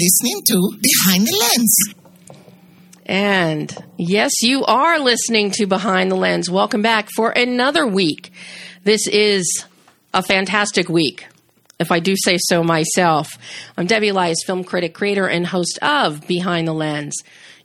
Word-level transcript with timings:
listening 0.00 0.42
to 0.46 0.78
Behind 0.80 1.26
the 1.26 1.36
Lens. 1.36 1.76
And 3.04 3.84
yes, 3.98 4.32
you 4.40 4.64
are 4.64 4.98
listening 4.98 5.50
to 5.52 5.66
Behind 5.66 6.10
the 6.10 6.16
Lens. 6.16 6.48
Welcome 6.48 6.80
back 6.80 7.10
for 7.14 7.30
another 7.30 7.86
week. 7.86 8.32
This 8.82 9.06
is 9.06 9.66
a 10.14 10.22
fantastic 10.22 10.88
week, 10.88 11.26
if 11.78 11.92
I 11.92 12.00
do 12.00 12.14
say 12.16 12.38
so 12.38 12.62
myself. 12.62 13.28
I'm 13.76 13.86
Debbie 13.86 14.08
Elias, 14.08 14.38
film 14.46 14.64
critic, 14.64 14.94
creator, 14.94 15.26
and 15.26 15.46
host 15.46 15.78
of 15.82 16.26
Behind 16.26 16.66
the 16.66 16.72
Lens. 16.72 17.14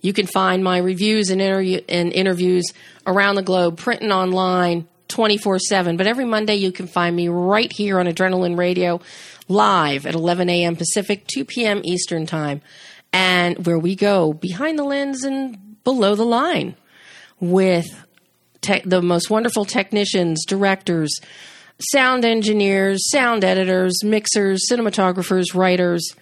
You 0.02 0.12
can 0.12 0.28
find 0.28 0.62
my 0.62 0.80
reviews 0.80 1.30
and, 1.30 1.42
and 1.42 2.12
interviews 2.12 2.66
around 3.08 3.36
the 3.36 3.44
globe, 3.44 3.78
print 3.78 4.02
and 4.02 4.12
online, 4.12 4.90
24 5.08 5.60
7. 5.60 5.96
But 5.96 6.08
every 6.08 6.26
Monday, 6.26 6.56
you 6.56 6.74
can 6.74 6.88
find 6.88 7.16
me 7.16 7.30
right 7.30 7.72
here 7.72 8.00
on 8.00 8.08
Adrenaline 8.08 8.58
Radio, 8.58 9.00
live 9.48 10.06
at 10.06 10.16
11 10.16 10.50
a.m. 10.50 10.76
Pacific, 10.76 11.28
2 11.28 11.46
p.m. 11.46 11.82
Eastern 11.84 12.26
Time, 12.26 12.62
and 13.14 13.66
where 13.66 13.80
we 13.80 13.96
go 13.96 14.34
behind 14.34 14.80
the 14.80 14.84
lens 14.84 15.24
and 15.24 15.84
below 15.84 16.16
the 16.16 16.26
line 16.26 16.76
with 17.40 17.88
te- 18.62 18.82
the 18.86 19.02
most 19.02 19.30
wonderful 19.30 19.66
technicians, 19.66 20.46
directors, 20.46 21.14
sound 21.92 22.26
engineers, 22.26 23.10
sound 23.12 23.44
editors, 23.44 24.04
mixers, 24.04 24.64
cinematographers, 24.70 25.54
writers 25.54 26.16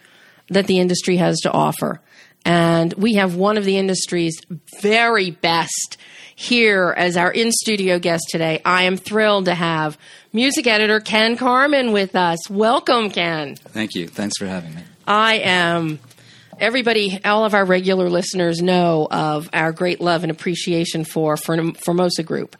that 0.49 0.67
the 0.67 0.79
industry 0.79 1.17
has 1.17 1.39
to 1.41 1.51
offer. 1.51 2.01
And 2.45 2.93
we 2.93 3.13
have 3.13 3.35
one 3.35 3.57
of 3.57 3.65
the 3.65 3.77
industry's 3.77 4.35
very 4.81 5.31
best 5.31 5.97
here 6.43 6.93
as 6.95 7.17
our 7.17 7.31
in 7.31 7.51
studio 7.51 7.99
guest 7.99 8.25
today. 8.29 8.61
I 8.65 8.83
am 8.83 8.97
thrilled 8.97 9.45
to 9.45 9.55
have 9.55 9.97
music 10.31 10.67
editor 10.67 10.99
Ken 10.99 11.37
Karman 11.37 11.93
with 11.93 12.15
us. 12.15 12.49
Welcome, 12.49 13.09
Ken. 13.09 13.55
Thank 13.55 13.95
you. 13.95 14.07
Thanks 14.07 14.37
for 14.37 14.45
having 14.45 14.75
me. 14.75 14.81
I 15.07 15.35
am. 15.39 15.99
Everybody, 16.59 17.19
all 17.25 17.45
of 17.45 17.53
our 17.53 17.65
regular 17.65 18.09
listeners 18.09 18.61
know 18.61 19.07
of 19.09 19.49
our 19.53 19.71
great 19.71 19.99
love 19.99 20.23
and 20.23 20.31
appreciation 20.31 21.03
for 21.03 21.35
for 21.35 21.73
Formosa 21.73 22.23
Group, 22.23 22.55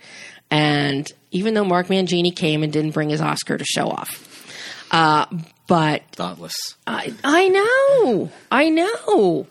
and 0.50 1.10
even 1.32 1.54
though 1.54 1.64
Mark 1.64 1.88
Mangini 1.88 2.36
came 2.36 2.64
and 2.64 2.74
didn't 2.74 2.92
bring 2.92 3.10
his 3.10 3.22
Oscar 3.22 3.58
to 3.58 3.66
show 3.66 3.88
off, 3.90 4.88
uh, 4.92 5.26
but 5.68 6.04
Thoughtless. 6.12 6.56
I, 6.88 7.14
I 7.24 7.48
know, 7.50 8.32
I 8.52 8.70
know, 8.70 9.48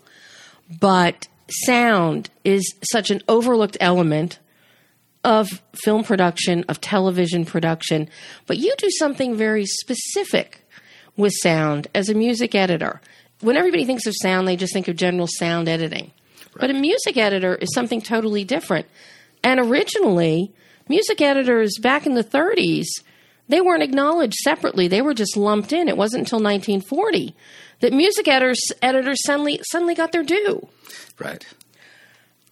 but 0.80 1.28
sound 1.67 2.31
is 2.45 2.75
such 2.91 3.11
an 3.11 3.22
overlooked 3.28 3.77
element 3.81 4.39
of 5.25 5.62
film 5.75 6.05
production, 6.05 6.64
of 6.69 6.81
television 6.81 7.45
production. 7.45 8.08
But 8.47 8.58
you 8.58 8.75
do 8.78 8.91
something 8.98 9.36
very 9.36 9.67
specific 9.67 10.67
with 11.17 11.33
sound 11.42 11.89
as 11.95 12.08
a 12.08 12.14
music 12.14 12.55
editor. 12.55 13.00
When 13.41 13.56
everybody 13.56 13.84
thinks 13.84 14.06
of 14.06 14.14
sound, 14.20 14.47
they 14.47 14.56
just 14.56 14.73
think 14.73 14.89
of 14.89 14.97
general 14.97 15.27
sound 15.27 15.69
editing. 15.69 16.12
But 16.58 16.70
a 16.70 16.75
music 16.75 17.17
editor 17.17 17.55
is 17.55 17.73
something 17.75 18.00
totally 18.00 18.45
different. 18.45 18.86
And 19.42 19.58
originally, 19.58 20.53
music 20.89 21.20
editors 21.20 21.79
back 21.80 22.07
in 22.07 22.14
the 22.14 22.24
30s, 22.24 22.86
they 23.48 23.61
weren't 23.61 23.83
acknowledged 23.83 24.36
separately. 24.36 24.89
They 24.89 25.03
were 25.03 25.14
just 25.14 25.36
lumped 25.36 25.73
in. 25.73 25.89
It 25.89 25.97
wasn't 25.97 26.20
until 26.20 26.39
1940 26.39 27.35
that 27.80 27.92
music 27.92 28.29
editors, 28.29 28.61
editors 28.80 29.23
suddenly, 29.27 29.61
suddenly 29.70 29.95
got 29.95 30.13
their 30.13 30.23
due. 30.23 30.69
Right. 31.19 31.45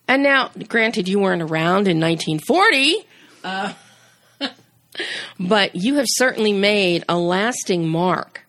And 0.09 0.23
now, 0.23 0.51
granted, 0.69 1.09
you 1.09 1.21
weren't 1.21 1.43
around 1.43 1.87
in 1.87 2.01
1940, 2.01 3.07
uh, 3.45 3.73
but 5.41 5.77
you 5.77 5.95
have 5.95 6.07
certainly 6.09 6.53
made 6.53 7.05
a 7.09 7.17
lasting 7.17 7.89
mark 7.89 8.45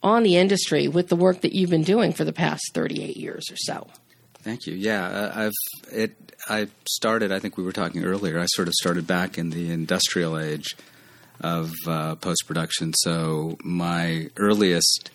on 0.00 0.22
the 0.22 0.36
industry 0.36 0.86
with 0.86 1.08
the 1.08 1.16
work 1.16 1.40
that 1.40 1.52
you've 1.52 1.70
been 1.70 1.82
doing 1.82 2.12
for 2.12 2.24
the 2.24 2.32
past 2.32 2.62
38 2.72 3.16
years 3.16 3.50
or 3.50 3.56
so. 3.56 3.88
Thank 4.34 4.66
you. 4.68 4.74
Yeah, 4.74 5.04
uh, 5.08 5.32
I've 5.34 5.52
it. 5.92 6.36
I 6.48 6.68
started. 6.88 7.32
I 7.32 7.40
think 7.40 7.56
we 7.56 7.64
were 7.64 7.72
talking 7.72 8.04
earlier. 8.04 8.38
I 8.38 8.46
sort 8.46 8.68
of 8.68 8.74
started 8.74 9.04
back 9.08 9.38
in 9.38 9.50
the 9.50 9.72
industrial 9.72 10.38
age 10.38 10.76
of 11.40 11.72
uh, 11.86 12.14
post 12.16 12.44
production. 12.46 12.92
So 12.94 13.56
my 13.62 14.30
earliest 14.36 15.10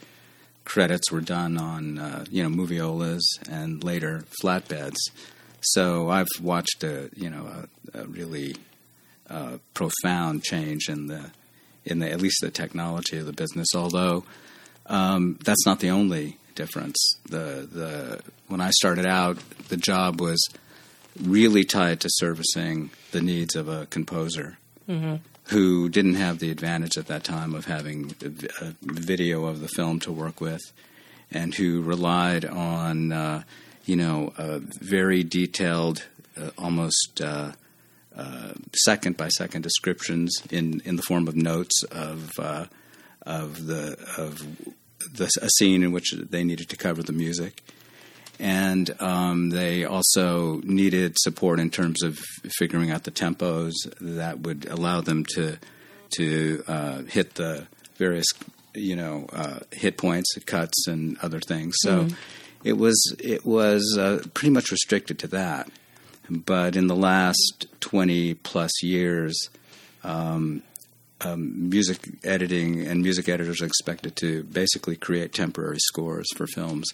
credits 0.66 1.12
were 1.12 1.22
done 1.22 1.58
on 1.58 1.98
uh, 1.98 2.26
you 2.30 2.44
know 2.44 2.50
moviolas 2.50 3.22
and 3.50 3.84
later 3.84 4.24
flatbeds. 4.42 4.98
So 5.62 6.09
I've 6.09 6.28
watched 6.42 6.84
a 6.84 7.09
you 7.16 7.30
know 7.30 7.68
a, 7.94 8.02
a 8.02 8.06
really 8.06 8.56
uh, 9.30 9.58
profound 9.74 10.44
change 10.44 10.90
in 10.90 11.08
the 11.08 11.32
in 11.86 12.00
the 12.00 12.12
at 12.12 12.22
least 12.22 12.38
the 12.42 12.52
technology 12.52 13.18
of 13.18 13.26
the 13.26 13.34
business. 13.34 13.68
Although 13.76 14.24
um, 14.88 15.40
that's 15.44 15.66
not 15.66 15.80
the 15.80 15.90
only 15.90 16.38
difference. 16.56 16.98
The 17.30 17.68
the 17.72 18.22
when 18.48 18.62
I 18.62 18.72
started 18.72 19.06
out, 19.06 19.38
the 19.70 19.78
job 19.78 20.22
was 20.22 20.42
really 21.22 21.64
tied 21.64 22.00
to 22.02 22.09
servicing 22.12 22.92
the 23.12 23.22
needs 23.22 23.56
of 23.56 23.68
a 23.68 23.86
composer. 23.88 24.58
Mm-hmm. 24.88 25.16
Who 25.46 25.90
didn't 25.90 26.16
have 26.16 26.40
the 26.40 26.50
advantage 26.50 26.97
at 26.97 27.07
that 27.07 27.24
time 27.24 27.53
of 27.56 27.66
having 27.66 28.16
a 28.62 28.74
video 28.81 29.46
of 29.46 29.59
the 29.59 29.68
film 29.68 30.00
to 30.02 30.12
work 30.12 30.40
with, 30.40 30.62
and 31.29 31.53
who 31.53 31.81
relied 31.81 32.46
on 32.46 33.12
uh, 33.12 33.44
you 33.85 33.96
know, 33.96 34.31
very 34.79 35.24
detailed, 35.24 36.06
uh, 36.38 36.52
almost 36.57 37.22
uh, 37.22 37.52
uh, 38.16 38.53
second 38.85 39.18
by 39.18 39.28
second 39.29 39.62
descriptions 39.63 40.41
in, 40.50 40.81
in 40.85 40.96
the 40.96 41.02
form 41.02 41.28
of 41.28 41.35
notes 41.35 41.84
of 41.91 42.31
uh, 42.40 42.66
of 43.23 43.66
the 43.68 43.97
of 44.18 44.40
the, 45.13 45.29
a 45.41 45.50
scene 45.58 45.84
in 45.84 45.91
which 45.91 46.13
they 46.13 46.44
needed 46.44 46.69
to 46.69 46.75
cover 46.75 47.03
the 47.03 47.13
music, 47.13 47.62
and 48.41 48.94
um, 49.00 49.50
they 49.52 49.85
also 49.85 50.59
needed 50.63 51.16
support 51.18 51.59
in 51.59 51.69
terms 51.69 52.03
of 52.03 52.19
figuring 52.57 52.91
out 52.91 53.03
the 53.03 53.12
tempos 53.12 53.74
that 54.02 54.40
would 54.40 54.66
allow 54.66 55.00
them 55.00 55.25
to 55.35 55.57
to 56.16 56.63
hit 57.07 57.35
the 57.35 57.68
various 57.96 58.25
you 58.74 58.96
know 58.96 59.28
hit 59.72 59.97
points, 59.97 60.34
cuts, 60.46 60.88
and 60.88 61.18
other 61.22 61.40
things. 61.40 61.75
So. 61.79 62.03
Mm-hmm 62.03 62.16
it 62.63 62.74
was 62.74 63.16
it 63.19 63.46
was 63.46 63.97
uh, 64.00 64.24
pretty 64.34 64.52
much 64.52 64.72
restricted 64.72 65.19
to 65.19 65.28
that. 65.28 65.69
But 66.29 66.75
in 66.75 66.88
the 66.88 66.96
last 66.96 67.68
twenty 67.79 68.34
plus 68.34 68.84
years, 68.84 69.50
um, 70.03 70.63
um, 71.24 71.70
music 71.70 72.09
editing 72.24 72.86
and 72.86 73.02
music 73.02 73.30
editors 73.30 73.62
are 73.62 73.66
expected 73.66 74.16
to 74.18 74.44
basically 74.44 74.96
create 74.96 75.34
temporary 75.34 75.80
scores 75.80 76.28
for 76.36 76.48
films, 76.48 76.88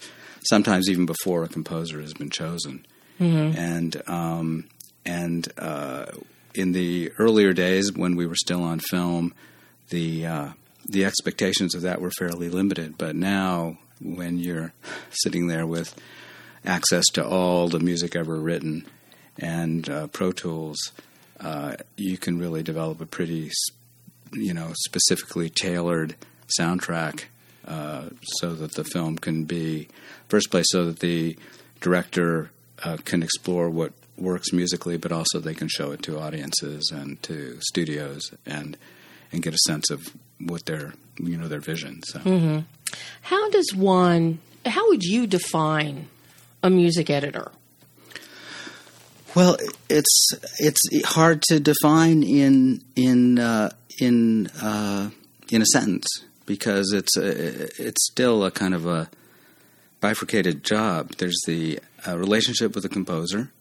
sometimes 0.50 0.90
even 0.90 1.06
before 1.06 1.44
a 1.44 1.48
composer 1.48 2.02
has 2.02 2.14
been 2.14 2.30
chosen. 2.30 2.86
Mm-hmm. 3.20 3.58
And 3.58 4.02
um, 4.08 4.70
and 5.06 5.48
uh, 5.58 6.06
in 6.54 6.72
the 6.72 7.12
earlier 7.18 7.54
days 7.54 7.92
when 7.94 8.16
we 8.16 8.26
were 8.26 8.36
still 8.36 8.64
on 8.64 8.80
film, 8.80 9.34
the 9.90 10.26
uh, 10.26 10.50
the 10.88 11.06
expectations 11.06 11.76
of 11.76 11.82
that 11.82 12.02
were 12.02 12.12
fairly 12.12 12.50
limited. 12.50 12.98
But 12.98 13.16
now 13.16 13.78
when 14.02 14.38
you're 14.38 14.74
sitting 15.12 15.48
there 15.48 15.66
with 15.66 15.96
access 16.66 17.06
to 17.14 17.26
all 17.26 17.70
the 17.70 17.80
music 17.80 18.16
ever 18.16 18.36
written 18.36 18.86
and 19.40 19.90
uh, 19.90 20.08
Pro 20.08 20.32
Tools, 20.32 20.92
uh, 21.40 21.76
you 21.96 22.18
can 22.18 22.40
really 22.40 22.64
develop 22.64 23.00
a 23.02 23.06
pretty, 23.06 23.52
you 24.34 24.54
know, 24.54 24.72
specifically 24.86 25.50
tailored 25.50 26.16
soundtrack 26.60 27.26
uh, 27.68 28.10
so 28.40 28.54
that 28.56 28.74
the 28.74 28.84
film 28.84 29.18
can 29.18 29.46
be, 29.46 29.88
first 30.30 30.50
place, 30.50 30.66
so 30.70 30.86
that 30.86 31.00
the 31.00 31.38
director 31.82 32.52
uh, 32.84 32.98
can 33.04 33.24
explore 33.24 33.70
what 33.70 33.94
works 34.18 34.52
musically, 34.52 34.98
but 34.98 35.12
also 35.12 35.40
they 35.40 35.54
can 35.54 35.68
show 35.68 35.92
it 35.92 36.02
to 36.04 36.20
audiences 36.20 36.92
and 36.92 37.22
to 37.24 37.60
studios 37.62 38.32
and 38.46 38.78
and 39.32 39.44
get 39.44 39.54
a 39.54 39.58
sense 39.68 39.90
of 39.90 40.16
what 40.40 40.66
their 40.66 40.94
you 41.20 41.38
know 41.38 41.48
their 41.48 41.60
vision. 41.60 42.02
So. 42.04 42.20
Mm-hmm. 42.20 42.60
How 43.22 43.50
does 43.50 43.76
one, 43.76 44.40
how 44.66 44.88
would 44.90 45.04
you 45.04 45.28
define 45.28 46.08
a 46.64 46.70
music 46.70 47.10
editor? 47.10 47.52
Well, 49.36 49.58
it's 49.90 50.30
it's 50.58 50.82
hard 51.06 51.44
to 51.50 51.60
define 51.60 52.24
in 52.24 52.82
in 52.96 53.38
uh, 53.38 53.72
in 54.00 54.48
uh, 54.62 55.10
in 55.50 55.62
a 55.62 55.66
sentence 55.66 56.08
because 56.46 56.94
it's 56.94 57.16
a, 57.18 57.66
it's 57.84 58.08
still 58.08 58.44
a 58.46 58.52
kind 58.52 58.74
of 58.74 58.86
a 58.86 59.10
bifurcated 60.00 60.64
job. 60.64 61.14
There's 61.18 61.40
the 61.46 61.80
uh, 62.08 62.18
relationship 62.18 62.74
with 62.76 62.84
the 62.84 62.90
composer, 62.90 63.52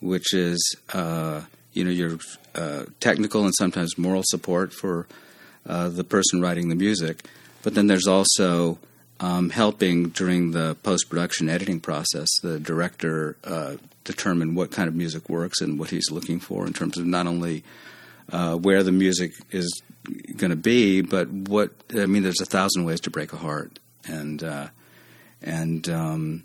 which 0.00 0.34
is 0.34 0.76
uh, 0.92 1.42
you 1.72 1.84
know 1.84 1.90
your 1.90 2.18
uh, 2.54 2.84
technical 3.00 3.44
and 3.44 3.54
sometimes 3.56 3.98
moral 3.98 4.22
support 4.26 4.72
for 4.72 5.06
uh, 5.66 5.88
the 5.88 6.04
person 6.04 6.40
writing 6.40 6.68
the 6.68 6.74
music, 6.74 7.24
but 7.62 7.74
then 7.74 7.86
there's 7.86 8.06
also 8.06 8.78
um, 9.20 9.50
helping 9.50 10.10
during 10.10 10.52
the 10.52 10.76
post 10.82 11.10
production 11.10 11.48
editing 11.48 11.80
process, 11.80 12.28
the 12.42 12.60
director 12.60 13.36
uh, 13.44 13.76
determine 14.04 14.54
what 14.54 14.70
kind 14.70 14.88
of 14.88 14.94
music 14.94 15.28
works 15.28 15.60
and 15.60 15.78
what 15.78 15.90
he's 15.90 16.10
looking 16.10 16.40
for 16.40 16.66
in 16.66 16.72
terms 16.72 16.96
of 16.98 17.06
not 17.06 17.26
only 17.26 17.64
uh, 18.32 18.56
where 18.56 18.82
the 18.82 18.92
music 18.92 19.32
is 19.50 19.82
going 20.36 20.50
to 20.50 20.56
be, 20.56 21.02
but 21.02 21.28
what 21.28 21.70
I 21.94 22.06
mean. 22.06 22.22
There's 22.22 22.40
a 22.40 22.46
thousand 22.46 22.84
ways 22.84 23.00
to 23.00 23.10
break 23.10 23.32
a 23.32 23.36
heart, 23.36 23.78
and 24.06 24.42
uh, 24.42 24.68
and 25.42 25.88
um, 25.88 26.44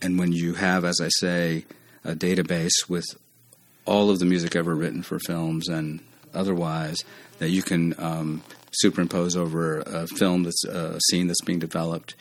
and 0.00 0.18
when 0.18 0.32
you 0.32 0.54
have, 0.54 0.84
as 0.84 1.00
I 1.00 1.08
say, 1.08 1.64
a 2.04 2.14
database 2.14 2.88
with 2.88 3.06
all 3.84 4.10
of 4.10 4.18
the 4.18 4.24
music 4.24 4.54
ever 4.56 4.74
written 4.74 5.02
for 5.02 5.18
films 5.18 5.68
and 5.68 6.00
otherwise 6.34 6.98
that 7.38 7.50
you 7.50 7.62
can 7.62 7.94
um, 7.98 8.42
superimpose 8.72 9.36
over 9.36 9.80
a 9.80 10.06
film 10.06 10.44
that's 10.44 10.64
a 10.64 11.00
scene 11.08 11.26
that's 11.26 11.40
being 11.44 11.58
developed, 11.58 12.14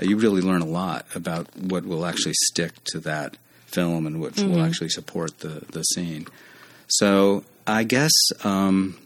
uh, 0.00 0.04
you 0.04 0.16
really 0.16 0.40
learn 0.40 0.62
a 0.62 0.66
lot 0.66 1.06
about 1.14 1.48
what 1.56 1.84
will 1.84 2.06
actually 2.06 2.34
stick 2.34 2.72
to 2.84 3.00
that 3.00 3.36
film 3.66 4.06
and 4.06 4.20
what 4.20 4.36
will 4.38 4.62
actually 4.62 4.88
support 4.88 5.40
the 5.40 5.64
the 5.72 5.82
scene. 5.82 6.26
So 6.88 7.44
I 7.68 7.84
guess 7.84 8.12
um, 8.44 8.96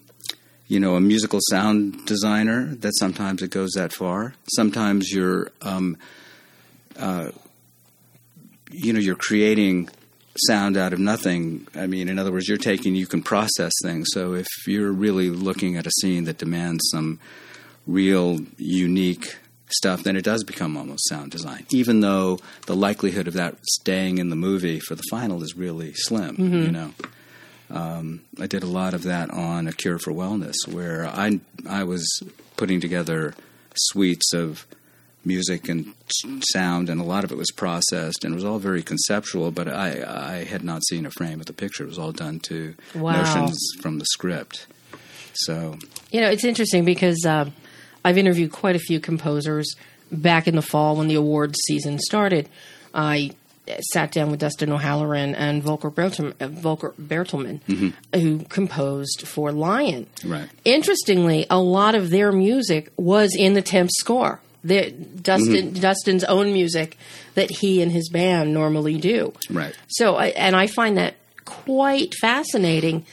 you 0.69 0.79
know 0.79 0.94
a 0.94 1.00
musical 1.00 1.41
sound 1.50 2.06
designer 2.06 2.67
that 2.76 2.93
sometimes 2.97 3.43
it 3.43 3.50
goes 3.50 3.73
that 3.73 3.93
far. 3.93 4.35
Sometimes 4.55 5.11
you're 5.11 5.50
um, 5.62 5.97
uh, 6.97 7.31
you 8.70 8.93
know 8.93 9.00
you're 9.00 9.17
creating 9.17 9.91
sound 10.47 10.76
out 10.76 10.93
of 10.93 11.00
nothing. 11.00 11.67
I 11.75 11.87
mean, 11.88 12.09
in 12.09 12.19
other 12.19 12.31
words, 12.32 12.49
you're 12.49 12.56
taking 12.56 12.94
you 12.94 13.06
can 13.06 13.23
process 13.23 13.73
things. 13.82 14.09
So 14.12 14.35
if 14.35 14.47
you're 14.67 14.93
really 14.93 15.29
looking 15.29 15.76
at 15.76 15.87
a 15.87 15.91
scene 16.00 16.25
that 16.25 16.38
demands 16.38 16.88
some 16.91 17.19
real 17.87 18.38
unique 18.58 19.37
stuff, 19.70 20.05
then 20.05 20.17
it 20.17 20.23
does 20.23 20.44
become 20.44 20.76
almost 20.76 21.08
sound 21.08 21.32
design. 21.32 21.67
Even 21.70 22.00
though 22.00 22.38
the 22.67 22.76
likelihood 22.76 23.26
of 23.26 23.35
that 23.35 23.56
staying 23.65 24.19
in 24.19 24.31
the 24.31 24.37
movie 24.37 24.79
for 24.79 24.94
the 24.94 25.03
final 25.11 25.43
is 25.43 25.56
really 25.56 25.93
slim, 25.94 26.37
you 26.65 26.70
know. 26.70 26.93
Um, 27.72 28.20
I 28.38 28.46
did 28.46 28.62
a 28.62 28.66
lot 28.66 28.94
of 28.94 29.02
that 29.04 29.30
on 29.30 29.66
A 29.66 29.72
Cure 29.72 29.98
for 29.98 30.12
Wellness, 30.12 30.54
where 30.69 31.06
I 31.06 31.40
I 31.69 31.84
was 31.84 32.06
putting 32.56 32.80
together 32.80 33.34
suites 33.74 34.32
of 34.34 34.66
music 35.24 35.69
and 35.69 35.94
sound, 36.52 36.90
and 36.90 37.00
a 37.00 37.04
lot 37.04 37.24
of 37.24 37.32
it 37.32 37.38
was 37.38 37.50
processed, 37.52 38.24
and 38.24 38.32
it 38.32 38.34
was 38.34 38.44
all 38.44 38.58
very 38.58 38.82
conceptual. 38.82 39.50
But 39.50 39.69
I 39.69 40.02
I 40.06 40.44
had 40.44 40.62
not 40.64 40.82
seen 40.86 41.06
a 41.06 41.10
frame 41.10 41.40
of 41.40 41.46
the 41.46 41.52
picture; 41.52 41.84
it 41.84 41.88
was 41.88 41.98
all 41.98 42.12
done 42.12 42.40
to 42.40 42.74
Wow. 42.94 43.12
notions 43.22 43.58
from 43.80 43.98
the 43.98 44.04
script. 44.06 44.66
So 45.34 45.78
You 46.10 46.20
know, 46.20 46.28
it's 46.30 46.44
interesting 46.44 46.84
because 46.84 47.24
uh, 47.24 47.48
I've 48.04 48.19
interviewed 48.19 48.52
quite 48.52 48.76
a 48.76 48.80
few 48.80 49.00
composers 49.00 49.74
back 50.10 50.46
in 50.46 50.56
the 50.56 50.62
fall 50.62 50.96
when 50.96 51.08
the 51.08 51.14
awards 51.14 51.58
season 51.66 51.98
started. 51.98 52.48
I 52.92 53.30
sat 53.93 54.12
down 54.12 54.31
with 54.31 54.41
Dustin 54.41 54.73
O'Halloran 54.73 55.35
and 55.35 55.62
Volker, 55.62 55.91
Bertelmann, 55.91 56.35
uh, 56.41 56.49
Volker 56.49 56.94
Bertelmann, 57.00 57.61
who 58.14 58.41
composed 58.49 59.26
for 59.26 59.53
Lion. 59.53 60.06
right, 60.25 60.49
Interestingly, 60.64 61.47
a 61.49 61.61
lot 61.61 61.94
of 61.94 62.11
their 62.11 62.32
music 62.32 62.93
was 62.97 63.35
in 63.37 63.55
the 63.55 63.62
temp 63.62 63.91
score. 63.93 64.41
The, 64.64 64.91
Dustin, 64.91 65.73
Dustin's 65.75 66.25
own 66.25 66.53
music 66.53 66.97
that 67.35 67.50
he 67.50 67.82
and 67.82 67.91
his 67.91 68.09
band 68.09 68.55
normally 68.55 68.97
do. 68.99 69.32
right, 69.50 69.76
So, 69.88 70.17
I, 70.17 70.26
and 70.29 70.55
I 70.55 70.67
find 70.69 70.99
that 70.99 71.15
quite 71.44 72.15
fascinating 72.20 73.05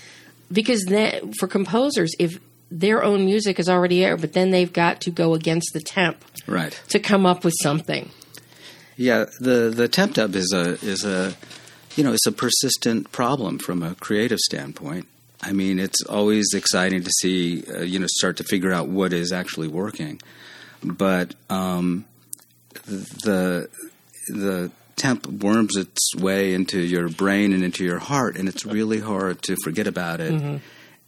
because 0.52 0.86
that, 0.86 1.24
for 1.40 1.48
composers, 1.48 2.12
if 2.20 2.40
their 2.72 3.04
own 3.04 3.26
music 3.26 3.60
is 3.60 3.68
already 3.68 4.00
there, 4.02 4.18
but 4.18 4.34
then 4.34 4.52
they've 4.52 4.72
got 4.72 5.02
to 5.02 5.12
go 5.12 5.34
against 5.34 5.72
the 5.74 5.82
temp 5.82 6.24
right. 6.48 6.80
to 6.90 7.00
come 7.00 7.26
up 7.26 7.44
with 7.44 7.54
something. 7.64 8.12
Yeah, 9.00 9.28
the 9.40 9.72
the 9.74 9.88
temp 9.88 10.16
dub 10.16 10.36
is 10.36 10.52
a 10.54 10.72
is 10.86 11.06
a 11.06 11.34
you 11.96 12.04
know 12.04 12.12
it's 12.12 12.28
a 12.28 12.34
persistent 12.34 13.14
problem 13.14 13.58
from 13.58 13.82
a 13.82 13.96
creative 13.96 14.40
standpoint. 14.40 15.08
I 15.42 15.54
mean, 15.54 15.80
it's 15.80 16.04
always 16.04 16.54
exciting 16.54 17.04
to 17.04 17.10
see 17.22 17.64
uh, 17.74 17.80
you 17.80 18.00
know 18.00 18.08
start 18.10 18.36
to 18.38 18.44
figure 18.44 18.74
out 18.74 18.90
what 18.90 19.14
is 19.14 19.32
actually 19.32 19.70
working, 19.70 20.20
but 20.84 21.34
um, 21.50 22.04
the 22.86 23.70
the 24.28 24.70
temp 24.98 25.28
worms 25.28 25.78
its 25.78 26.14
way 26.18 26.54
into 26.54 26.82
your 26.82 27.08
brain 27.08 27.54
and 27.54 27.64
into 27.64 27.86
your 27.86 28.00
heart, 28.00 28.36
and 28.36 28.50
it's 28.50 28.66
really 28.66 29.00
hard 29.00 29.42
to 29.44 29.56
forget 29.64 29.88
about 29.88 30.20
it 30.20 30.62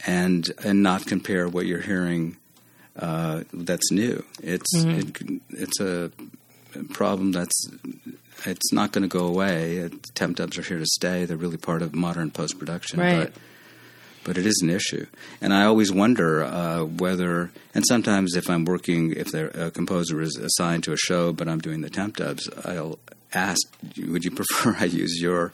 and 0.08 0.50
and 0.64 0.82
not 0.82 1.06
compare 1.06 1.46
what 1.46 1.66
you're 1.66 1.82
hearing 1.82 2.38
uh, 2.98 3.44
that's 3.54 3.92
new. 3.92 4.24
It's 4.42 4.74
it, 4.76 5.42
it's 5.50 5.80
a 5.82 6.10
problem 6.94 7.32
that's 7.32 7.70
it's 8.46 8.74
not 8.74 8.92
going 8.92 9.04
to 9.04 9.08
go 9.08 9.26
away. 9.26 9.90
Temp 10.16 10.38
dubs 10.38 10.58
are 10.58 10.64
here 10.64 10.80
to 10.80 10.86
stay. 10.86 11.26
They're 11.26 11.38
really 11.38 11.58
part 11.58 11.82
of 11.82 11.94
modern 11.94 12.32
post 12.32 12.58
production. 12.58 13.00
Right. 13.00 13.26
But 13.26 13.34
but 14.24 14.38
it 14.38 14.46
is 14.46 14.60
an 14.62 14.70
issue, 14.70 15.08
and 15.42 15.54
I 15.54 15.66
always 15.66 15.92
wonder 15.92 16.44
uh, 16.44 16.84
whether. 16.84 17.52
And 17.74 17.84
sometimes, 17.88 18.36
if 18.36 18.50
I'm 18.50 18.66
working, 18.66 19.14
if 19.14 19.34
a 19.34 19.72
composer 19.72 20.22
is 20.22 20.36
assigned 20.36 20.84
to 20.84 20.94
a 20.94 20.98
show, 20.98 21.34
but 21.34 21.48
I'm 21.48 21.60
doing 21.60 21.82
the 21.82 21.90
temp 21.90 22.18
dubs, 22.18 22.48
I'll 22.64 23.00
ask, 23.34 23.62
"Would 23.98 24.24
you 24.24 24.32
prefer 24.36 24.76
I 24.80 24.86
use 24.86 25.20
your 25.20 25.52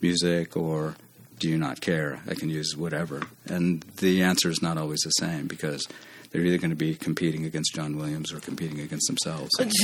music, 0.00 0.56
or 0.56 0.96
do 1.38 1.48
you 1.48 1.58
not 1.58 1.80
care? 1.82 2.20
I 2.26 2.34
can 2.34 2.48
use 2.48 2.74
whatever." 2.74 3.22
And 3.46 3.82
the 3.98 4.22
answer 4.22 4.48
is 4.48 4.62
not 4.62 4.78
always 4.78 5.00
the 5.00 5.10
same 5.10 5.46
because 5.46 5.86
they're 6.36 6.44
either 6.44 6.58
going 6.58 6.70
to 6.70 6.76
be 6.76 6.94
competing 6.94 7.46
against 7.46 7.74
John 7.74 7.96
Williams 7.96 8.30
or 8.32 8.40
competing 8.40 8.80
against 8.80 9.06
themselves. 9.06 9.50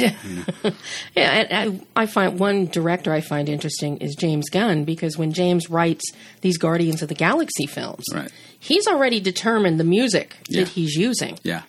yeah, 1.16 1.44
and 1.44 1.80
I, 1.96 2.02
I 2.02 2.06
find 2.06 2.38
one 2.38 2.66
director 2.66 3.12
I 3.12 3.22
find 3.22 3.48
interesting 3.48 3.96
is 3.98 4.14
James 4.14 4.48
Gunn 4.50 4.84
because 4.84 5.16
when 5.16 5.32
James 5.32 5.70
writes 5.70 6.04
these 6.42 6.58
Guardians 6.58 7.00
of 7.02 7.08
the 7.08 7.14
Galaxy 7.14 7.66
films, 7.66 8.04
Right. 8.12 8.30
he's 8.58 8.86
already 8.86 9.18
determined 9.20 9.80
the 9.80 9.84
music 9.84 10.36
Yeah. 10.48 10.60
that 10.64 10.68
he's 10.68 10.94
using. 10.94 11.38
Yeah, 11.42 11.62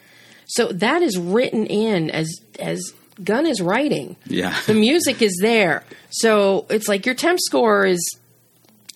So 0.47 0.67
that 0.67 1.01
is 1.01 1.17
written 1.17 1.65
in 1.65 2.09
as 2.09 2.29
as 2.59 2.81
Gunn 3.23 3.45
is 3.45 3.61
writing. 3.61 4.15
yeah. 4.25 4.53
The 4.65 4.73
music 4.73 5.21
is 5.21 5.37
there. 5.41 5.83
So 6.09 6.65
it's 6.69 6.87
like 6.89 7.05
your 7.05 7.15
temp 7.15 7.39
score 7.41 7.85
is 7.85 8.01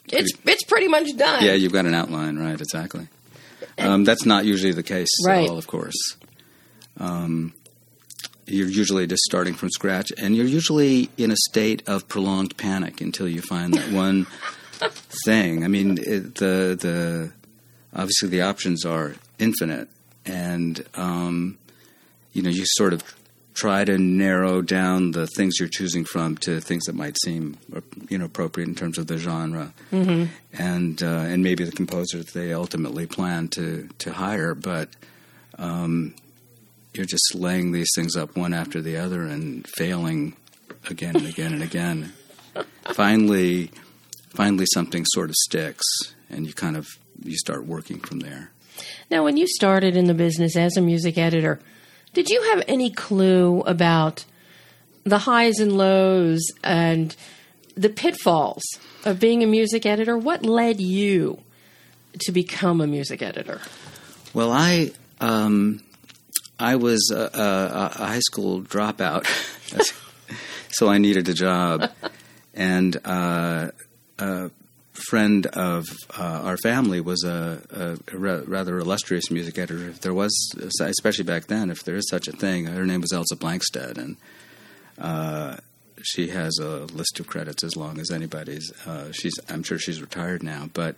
it's 0.10 0.32
it's 0.46 0.64
pretty 0.64 0.88
much 0.88 1.08
done. 1.18 1.44
Yeah, 1.44 1.54
you've 1.54 1.72
got 1.74 1.86
an 1.86 1.94
outline, 1.94 2.38
right? 2.38 2.60
Exactly. 2.60 3.08
Um, 3.78 4.04
that's 4.04 4.26
not 4.26 4.46
usually 4.46 4.74
the 4.74 4.84
case 4.84 5.10
Right. 5.26 5.44
at 5.46 5.50
all, 5.50 5.58
of 5.58 5.68
course. 5.68 5.96
Um, 7.00 7.54
you're 8.46 8.70
usually 8.70 9.06
just 9.08 9.22
starting 9.24 9.54
from 9.54 9.70
scratch, 9.70 10.12
and 10.18 10.36
you're 10.36 10.46
usually 10.46 11.10
in 11.18 11.32
a 11.32 11.36
state 11.50 11.84
of 11.88 12.08
prolonged 12.08 12.58
panic 12.58 13.02
until 13.02 13.28
you 13.28 13.42
find 13.42 13.74
that 13.74 13.92
one 13.92 14.26
thing. 15.26 15.64
I 15.64 15.68
mean, 15.68 15.98
it, 16.00 16.36
the 16.36 16.78
the 16.80 17.32
obviously 17.94 18.30
the 18.30 18.42
options 18.42 18.86
are 18.86 19.16
infinite, 19.38 19.90
and 20.26 20.84
um, 20.96 21.58
you 22.34 22.42
know 22.42 22.50
you 22.50 22.64
sort 22.66 22.94
of 22.94 23.04
try 23.58 23.84
to 23.84 23.98
narrow 23.98 24.62
down 24.62 25.12
the 25.12 25.26
things 25.26 25.56
you're 25.60 25.68
choosing 25.68 26.06
from 26.06 26.38
to 26.38 26.62
things 26.62 26.86
that 26.86 26.94
might 26.94 27.18
seem 27.24 27.58
you 28.08 28.18
know 28.18 28.26
appropriate 28.26 28.68
in 28.68 28.76
terms 28.76 29.00
of 29.00 29.08
the 29.08 29.18
genre. 29.18 29.74
And 30.54 31.02
uh, 31.02 31.26
and 31.32 31.44
maybe 31.44 31.64
the 31.64 31.72
composer 31.72 32.20
that 32.20 32.34
they 32.34 32.54
ultimately 32.54 33.08
plan 33.08 33.48
to 33.50 33.90
to 33.98 34.14
hire 34.14 34.54
but 34.54 34.90
um, 35.58 36.14
you're 36.94 37.06
just 37.06 37.34
laying 37.34 37.72
these 37.72 37.90
things 37.96 38.16
up 38.16 38.38
one 38.38 38.54
after 38.54 38.80
the 38.80 38.98
other 38.98 39.24
and 39.24 39.68
failing 39.68 40.36
again 40.90 41.16
and 41.16 41.26
again 41.28 41.54
and 41.54 41.64
again. 41.64 42.14
Finally 42.94 43.72
finally 44.30 44.66
something 44.72 45.04
sort 45.08 45.30
of 45.30 45.36
sticks 45.36 45.86
and 46.30 46.46
you 46.46 46.54
kind 46.54 46.78
of 46.78 46.86
you 47.24 47.36
start 47.36 47.66
working 47.66 48.00
from 48.00 48.20
there. 48.20 48.52
Now, 49.10 49.24
when 49.24 49.38
you 49.38 49.48
started 49.48 49.98
in 49.98 50.06
the 50.06 50.14
business 50.14 50.56
as 50.56 50.78
a 50.78 50.82
music 50.82 51.18
editor, 51.18 51.60
did 52.14 52.30
you 52.30 52.42
have 52.54 52.64
any 52.68 52.90
clue 52.90 53.62
about 53.62 54.26
the 55.04 55.20
highs 55.20 55.60
and 55.60 55.78
lows 55.78 56.42
and 56.64 57.16
the 57.76 57.90
pitfalls 57.90 58.64
of 59.06 59.20
being 59.20 59.44
a 59.44 59.48
music 59.48 59.86
editor? 59.86 60.18
What 60.18 60.44
led 60.44 60.82
you 60.82 61.42
to 62.22 62.32
become 62.32 62.82
a 62.82 62.88
music 62.88 63.22
editor? 63.22 63.62
Well, 64.34 64.52
I 64.52 64.92
um, 65.20 65.82
I 66.60 66.76
was 66.76 67.12
a, 67.14 67.22
a, 67.22 67.86
a 67.86 68.06
high 68.06 68.20
school 68.20 68.62
dropout, 68.62 69.26
so 70.72 70.90
I 70.90 70.98
needed 70.98 71.30
a 71.30 71.34
job, 71.34 71.90
and 72.54 72.98
uh, 73.06 73.72
a 74.20 74.52
friend 75.10 75.46
of 75.48 75.86
uh, 76.18 76.42
our 76.44 76.58
family 76.58 77.02
was 77.02 77.24
a, 77.24 77.62
a 78.12 78.18
ra- 78.18 78.42
rather 78.46 78.80
illustrious 78.80 79.30
music 79.32 79.58
editor. 79.58 79.90
If 79.90 80.02
there 80.02 80.14
was, 80.14 80.34
especially 80.82 81.24
back 81.24 81.48
then, 81.48 81.70
if 81.70 81.84
there 81.84 81.96
is 81.96 82.10
such 82.10 82.28
a 82.28 82.32
thing, 82.32 82.66
her 82.66 82.86
name 82.86 83.02
was 83.02 83.14
Else 83.14 83.28
Blangsted, 83.36 83.98
and 83.98 84.18
uh, 84.98 85.58
she 86.02 86.30
has 86.30 86.58
a 86.60 86.86
list 86.86 87.20
of 87.20 87.28
credits 87.28 87.64
as 87.64 87.76
long 87.76 88.00
as 88.00 88.12
anybody's. 88.12 88.72
Uh, 88.86 89.12
she's, 89.12 89.34
I'm 89.50 89.64
sure 89.64 89.80
she's 89.80 90.02
retired 90.02 90.44
now, 90.44 90.70
but 90.74 90.96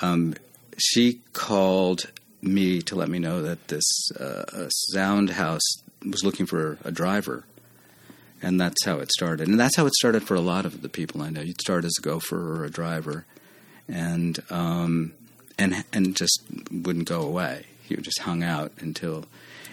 um, 0.00 0.34
she 0.76 1.20
called 1.32 2.10
me 2.40 2.80
to 2.82 2.94
let 2.94 3.08
me 3.08 3.18
know 3.18 3.42
that 3.42 3.68
this 3.68 4.10
uh, 4.18 4.68
sound 4.68 5.30
house 5.30 5.66
was 6.04 6.24
looking 6.24 6.46
for 6.46 6.78
a 6.84 6.92
driver, 6.92 7.44
and 8.40 8.60
that's 8.60 8.84
how 8.84 8.98
it 8.98 9.10
started. 9.12 9.48
And 9.48 9.58
that's 9.58 9.76
how 9.76 9.86
it 9.86 9.94
started 9.94 10.22
for 10.22 10.34
a 10.34 10.40
lot 10.40 10.64
of 10.64 10.82
the 10.82 10.88
people 10.88 11.22
I 11.22 11.30
know. 11.30 11.40
You'd 11.40 11.60
start 11.60 11.84
as 11.84 11.94
a 11.98 12.02
gopher 12.02 12.60
or 12.60 12.64
a 12.64 12.70
driver, 12.70 13.26
and 13.88 14.38
um, 14.50 15.12
and 15.58 15.84
and 15.92 16.14
just 16.16 16.42
wouldn't 16.70 17.08
go 17.08 17.22
away. 17.22 17.66
You 17.88 17.96
just 17.98 18.20
hung 18.20 18.42
out 18.42 18.72
until, 18.80 19.24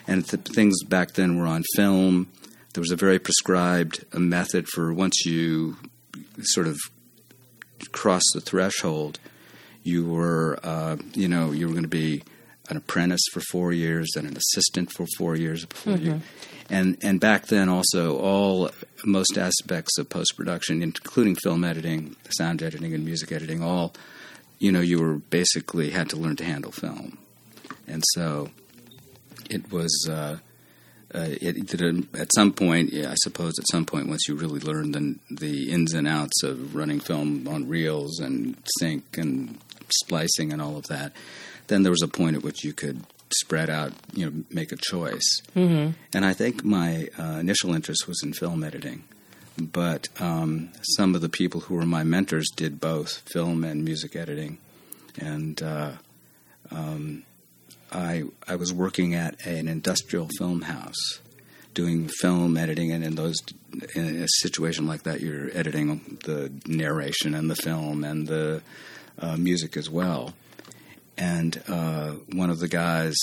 and 0.08 0.28
th- 0.28 0.44
things 0.44 0.84
back 0.84 1.14
then 1.14 1.38
were 1.38 1.48
on 1.48 1.64
film. 1.76 2.28
there 2.74 2.82
was 2.82 2.92
a 2.92 2.96
very 2.96 3.20
prescribed 3.20 4.06
uh, 4.14 4.20
method 4.20 4.68
for 4.68 4.94
once 4.94 5.26
you 5.26 5.78
sort 6.42 6.68
of 6.68 6.78
crossed 7.92 8.32
the 8.34 8.42
threshold, 8.42 9.20
you 9.84 10.06
were, 10.06 10.60
uh, 10.64 10.98
you 11.14 11.28
know, 11.28 11.52
you 11.52 11.68
were 11.68 11.74
going 11.74 11.84
to 11.84 11.90
be 11.90 12.24
an 12.70 12.78
apprentice 12.78 13.22
for 13.32 13.42
four 13.52 13.72
years, 13.72 14.10
then 14.16 14.26
an 14.26 14.38
assistant 14.38 14.92
for 14.92 15.06
four 15.18 15.36
years 15.36 15.66
before 15.66 15.98
you. 15.98 16.22
And 16.70 16.98
and 17.04 17.20
back 17.20 17.48
then, 17.48 17.70
also 17.70 18.18
all 18.18 18.72
most 19.04 19.38
aspects 19.38 19.98
of 19.98 20.10
post 20.10 20.36
production, 20.36 20.82
including 20.82 21.36
film 21.36 21.64
editing, 21.64 22.16
sound 22.32 22.64
editing, 22.64 22.94
and 22.94 23.06
music 23.06 23.32
editing, 23.32 23.62
all 23.62 23.94
you 24.58 24.72
know, 24.72 24.82
you 24.82 25.00
were 25.00 25.16
basically 25.16 25.92
had 25.92 26.10
to 26.10 26.16
learn 26.16 26.36
to 26.38 26.46
handle 26.46 26.72
film, 26.72 27.18
and 27.88 28.04
so 28.14 28.50
it 29.50 29.72
was. 29.72 30.08
Uh, 30.10 30.38
uh, 31.14 31.30
it, 31.40 31.74
it, 31.74 32.06
at 32.20 32.28
some 32.36 32.52
point, 32.52 32.92
yeah, 32.92 33.10
I 33.10 33.16
suppose 33.24 33.54
at 33.58 33.70
some 33.72 33.86
point, 33.86 34.10
once 34.10 34.28
you 34.28 34.36
really 34.36 34.60
learned 34.60 34.96
the, 34.96 35.18
the 35.32 35.72
ins 35.72 35.94
and 35.94 36.10
outs 36.10 36.44
of 36.44 36.76
running 36.76 37.00
film 37.00 37.48
on 37.48 37.70
reels 37.70 38.20
and 38.20 38.62
sync 38.80 39.18
and 39.18 39.58
splicing 40.04 40.52
and 40.52 40.62
all 40.62 40.76
of 40.76 40.88
that, 40.88 41.14
then 41.68 41.84
there 41.84 41.92
was 41.92 42.02
a 42.02 42.10
point 42.10 42.36
at 42.36 42.44
which 42.44 42.66
you 42.66 42.74
could 42.74 43.06
spread 43.34 43.70
out, 43.70 43.92
you 44.14 44.26
know, 44.26 44.44
make 44.50 44.72
a 44.72 44.76
choice. 44.76 45.42
Mm-hmm. 45.56 45.92
And 46.14 46.26
I 46.26 46.34
think 46.34 46.64
my 46.64 47.10
uh, 47.18 47.38
initial 47.40 47.74
interest 47.74 48.08
was 48.08 48.22
in 48.24 48.34
film 48.34 48.64
editing, 48.64 49.04
but 49.58 50.08
um, 50.20 50.70
some 50.96 51.16
of 51.16 51.22
the 51.22 51.30
people 51.30 51.62
who 51.62 51.76
were 51.76 51.86
my 51.86 52.04
mentors 52.04 52.50
did 52.56 52.80
both 52.80 53.22
film 53.32 53.64
and 53.64 53.84
music 53.84 54.16
editing, 54.16 54.58
and 55.20 55.62
uh, 55.62 55.92
um, 56.72 57.24
I 57.92 58.24
I 58.48 58.56
was 58.56 58.74
working 58.74 59.16
at 59.16 59.46
an 59.46 59.68
industrial 59.68 60.30
film 60.38 60.64
house 60.64 61.20
doing 61.74 62.08
film 62.08 62.58
editing, 62.58 62.92
and 62.92 63.04
in 63.04 63.16
those 63.16 63.38
in 63.96 64.24
a 64.24 64.28
situation 64.40 64.88
like 64.88 65.04
that, 65.04 65.22
you're 65.22 65.50
editing 65.54 66.18
the 66.24 66.52
narration 66.66 67.36
and 67.36 67.50
the 67.50 67.56
film 67.56 68.04
and 68.04 68.28
the 68.28 68.62
uh, 69.20 69.38
music 69.38 69.78
as 69.78 69.90
well. 69.90 70.34
And 71.18 71.62
uh, 71.68 72.12
one 72.34 72.50
of 72.50 72.60
the 72.60 72.68
guys 72.68 73.16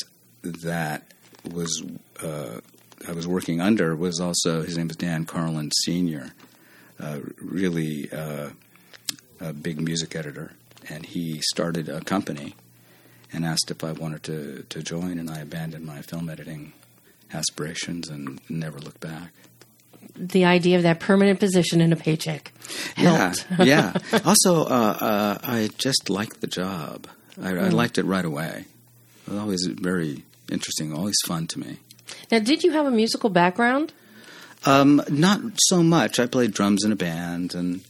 that 0.42 1.04
was 1.50 1.82
uh, 2.22 2.60
I 3.06 3.12
was 3.12 3.26
working 3.26 3.60
under 3.60 3.94
was 3.96 4.20
also 4.20 4.62
his 4.62 4.76
name 4.76 4.88
was 4.88 4.96
Dan 4.96 5.24
Carlin 5.24 5.70
Senior, 5.84 6.30
uh, 7.00 7.18
really 7.40 8.10
uh, 8.12 8.50
a 9.40 9.52
big 9.52 9.80
music 9.80 10.14
editor, 10.14 10.52
and 10.88 11.04
he 11.04 11.40
started 11.50 11.88
a 11.88 12.00
company 12.00 12.54
and 13.32 13.44
asked 13.44 13.70
if 13.70 13.82
I 13.82 13.92
wanted 13.92 14.22
to 14.24 14.64
to 14.68 14.82
join, 14.82 15.18
and 15.18 15.28
I 15.30 15.40
abandoned 15.40 15.84
my 15.84 16.02
film 16.02 16.28
editing 16.28 16.72
aspirations 17.32 18.08
and 18.08 18.40
never 18.48 18.78
looked 18.78 19.00
back. 19.00 19.32
The 20.14 20.44
idea 20.44 20.76
of 20.76 20.82
that 20.82 21.00
permanent 21.00 21.40
position 21.40 21.80
and 21.80 21.92
a 21.92 21.96
paycheck 21.96 22.52
helped. 22.96 23.46
Yeah, 23.58 23.64
yeah. 23.64 23.92
Also, 24.24 24.64
uh, 24.64 24.96
uh, 25.00 25.38
I 25.42 25.70
just 25.78 26.10
liked 26.10 26.40
the 26.40 26.46
job. 26.46 27.06
I, 27.40 27.50
I 27.50 27.68
liked 27.68 27.98
it 27.98 28.04
right 28.04 28.24
away. 28.24 28.64
It 29.26 29.30
was 29.30 29.38
always 29.38 29.66
very 29.66 30.24
interesting, 30.50 30.92
always 30.92 31.16
fun 31.26 31.46
to 31.48 31.60
me. 31.60 31.78
Now, 32.30 32.40
did 32.40 32.62
you 32.62 32.72
have 32.72 32.86
a 32.86 32.90
musical 32.90 33.30
background? 33.30 33.92
Um, 34.64 35.02
not 35.08 35.40
so 35.56 35.82
much. 35.82 36.20
I 36.20 36.26
played 36.26 36.52
drums 36.52 36.84
in 36.84 36.92
a 36.92 36.96
band, 36.96 37.54
and 37.54 37.82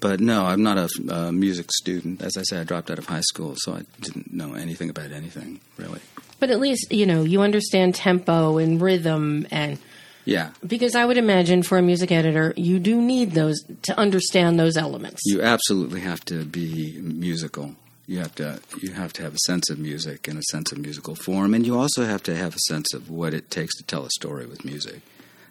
but 0.00 0.20
no, 0.20 0.44
I'm 0.44 0.62
not 0.62 0.78
a 0.78 0.88
uh, 1.10 1.32
music 1.32 1.70
student. 1.72 2.22
As 2.22 2.36
I 2.36 2.42
said, 2.42 2.60
I 2.60 2.64
dropped 2.64 2.90
out 2.90 2.98
of 2.98 3.06
high 3.06 3.20
school, 3.20 3.54
so 3.56 3.74
I 3.74 3.82
didn't 4.00 4.32
know 4.32 4.54
anything 4.54 4.90
about 4.90 5.12
anything 5.12 5.60
really. 5.76 6.00
But 6.38 6.50
at 6.50 6.58
least, 6.58 6.90
you 6.90 7.06
know, 7.06 7.22
you 7.22 7.42
understand 7.42 7.94
tempo 7.94 8.58
and 8.58 8.80
rhythm 8.80 9.46
and 9.50 9.78
Yeah, 10.24 10.50
because 10.66 10.94
I 10.94 11.04
would 11.04 11.18
imagine 11.18 11.62
for 11.62 11.78
a 11.78 11.82
music 11.82 12.10
editor, 12.12 12.54
you 12.56 12.78
do 12.78 13.00
need 13.00 13.32
those 13.32 13.62
to 13.82 13.98
understand 13.98 14.58
those 14.58 14.76
elements. 14.76 15.20
you 15.26 15.42
absolutely 15.42 16.00
have 16.00 16.24
to 16.26 16.44
be 16.44 16.98
musical. 17.02 17.76
You 18.10 18.18
have 18.18 18.34
to 18.34 18.58
you 18.82 18.90
have 18.94 19.12
to 19.12 19.22
have 19.22 19.34
a 19.34 19.38
sense 19.46 19.70
of 19.70 19.78
music 19.78 20.26
and 20.26 20.36
a 20.36 20.42
sense 20.50 20.72
of 20.72 20.78
musical 20.78 21.14
form, 21.14 21.54
and 21.54 21.64
you 21.64 21.78
also 21.78 22.04
have 22.04 22.24
to 22.24 22.34
have 22.34 22.56
a 22.56 22.58
sense 22.66 22.92
of 22.92 23.08
what 23.08 23.32
it 23.32 23.52
takes 23.52 23.76
to 23.76 23.84
tell 23.84 24.04
a 24.04 24.10
story 24.10 24.46
with 24.46 24.64
music. 24.64 25.02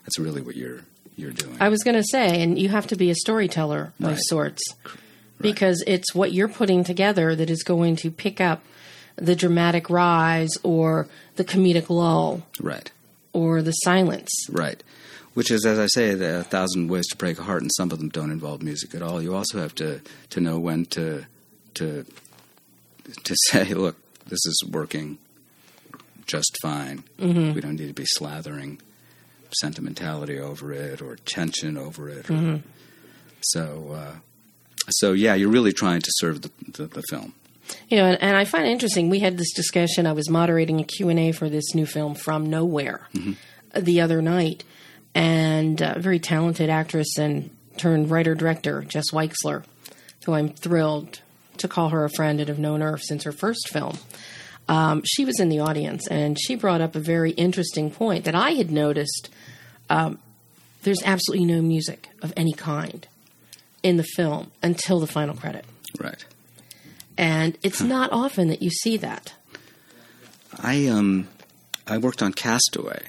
That's 0.04 0.20
really 0.20 0.42
what 0.42 0.58
you're 0.58 0.82
you're 1.16 1.32
doing. 1.32 1.56
I 1.62 1.70
was 1.70 1.84
going 1.84 1.96
to 1.96 2.04
say, 2.12 2.42
and 2.44 2.60
you 2.60 2.68
have 2.68 2.86
to 2.88 2.98
be 2.98 3.10
a 3.12 3.16
storyteller 3.16 3.94
of 4.02 4.06
Right. 4.06 4.18
sorts 4.24 4.62
because 5.40 5.82
it's 5.88 6.14
what 6.14 6.34
you're 6.34 6.50
putting 6.50 6.84
together 6.84 7.34
that 7.34 7.50
is 7.50 7.64
going 7.64 7.96
to 7.96 8.12
pick 8.12 8.42
up 8.42 8.62
the 9.16 9.38
dramatic 9.38 9.90
rise 9.90 10.52
or 10.62 11.08
the 11.38 11.46
comedic 11.46 11.90
lull 11.90 12.46
right. 12.60 12.92
or 13.32 13.62
the 13.62 13.72
silence. 13.72 14.32
Right. 14.52 14.84
Which 15.34 15.50
is, 15.50 15.66
as 15.66 15.80
I 15.80 15.88
say, 15.88 16.10
a 16.12 16.44
thousand 16.44 16.90
ways 16.90 17.08
to 17.08 17.16
break 17.16 17.40
a 17.40 17.44
heart, 17.44 17.62
and 17.62 17.72
some 17.78 17.90
of 17.92 18.00
them 18.00 18.10
don't 18.10 18.32
involve 18.32 18.62
music 18.62 18.94
at 18.96 19.02
all. 19.02 19.22
You 19.22 19.34
also 19.34 19.60
have 19.60 19.76
to, 19.76 20.02
to 20.32 20.42
know 20.42 20.60
when 20.60 20.88
to 20.88 21.26
to 21.76 22.06
to 23.24 23.36
say, 23.50 23.74
look, 23.74 23.98
this 24.26 24.46
is 24.46 24.64
working 24.70 25.18
just 26.26 26.58
fine. 26.62 27.04
Mm-hmm. 27.18 27.54
We 27.54 27.62
don't 27.62 27.76
need 27.76 27.88
to 27.88 27.94
be 27.94 28.06
slathering 28.18 28.80
sentimentality 29.60 30.40
over 30.40 30.72
it 30.72 31.02
or 31.02 31.16
tension 31.26 31.78
over 31.78 32.10
it. 32.10 32.30
Or, 32.30 32.34
Mm-hmm. 32.34 32.58
So, 33.42 33.92
uh, 33.94 34.16
so 34.90 35.14
yeah, 35.14 35.34
you're 35.34 35.50
really 35.50 35.72
trying 35.72 36.02
to 36.02 36.12
serve 36.16 36.42
the, 36.42 36.52
the, 36.74 36.88
the 36.88 37.04
film. 37.10 37.34
You 37.88 37.98
know, 37.98 38.06
and, 38.06 38.22
and 38.22 38.36
I 38.36 38.44
find 38.46 38.66
it 38.68 38.72
interesting. 38.72 39.10
We 39.10 39.20
had 39.20 39.38
this 39.38 39.54
discussion. 39.54 40.06
I 40.06 40.12
was 40.12 40.30
moderating 40.30 40.82
a 40.82 40.84
Q&A 40.84 41.32
for 41.32 41.50
this 41.50 41.74
new 41.74 41.86
film, 41.86 42.16
From 42.16 42.48
Nowhere, 42.48 43.08
the 43.76 44.02
other 44.02 44.22
night. 44.22 44.64
And 45.16 45.80
a 45.82 46.00
very 46.00 46.20
talented 46.20 46.70
actress 46.70 47.18
and 47.18 47.50
turned 47.78 48.12
writer-director, 48.12 48.84
Jess 48.84 49.12
Weixler, 49.12 49.64
who 50.26 50.34
I'm 50.34 50.50
thrilled 50.50 51.22
to 51.60 51.68
call 51.68 51.90
her 51.90 52.04
a 52.04 52.10
friend 52.10 52.40
and 52.40 52.50
have 52.50 52.60
known 52.60 52.82
her 52.82 52.98
since 52.98 53.24
her 53.24 53.32
first 53.32 53.70
film. 53.70 53.98
Um, 54.68 55.02
she 55.04 55.26
was 55.26 55.40
in 55.40 55.50
the 55.50 55.60
audience, 55.60 56.08
and 56.08 56.40
she 56.40 56.56
brought 56.56 56.82
up 56.82 56.96
a 56.96 57.00
very 57.00 57.32
interesting 57.32 57.90
point 57.90 58.26
that 58.26 58.36
I 58.36 58.52
had 58.52 58.70
noticed. 58.70 59.30
Um, 59.90 60.20
there's 60.84 61.02
absolutely 61.04 61.46
no 61.46 61.62
music 61.62 62.10
of 62.22 62.32
any 62.38 62.54
kind 62.54 63.08
in 63.82 63.98
the 63.98 64.04
film 64.04 64.52
until 64.62 65.00
the 65.00 65.08
final 65.08 65.36
credit. 65.36 65.66
Right. 66.00 66.24
And 67.18 67.58
it's 67.64 67.82
not 67.82 68.12
often 68.14 68.48
that 68.48 68.62
you 68.62 68.70
see 68.70 68.98
that. 68.98 69.34
I 70.58 70.88
um, 70.88 71.28
I 71.88 71.98
worked 71.98 72.22
on 72.22 72.34
Castaway, 72.34 73.08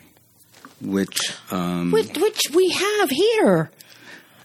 which 0.81 1.19
um, 1.51 1.91
which, 1.91 2.17
which 2.17 2.41
we 2.55 2.71
have 2.71 3.11
here. 3.11 3.71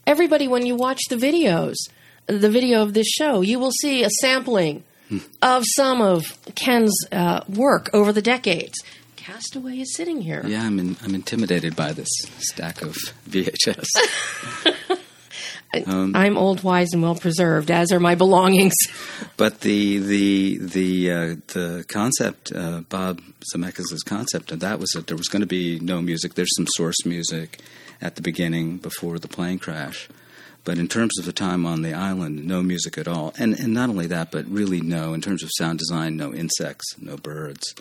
Everybody, 0.05 0.47
when 0.47 0.65
you 0.65 0.75
watch 0.75 1.01
the 1.09 1.15
videos, 1.15 1.75
the 2.27 2.49
video 2.49 2.81
of 2.81 2.93
this 2.93 3.07
show, 3.07 3.41
you 3.41 3.59
will 3.59 3.71
see 3.71 4.03
a 4.03 4.09
sampling 4.21 4.83
of 5.41 5.63
some 5.75 6.01
of 6.01 6.37
Ken's 6.55 6.95
uh, 7.11 7.41
work 7.47 7.89
over 7.93 8.11
the 8.11 8.21
decades. 8.21 8.75
Castaway 9.15 9.79
is 9.79 9.95
sitting 9.95 10.21
here. 10.21 10.43
Yeah, 10.45 10.63
I'm 10.63 10.77
in, 10.79 10.97
I'm 11.01 11.15
intimidated 11.15 11.75
by 11.75 11.93
this 11.93 12.09
stack 12.39 12.81
of 12.81 12.93
VHS. 13.29 13.87
I'm 15.73 16.37
old, 16.37 16.63
wise, 16.63 16.93
and 16.93 17.01
well 17.01 17.15
preserved, 17.15 17.69
as 17.69 17.91
are 17.91 17.99
my 17.99 18.15
belongings. 18.15 18.75
but 19.37 19.61
the 19.61 19.97
the 19.97 20.57
the 20.59 21.11
uh, 21.11 21.35
the 21.47 21.85
concept, 21.87 22.53
uh, 22.55 22.81
Bob 22.87 23.21
Zemeckis' 23.53 24.05
concept, 24.05 24.51
of 24.51 24.61
that 24.61 24.79
was 24.79 24.89
that 24.91 25.07
there 25.07 25.17
was 25.17 25.27
going 25.27 25.41
to 25.41 25.47
be 25.47 25.79
no 25.79 26.01
music. 26.01 26.35
There's 26.35 26.55
some 26.55 26.67
source 26.75 27.05
music 27.05 27.59
at 28.01 28.15
the 28.15 28.21
beginning 28.21 28.77
before 28.77 29.19
the 29.19 29.27
plane 29.27 29.59
crash, 29.59 30.07
but 30.65 30.77
in 30.77 30.87
terms 30.87 31.17
of 31.17 31.25
the 31.25 31.31
time 31.31 31.65
on 31.65 31.83
the 31.83 31.93
island, 31.93 32.45
no 32.45 32.61
music 32.61 32.97
at 32.97 33.07
all. 33.07 33.33
And 33.37 33.57
and 33.57 33.73
not 33.73 33.89
only 33.89 34.07
that, 34.07 34.31
but 34.31 34.45
really 34.47 34.81
no 34.81 35.13
in 35.13 35.21
terms 35.21 35.43
of 35.43 35.49
sound 35.57 35.79
design, 35.79 36.17
no 36.17 36.33
insects, 36.33 36.95
no 36.99 37.15
birds, 37.17 37.73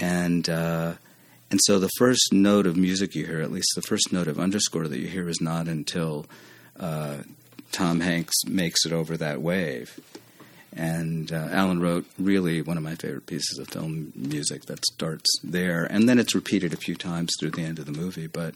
and. 0.00 0.48
Uh, 0.48 0.94
and 1.52 1.58
so 1.64 1.80
the 1.80 1.90
first 1.98 2.32
note 2.32 2.64
of 2.64 2.76
music 2.76 3.16
you 3.16 3.26
hear, 3.26 3.40
at 3.40 3.50
least 3.50 3.72
the 3.74 3.82
first 3.82 4.12
note 4.12 4.28
of 4.28 4.38
underscore 4.38 4.86
that 4.86 5.00
you 5.00 5.08
hear, 5.08 5.28
is 5.28 5.40
not 5.40 5.66
until 5.66 6.26
uh, 6.78 7.16
Tom 7.72 7.98
Hanks 7.98 8.44
makes 8.46 8.86
it 8.86 8.92
over 8.92 9.16
that 9.16 9.42
wave. 9.42 9.98
And 10.72 11.32
uh, 11.32 11.48
Alan 11.50 11.80
wrote 11.80 12.06
really 12.18 12.62
one 12.62 12.76
of 12.76 12.84
my 12.84 12.94
favorite 12.94 13.26
pieces 13.26 13.58
of 13.58 13.66
film 13.66 14.12
music 14.14 14.66
that 14.66 14.84
starts 14.86 15.28
there, 15.42 15.84
and 15.84 16.08
then 16.08 16.20
it's 16.20 16.34
repeated 16.34 16.72
a 16.72 16.76
few 16.76 16.94
times 16.94 17.32
through 17.38 17.50
the 17.50 17.62
end 17.62 17.80
of 17.80 17.86
the 17.86 17.92
movie. 17.92 18.28
But 18.28 18.54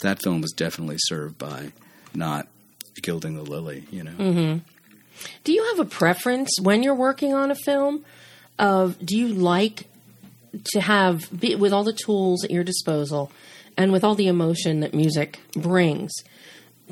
that 0.00 0.22
film 0.22 0.40
was 0.40 0.52
definitely 0.52 0.98
served 1.00 1.38
by 1.38 1.72
not 2.14 2.46
gilding 3.00 3.36
the 3.36 3.42
lily, 3.42 3.86
you 3.90 4.04
know. 4.04 4.12
Mm-hmm. 4.12 4.58
Do 5.44 5.52
you 5.52 5.64
have 5.70 5.80
a 5.80 5.84
preference 5.88 6.50
when 6.60 6.82
you're 6.82 6.94
working 6.94 7.34
on 7.34 7.50
a 7.50 7.54
film? 7.54 8.04
Of 8.58 9.04
do 9.04 9.18
you 9.18 9.28
like 9.28 9.88
to 10.72 10.80
have 10.80 11.28
be, 11.38 11.54
with 11.54 11.72
all 11.72 11.84
the 11.84 11.92
tools 11.92 12.42
at 12.44 12.50
your 12.50 12.64
disposal 12.64 13.30
and 13.76 13.92
with 13.92 14.02
all 14.02 14.14
the 14.14 14.28
emotion 14.28 14.80
that 14.80 14.94
music 14.94 15.40
brings? 15.54 16.12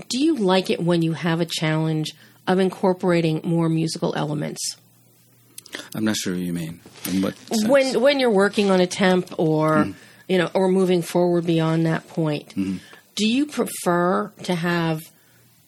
Do 0.09 0.23
you 0.23 0.37
like 0.37 0.71
it 0.71 0.83
when 0.83 1.03
you 1.03 1.13
have 1.13 1.41
a 1.41 1.47
challenge 1.47 2.15
of 2.47 2.59
incorporating 2.59 3.41
more 3.45 3.69
musical 3.69 4.15
elements? 4.15 4.77
I'm 5.95 6.05
not 6.05 6.17
sure 6.17 6.35
what 6.35 6.43
you 6.43 6.53
mean. 6.53 6.81
In 7.11 7.23
what 7.23 7.37
sense? 7.37 7.67
When 7.67 8.01
when 8.01 8.21
you're 8.21 8.31
working 8.31 8.71
on 8.71 8.81
a 8.81 8.87
temp 8.87 9.39
or 9.39 9.77
mm-hmm. 9.77 9.93
you 10.29 10.39
know 10.39 10.51
or 10.55 10.69
moving 10.69 11.03
forward 11.03 11.47
beyond 11.47 11.87
that 11.87 12.09
point, 12.09 12.51
mm-hmm. 12.51 12.77
do 13.15 13.27
you 13.27 13.47
prefer 13.47 14.33
to 14.45 14.55
have 14.55 15.01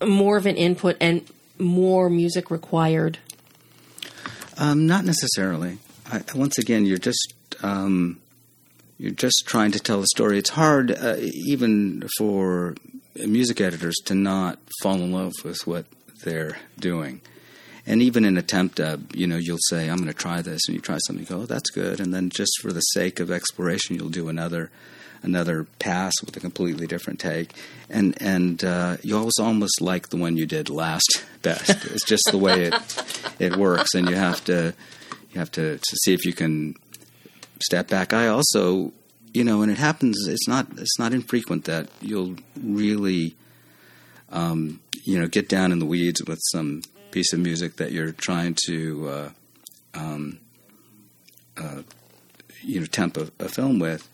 more 0.05 0.37
of 0.37 0.47
an 0.47 0.57
input 0.57 0.97
and 1.01 1.27
more 1.59 2.11
music 2.11 2.51
required? 2.51 3.19
Um, 4.59 4.87
not 4.87 5.05
necessarily. 5.05 5.79
I, 6.11 6.23
once 6.35 6.59
again, 6.59 6.87
you're 6.87 6.99
just 6.99 7.35
um, 7.63 8.21
you're 8.99 9.11
just 9.11 9.45
trying 9.47 9.73
to 9.73 9.81
tell 9.81 10.01
a 10.01 10.07
story. 10.07 10.39
It's 10.39 10.51
hard, 10.51 10.91
uh, 10.91 11.17
even 11.19 12.09
for 12.17 12.75
music 13.15 13.61
editors, 13.61 13.97
to 14.07 14.15
not 14.15 14.59
fall 14.83 14.95
in 14.95 15.13
love 15.13 15.33
with 15.45 15.67
what 15.67 15.87
they're 16.25 16.59
doing. 16.79 17.21
And 17.89 18.03
even 18.03 18.25
in 18.25 18.37
attempt, 18.37 18.77
temp 18.77 19.01
dub, 19.03 19.15
you 19.15 19.27
know, 19.27 19.37
you'll 19.37 19.59
say, 19.69 19.89
"I'm 19.89 19.99
going 19.99 20.09
to 20.09 20.15
try 20.15 20.43
this," 20.43 20.63
and 20.67 20.75
you 20.75 20.81
try 20.81 20.99
something, 21.07 21.25
you 21.25 21.29
go, 21.29 21.43
"Oh, 21.43 21.47
that's 21.47 21.71
good," 21.71 22.01
and 22.01 22.13
then 22.13 22.31
just 22.31 22.53
for 22.61 22.73
the 22.73 22.81
sake 22.81 23.21
of 23.21 23.31
exploration, 23.31 23.97
you'll 23.97 24.09
do 24.09 24.29
another 24.29 24.71
another 25.27 25.67
pass 25.79 26.13
with 26.25 26.37
a 26.37 26.41
completely 26.41 26.87
different 26.87 27.21
take, 27.21 27.53
and 27.91 28.17
and 28.21 28.65
uh, 28.65 28.97
you 29.03 29.17
always 29.17 29.39
almost 29.39 29.81
like 29.81 30.09
the 30.09 30.17
one 30.17 30.37
you 30.37 30.47
did 30.47 30.71
last 30.71 31.25
best. 31.43 31.71
it's 31.87 32.05
just 32.05 32.25
the 32.31 32.39
way 32.39 32.65
it 32.65 32.75
it 33.39 33.57
works, 33.57 33.95
and 33.95 34.09
you 34.09 34.17
have 34.17 34.45
to 34.45 34.75
you 35.37 35.41
have 35.41 35.53
to, 35.53 35.77
to 35.77 35.97
see 36.03 36.15
if 36.15 36.25
you 36.25 36.33
can 36.33 36.75
step 37.63 37.89
back. 37.89 38.15
I 38.15 38.29
also, 38.29 38.93
you 39.35 39.45
know, 39.45 39.61
and 39.61 39.71
it 39.71 39.77
happens. 39.77 40.27
It's 40.27 40.49
not 40.49 40.67
it's 40.79 40.99
not 40.99 41.13
infrequent 41.13 41.65
that 41.67 41.89
you'll 42.01 42.37
really, 42.59 43.37
um, 44.31 44.81
you 45.05 45.21
know, 45.21 45.27
get 45.27 45.49
down 45.49 45.73
in 45.73 45.79
the 45.79 45.85
weeds 45.85 46.23
with 46.27 46.39
some 46.51 46.81
piece 47.11 47.33
of 47.35 47.39
music 47.39 47.77
that 47.77 47.93
you're 47.93 48.13
trying 48.13 48.57
to, 48.67 49.09
uh, 49.09 49.31
um, 49.95 50.39
uh, 51.57 51.83
you 52.63 52.81
know, 52.81 52.87
temp 52.87 53.17
a, 53.17 53.31
a, 53.39 53.49
film 53.49 53.79
with. 53.79 54.09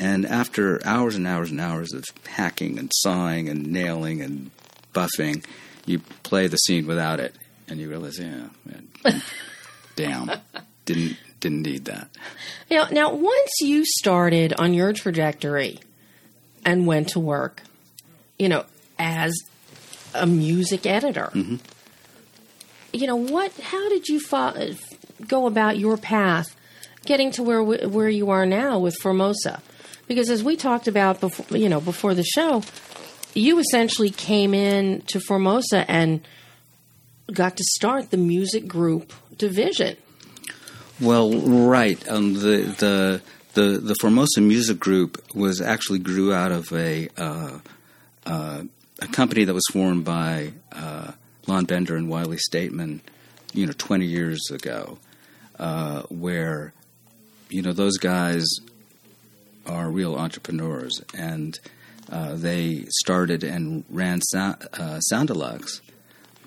And 0.00 0.26
after 0.26 0.84
hours 0.84 1.14
and 1.14 1.26
hours 1.26 1.50
and 1.50 1.60
hours 1.60 1.92
of 1.92 2.04
hacking 2.26 2.78
and 2.78 2.90
sawing 2.92 3.48
and 3.48 3.70
nailing 3.70 4.22
and 4.22 4.50
buffing, 4.94 5.44
you 5.86 6.00
play 6.22 6.46
the 6.46 6.56
scene 6.56 6.86
without 6.86 7.20
it, 7.20 7.34
and 7.68 7.78
you 7.78 7.88
realize, 7.88 8.18
yeah, 8.18 8.48
man, 8.64 8.88
damn, 9.96 10.30
didn't 10.86 11.16
didn't 11.38 11.62
need 11.62 11.84
that. 11.84 12.08
Now, 12.70 12.88
now, 12.90 13.14
once 13.14 13.50
you 13.60 13.84
started 13.84 14.54
on 14.54 14.74
your 14.74 14.92
trajectory 14.92 15.78
and 16.64 16.86
went 16.86 17.10
to 17.10 17.20
work, 17.20 17.62
you 18.38 18.48
know, 18.48 18.64
as 18.98 19.34
a 20.14 20.26
music 20.26 20.86
editor, 20.86 21.30
mm-hmm 21.32 21.56
you 22.92 23.06
know 23.06 23.16
what? 23.16 23.52
How 23.60 23.88
did 23.88 24.08
you 24.08 24.20
fo- 24.20 24.74
go 25.26 25.46
about 25.46 25.78
your 25.78 25.96
path, 25.96 26.56
getting 27.04 27.30
to 27.32 27.42
where 27.42 27.62
where 27.62 28.08
you 28.08 28.30
are 28.30 28.46
now 28.46 28.78
with 28.78 28.96
Formosa? 29.00 29.62
Because 30.10 30.28
as 30.28 30.42
we 30.42 30.56
talked 30.56 30.88
about 30.88 31.20
before, 31.20 31.56
you 31.56 31.68
know, 31.68 31.80
before 31.80 32.14
the 32.14 32.24
show, 32.24 32.64
you 33.32 33.60
essentially 33.60 34.10
came 34.10 34.54
in 34.54 35.02
to 35.02 35.20
Formosa 35.20 35.88
and 35.88 36.26
got 37.32 37.56
to 37.58 37.62
start 37.76 38.10
the 38.10 38.16
music 38.16 38.66
group 38.66 39.12
division. 39.36 39.96
Well, 41.00 41.30
right. 41.32 41.96
Um, 42.08 42.34
the 42.34 42.74
the 42.76 43.22
the 43.54 43.78
the 43.78 43.94
Formosa 44.00 44.40
Music 44.40 44.80
Group 44.80 45.22
was 45.32 45.60
actually 45.60 46.00
grew 46.00 46.34
out 46.34 46.50
of 46.50 46.72
a 46.72 47.08
uh, 47.16 47.58
uh, 48.26 48.62
a 49.00 49.06
company 49.12 49.44
that 49.44 49.54
was 49.54 49.66
formed 49.72 50.04
by 50.04 50.54
uh, 50.72 51.12
Lon 51.46 51.66
Bender 51.66 51.94
and 51.94 52.08
Wylie 52.08 52.40
Stateman, 52.52 53.00
you 53.54 53.64
know, 53.64 53.72
20 53.78 54.06
years 54.06 54.40
ago, 54.50 54.98
uh, 55.60 56.02
where, 56.08 56.72
you 57.48 57.62
know, 57.62 57.72
those 57.72 57.96
guys 57.96 58.44
are 59.70 59.90
real 59.90 60.16
entrepreneurs 60.16 61.00
and 61.16 61.58
uh, 62.10 62.34
they 62.34 62.84
started 63.02 63.44
and 63.44 63.84
ran 63.88 64.20
Sound, 64.20 64.66
uh, 64.72 64.98
Soundelux, 65.12 65.80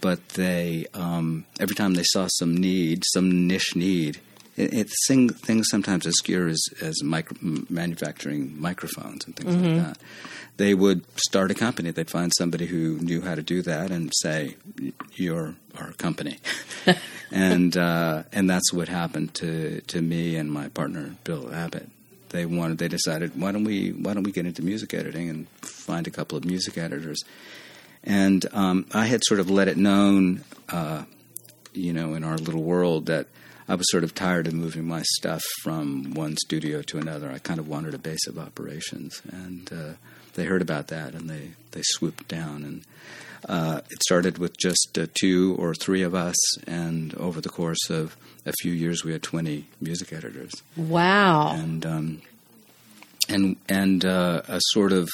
but 0.01 0.29
they, 0.29 0.85
um, 0.93 1.45
every 1.59 1.75
time 1.75 1.93
they 1.93 2.03
saw 2.03 2.27
some 2.27 2.55
need, 2.55 3.03
some 3.13 3.47
niche 3.47 3.75
need, 3.75 4.19
it, 4.57 4.73
it 4.73 4.91
thing, 5.07 5.29
things 5.29 5.67
sometimes 5.71 6.05
obscure 6.05 6.47
as, 6.47 6.61
as 6.81 7.01
micro, 7.01 7.37
manufacturing 7.69 8.59
microphones 8.59 9.25
and 9.25 9.35
things 9.35 9.55
mm-hmm. 9.55 9.77
like 9.77 9.87
that 9.87 9.97
they 10.57 10.73
would 10.73 11.03
start 11.19 11.51
a 11.51 11.53
company. 11.53 11.91
They'd 11.91 12.09
find 12.09 12.31
somebody 12.37 12.65
who 12.65 12.97
knew 12.99 13.21
how 13.21 13.35
to 13.35 13.41
do 13.41 13.61
that 13.63 13.91
and 13.91 14.11
say, 14.21 14.55
"You're 15.13 15.55
our 15.77 15.93
company," 15.93 16.39
and 17.31 17.75
uh, 17.75 18.23
and 18.31 18.49
that's 18.49 18.71
what 18.71 18.87
happened 18.87 19.33
to 19.35 19.81
to 19.81 20.01
me 20.01 20.35
and 20.35 20.51
my 20.51 20.69
partner 20.69 21.15
Bill 21.23 21.53
Abbott. 21.53 21.89
They 22.33 22.47
wanted. 22.47 22.79
They 22.79 22.87
decided, 22.87 23.39
why 23.39 23.51
don't 23.51 23.63
we 23.63 23.91
why 23.91 24.15
don't 24.15 24.23
we 24.23 24.31
get 24.31 24.47
into 24.47 24.63
music 24.63 24.95
editing 24.95 25.29
and 25.29 25.47
find 25.61 26.07
a 26.07 26.11
couple 26.11 26.35
of 26.35 26.43
music 26.43 26.79
editors. 26.79 27.21
And 28.03 28.43
um, 28.51 28.87
I 28.91 29.05
had 29.05 29.21
sort 29.23 29.39
of 29.39 29.51
let 29.51 29.67
it 29.67 29.77
known, 29.77 30.43
uh, 30.67 31.03
you 31.73 31.93
know, 31.93 32.15
in 32.15 32.23
our 32.23 32.37
little 32.37 32.63
world 32.63 33.05
that 33.05 33.27
I 33.69 33.75
was 33.75 33.85
sort 33.91 34.03
of 34.03 34.15
tired 34.15 34.47
of 34.47 34.53
moving 34.53 34.85
my 34.85 35.03
stuff 35.19 35.43
from 35.61 36.15
one 36.15 36.35
studio 36.37 36.81
to 36.81 36.97
another. 36.97 37.31
I 37.31 37.37
kind 37.37 37.59
of 37.59 37.67
wanted 37.67 37.93
a 37.93 37.99
base 37.99 38.25
of 38.27 38.39
operations, 38.39 39.21
and 39.31 39.71
uh, 39.71 39.93
they 40.33 40.45
heard 40.45 40.63
about 40.63 40.87
that 40.87 41.13
and 41.13 41.29
they, 41.29 41.51
they 41.71 41.81
swooped 41.83 42.27
down. 42.27 42.63
And 42.63 42.85
uh, 43.47 43.81
it 43.89 44.01
started 44.03 44.39
with 44.39 44.57
just 44.57 44.97
uh, 44.97 45.05
two 45.13 45.55
or 45.59 45.75
three 45.75 46.01
of 46.01 46.15
us, 46.15 46.35
and 46.65 47.13
over 47.15 47.41
the 47.41 47.49
course 47.49 47.89
of 47.89 48.17
a 48.45 48.53
few 48.61 48.71
years, 48.71 49.03
we 49.03 49.11
had 49.11 49.23
20 49.23 49.67
music 49.79 50.13
editors. 50.13 50.51
Wow. 50.75 51.53
And, 51.53 51.85
um, 51.85 52.21
and, 53.29 53.55
and 53.69 54.05
uh, 54.05 54.41
a 54.47 54.59
sort 54.71 54.91
of 54.91 55.09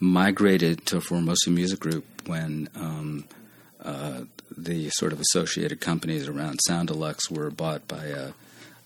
migrated 0.00 0.84
to 0.86 1.00
Formosa 1.00 1.50
Music 1.50 1.78
Group 1.78 2.04
when 2.26 2.68
um, 2.74 3.24
uh, 3.80 4.22
the 4.56 4.90
sort 4.90 5.12
of 5.12 5.20
associated 5.20 5.80
companies 5.80 6.28
around 6.28 6.58
Soundelux 6.68 7.30
were 7.30 7.50
bought 7.50 7.86
by 7.88 8.06
a, 8.06 8.32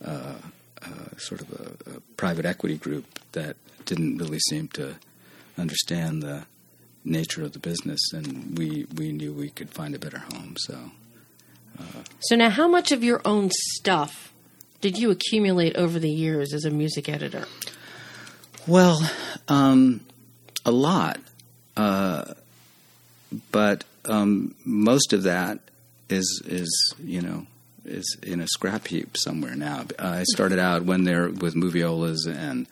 a, 0.01 0.35
a 0.83 1.21
sort 1.21 1.41
of 1.41 1.53
a, 1.53 1.97
a, 1.97 2.01
private 2.17 2.45
equity 2.45 2.77
group 2.77 3.05
that 3.33 3.57
didn't 3.85 4.19
really 4.19 4.39
seem 4.39 4.69
to 4.69 4.97
understand 5.59 6.23
the 6.23 6.45
nature 7.05 7.43
of 7.43 7.53
the 7.53 7.59
business, 7.59 8.01
and 8.13 8.59
we 8.59 8.87
we 8.97 9.13
knew 9.13 9.33
we 9.33 9.51
could 9.51 9.71
find 9.71 9.95
a 9.95 9.99
better 9.99 10.19
home. 10.19 10.57
So, 10.59 10.91
so 12.21 12.37
now, 12.37 12.51
how 12.51 12.69
much 12.69 12.93
of 12.93 13.05
your 13.05 13.21
own 13.25 13.51
stuff 13.53 14.33
did 14.81 14.99
you 14.99 15.11
accumulate 15.11 15.77
over 15.77 15.99
the 15.99 16.11
years 16.11 16.53
as 16.53 16.65
a 16.65 16.71
music 16.71 17.09
editor? 17.09 17.47
Well, 18.67 18.99
um, 19.49 20.01
a 20.65 20.71
lot, 20.71 21.21
uh, 21.77 22.35
but 23.53 23.85
um, 24.05 24.55
most 24.65 25.13
of 25.13 25.25
that 25.25 25.61
is 26.09 26.43
is 26.47 26.95
you 27.03 27.21
know 27.21 27.47
is 27.85 28.17
in 28.23 28.41
a 28.41 28.49
scrap 28.49 28.89
heap 28.89 29.17
somewhere 29.17 29.55
now. 29.55 29.85
I 29.99 30.25
started 30.25 30.59
out 30.59 30.85
when 30.85 31.05
there 31.05 31.29
with 31.29 31.55
moviolas 31.55 32.27
and 32.27 32.67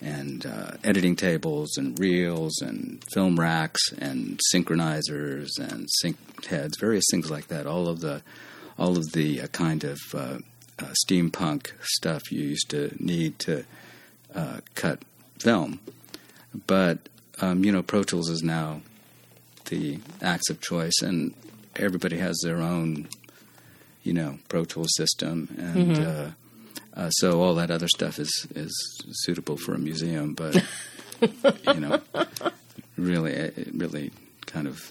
and 0.00 0.44
uh, 0.44 0.72
editing 0.84 1.16
tables 1.16 1.76
and 1.76 1.98
reels 1.98 2.60
and 2.60 3.02
film 3.12 3.38
racks 3.38 3.92
and 3.98 4.40
synchronizers 4.52 5.48
and 5.58 5.88
sync 6.00 6.16
heads, 6.46 6.76
various 6.78 7.04
things 7.10 7.30
like 7.30 7.48
that. 7.48 7.66
All 7.66 7.88
of 7.88 8.00
the 8.00 8.22
all 8.78 8.98
of 8.98 9.12
the 9.12 9.40
uh, 9.40 9.46
kind 9.48 9.84
of 9.84 9.98
uh, 10.14 10.38
uh 10.78 10.92
steampunk 11.06 11.72
stuff 11.80 12.30
you 12.30 12.40
used 12.40 12.68
to 12.70 12.94
need 12.98 13.38
to 13.40 13.64
uh, 14.34 14.60
cut 14.74 15.00
film. 15.38 15.80
But 16.66 17.08
um, 17.40 17.64
you 17.64 17.72
know, 17.72 17.82
Pro 17.82 18.02
Tools 18.02 18.28
is 18.28 18.42
now 18.42 18.82
the 19.66 19.98
axe 20.22 20.50
of 20.50 20.60
choice, 20.60 21.00
and 21.02 21.34
everybody 21.74 22.18
has 22.18 22.38
their 22.42 22.58
own 22.58 23.08
you 24.02 24.12
know 24.12 24.38
Pro 24.48 24.64
Tools 24.64 24.94
system 24.96 25.48
and. 25.58 25.96
Mm-hmm 25.96 26.30
uh, 26.96 27.00
uh, 27.00 27.10
so 27.10 27.42
all 27.42 27.54
that 27.54 27.70
other 27.70 27.88
stuff 27.88 28.18
is 28.18 28.46
is 28.54 28.72
suitable 29.10 29.56
for 29.56 29.74
a 29.74 29.78
museum, 29.78 30.34
but 30.34 30.54
you 31.74 31.80
know, 31.80 32.00
really, 32.96 33.32
it 33.32 33.68
really 33.74 34.10
kind 34.46 34.66
of 34.66 34.90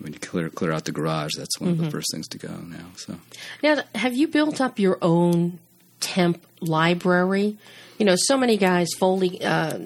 when 0.00 0.12
you 0.12 0.18
clear 0.18 0.48
clear 0.48 0.72
out 0.72 0.84
the 0.84 0.92
garage, 0.92 1.32
that's 1.36 1.58
one 1.58 1.70
mm-hmm. 1.70 1.72
of 1.72 1.78
the 1.78 1.84
mm-hmm. 1.84 1.96
first 1.96 2.08
things 2.12 2.28
to 2.28 2.38
go 2.38 2.54
now. 2.54 2.86
So 2.96 3.16
now, 3.62 3.82
have 3.94 4.14
you 4.14 4.28
built 4.28 4.60
up 4.60 4.78
your 4.78 4.98
own 5.02 5.58
temp 6.00 6.44
library? 6.60 7.56
You 7.98 8.04
know, 8.04 8.16
so 8.16 8.36
many 8.36 8.58
guys, 8.58 8.88
Foley, 8.98 9.42
uh, 9.42 9.78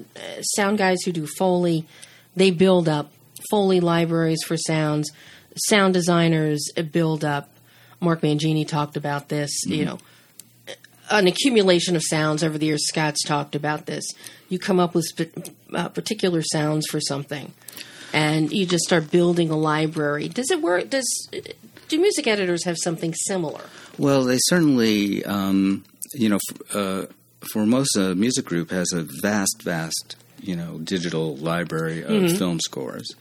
sound 0.56 0.78
guys 0.78 0.98
who 1.04 1.12
do 1.12 1.26
Foley, 1.38 1.86
they 2.34 2.50
build 2.50 2.88
up 2.88 3.12
Foley 3.50 3.80
libraries 3.80 4.42
for 4.46 4.56
sounds. 4.56 5.10
Sound 5.68 5.94
designers 5.94 6.70
build 6.92 7.24
up. 7.24 7.50
Mark 8.00 8.22
Mangini 8.22 8.66
talked 8.66 8.96
about 8.96 9.28
this. 9.28 9.50
Mm-hmm. 9.64 9.74
You 9.74 9.84
know, 9.84 9.98
an 11.10 11.26
accumulation 11.26 11.96
of 11.96 12.02
sounds 12.02 12.42
over 12.42 12.56
the 12.56 12.66
years. 12.66 12.86
Scott's 12.86 13.22
talked 13.24 13.54
about 13.54 13.86
this. 13.86 14.04
You 14.48 14.58
come 14.58 14.80
up 14.80 14.94
with 14.94 15.04
sp- 15.10 15.34
uh, 15.74 15.88
particular 15.88 16.42
sounds 16.42 16.86
for 16.86 17.00
something, 17.00 17.52
and 18.12 18.50
you 18.52 18.66
just 18.66 18.84
start 18.84 19.10
building 19.10 19.50
a 19.50 19.56
library. 19.56 20.28
Does 20.28 20.50
it 20.50 20.62
work? 20.62 20.90
Does 20.90 21.06
do 21.88 22.00
music 22.00 22.26
editors 22.26 22.64
have 22.64 22.76
something 22.78 23.14
similar? 23.26 23.62
Well, 23.98 24.24
they 24.24 24.38
certainly, 24.44 25.24
um, 25.24 25.84
you 26.14 26.28
know, 26.28 26.38
uh, 26.72 27.06
Formosa 27.52 28.14
Music 28.14 28.44
Group 28.44 28.70
has 28.70 28.92
a 28.92 29.06
vast, 29.22 29.62
vast 29.62 30.16
you 30.40 30.56
know 30.56 30.78
digital 30.78 31.36
library 31.36 32.02
of 32.02 32.36
film 32.38 32.60
scores, 32.60 33.14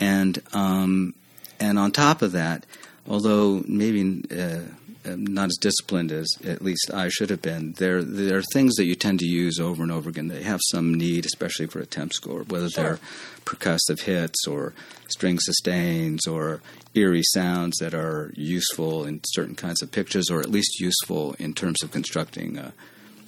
and 0.00 0.40
um, 0.52 1.14
and 1.60 1.78
on 1.78 1.92
top 1.92 2.22
of 2.22 2.32
that, 2.32 2.64
although 3.08 3.62
maybe 3.66 4.22
uh, 4.30 4.60
not 5.04 5.46
as 5.46 5.56
disciplined 5.60 6.12
as 6.12 6.28
at 6.44 6.62
least 6.62 6.90
I 6.92 7.08
should 7.08 7.30
have 7.30 7.42
been, 7.42 7.72
there 7.72 8.02
there 8.02 8.38
are 8.38 8.42
things 8.52 8.74
that 8.76 8.84
you 8.84 8.94
tend 8.94 9.18
to 9.20 9.26
use 9.26 9.58
over 9.58 9.82
and 9.82 9.92
over 9.92 10.10
again. 10.10 10.28
They 10.28 10.42
have 10.42 10.60
some 10.70 10.94
need, 10.94 11.26
especially 11.26 11.66
for 11.66 11.80
a 11.80 11.86
temp 11.86 12.12
score, 12.12 12.42
whether 12.42 12.68
they're 12.68 12.98
percussive 13.44 14.02
hits 14.02 14.46
or 14.46 14.72
string 15.08 15.38
sustains 15.40 16.26
or 16.26 16.60
eerie 16.94 17.22
sounds 17.32 17.76
that 17.78 17.94
are 17.94 18.32
useful 18.36 19.04
in 19.04 19.20
certain 19.28 19.54
kinds 19.54 19.82
of 19.82 19.90
pictures, 19.90 20.30
or 20.30 20.40
at 20.40 20.50
least 20.50 20.80
useful 20.80 21.34
in 21.38 21.54
terms 21.54 21.82
of 21.82 21.90
constructing 21.90 22.58
a, 22.58 22.72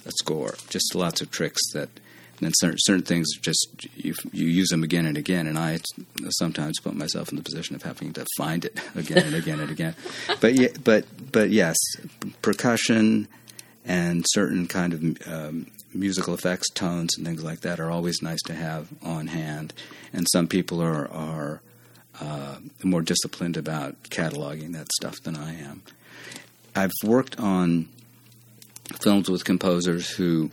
a 0.05 0.11
score. 0.19 0.55
Just 0.69 0.95
lots 0.95 1.21
of 1.21 1.31
tricks 1.31 1.61
that 1.73 1.89
and 2.41 2.53
certain, 2.57 2.77
certain 2.79 3.03
things 3.03 3.27
just 3.41 3.87
you, 3.95 4.13
you 4.31 4.45
use 4.45 4.69
them 4.69 4.83
again 4.83 5.05
and 5.05 5.17
again, 5.17 5.47
and 5.47 5.57
I 5.57 5.79
sometimes 6.31 6.79
put 6.79 6.95
myself 6.95 7.29
in 7.29 7.37
the 7.37 7.43
position 7.43 7.75
of 7.75 7.83
having 7.83 8.13
to 8.13 8.25
find 8.37 8.65
it 8.65 8.79
again 8.95 9.25
and 9.25 9.35
again 9.35 9.59
and 9.59 9.71
again. 9.71 9.95
But 10.41 10.55
yeah, 10.55 10.69
but 10.83 11.05
but 11.31 11.49
yes, 11.49 11.77
percussion 12.41 13.27
and 13.85 14.25
certain 14.29 14.67
kind 14.67 14.93
of 14.93 15.27
um, 15.27 15.67
musical 15.93 16.33
effects, 16.33 16.69
tones, 16.71 17.15
and 17.17 17.25
things 17.25 17.43
like 17.43 17.61
that 17.61 17.79
are 17.79 17.91
always 17.91 18.21
nice 18.21 18.41
to 18.43 18.53
have 18.53 18.87
on 19.03 19.27
hand. 19.27 19.73
And 20.11 20.27
some 20.31 20.47
people 20.47 20.81
are 20.81 21.09
are 21.11 21.61
uh, 22.19 22.57
more 22.83 23.01
disciplined 23.01 23.57
about 23.57 24.01
cataloging 24.03 24.73
that 24.73 24.87
stuff 24.93 25.21
than 25.23 25.35
I 25.35 25.55
am. 25.59 25.83
I've 26.75 26.91
worked 27.03 27.39
on 27.39 27.87
films 28.99 29.29
with 29.29 29.45
composers 29.45 30.09
who 30.09 30.51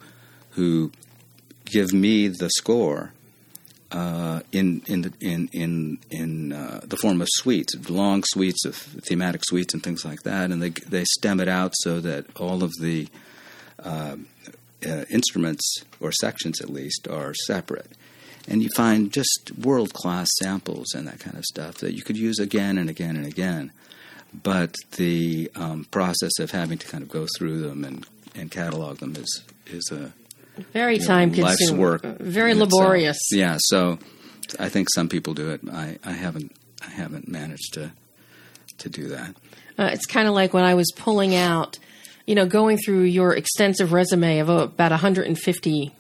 who 0.51 0.92
give 1.73 1.93
me 1.93 2.29
the 2.29 2.51
score 2.51 3.13
uh, 3.93 4.41
in 4.53 4.83
in 4.87 5.03
the, 5.03 5.13
in 5.21 5.49
in 5.53 5.99
in 6.11 6.53
uh, 6.53 6.81
the 6.85 6.97
form 6.97 7.21
of 7.21 7.29
suites, 7.31 7.75
long 7.91 8.23
suites 8.25 8.65
of 8.65 8.77
thematic 8.77 9.43
suites 9.45 9.75
and 9.75 9.83
things 9.83 10.05
like 10.05 10.23
that, 10.23 10.51
and 10.51 10.63
they 10.63 10.71
they 10.71 11.05
stem 11.05 11.41
it 11.41 11.49
out 11.49 11.73
so 11.77 12.01
that 12.01 12.25
all 12.39 12.63
of 12.63 12.73
the 12.81 13.09
uh, 13.83 14.17
uh 14.87 15.05
instruments 15.11 15.85
or 16.01 16.11
sections, 16.13 16.61
at 16.61 16.71
least, 16.71 17.07
are 17.09 17.35
separate. 17.35 17.93
And 18.49 18.63
you 18.63 18.71
find 18.75 19.13
just 19.13 19.53
world 19.59 19.93
class 19.93 20.29
samples 20.43 20.95
and 20.95 21.07
that 21.07 21.21
kind 21.21 21.37
of 21.37 21.45
stuff 21.45 21.77
that 21.77 21.95
you 21.95 22.03
could 22.03 22.17
use 22.17 22.41
again 22.41 22.77
and 22.77 22.91
again 22.91 23.17
and 23.17 23.25
again. 23.25 23.71
But 24.35 24.75
the 24.97 25.49
um, 25.55 25.85
process 25.91 26.41
of 26.41 26.51
having 26.51 26.79
to 26.79 26.87
kind 26.89 27.03
of 27.03 27.09
go 27.09 27.27
through 27.37 27.61
them 27.61 27.85
and, 27.85 28.05
and 28.35 28.51
catalog 28.51 28.99
them 28.99 29.15
is 29.15 29.45
is 29.67 29.93
a 29.93 30.13
very 30.73 30.99
time 30.99 31.31
consuming, 31.31 31.45
life's 31.45 31.71
work, 31.71 32.03
very 32.19 32.55
laborious. 32.55 33.19
yeah, 33.31 33.59
so 33.61 33.99
I 34.59 34.69
think 34.69 34.88
some 34.95 35.09
people 35.09 35.35
do 35.35 35.51
it. 35.51 35.61
I, 35.71 35.99
I 36.05 36.12
haven't 36.12 36.53
I 36.85 36.91
haven't 36.91 37.29
managed 37.29 37.75
to 37.75 37.93
to 38.79 38.88
do 38.88 39.09
that. 39.09 39.35
Uh, 39.79 39.91
it's 39.93 40.07
kind 40.07 40.29
of 40.29 40.35
like 40.35 40.53
when 40.53 40.65
I 40.65 40.75
was 40.75 40.93
pulling 40.97 41.35
out, 41.35 41.79
you 42.27 42.35
know, 42.35 42.47
going 42.47 42.79
through 42.79 43.03
your 43.03 43.35
extensive 43.35 43.93
resume 43.93 44.38
of 44.41 44.49
about 44.49 44.91
150 44.91 45.93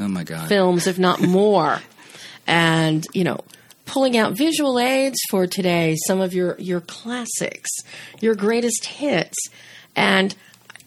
oh 0.00 0.08
my 0.08 0.24
god 0.24 0.48
films, 0.48 0.86
if 0.86 0.98
not 0.98 1.20
more, 1.20 1.80
and 2.46 3.06
you 3.12 3.24
know, 3.24 3.40
pulling 3.84 4.16
out 4.16 4.32
visual 4.32 4.78
aids 4.78 5.18
for 5.30 5.46
today, 5.46 5.96
some 6.06 6.20
of 6.20 6.32
your 6.32 6.56
your 6.58 6.80
classics, 6.80 7.70
your 8.20 8.34
greatest 8.34 8.86
hits, 8.86 9.36
and 9.94 10.34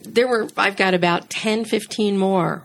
there 0.01 0.27
were 0.27 0.47
I've 0.57 0.77
got 0.77 0.93
about 0.93 1.29
10, 1.29 1.65
15 1.65 2.17
more 2.17 2.63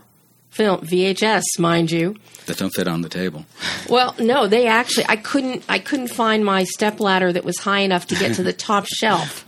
film 0.50 0.80
VHS, 0.80 1.42
mind 1.58 1.90
you. 1.90 2.16
That 2.46 2.58
don't 2.58 2.70
fit 2.74 2.88
on 2.88 3.02
the 3.02 3.08
table. 3.08 3.46
Well, 3.88 4.14
no, 4.20 4.46
they 4.46 4.66
actually 4.68 5.06
I 5.08 5.16
couldn't 5.16 5.64
I 5.68 5.78
couldn't 5.80 6.08
find 6.08 6.44
my 6.44 6.62
step 6.64 7.00
ladder 7.00 7.32
that 7.32 7.44
was 7.44 7.58
high 7.58 7.80
enough 7.80 8.06
to 8.08 8.14
get 8.14 8.34
to 8.36 8.42
the 8.44 8.52
top 8.52 8.86
shelf 9.00 9.44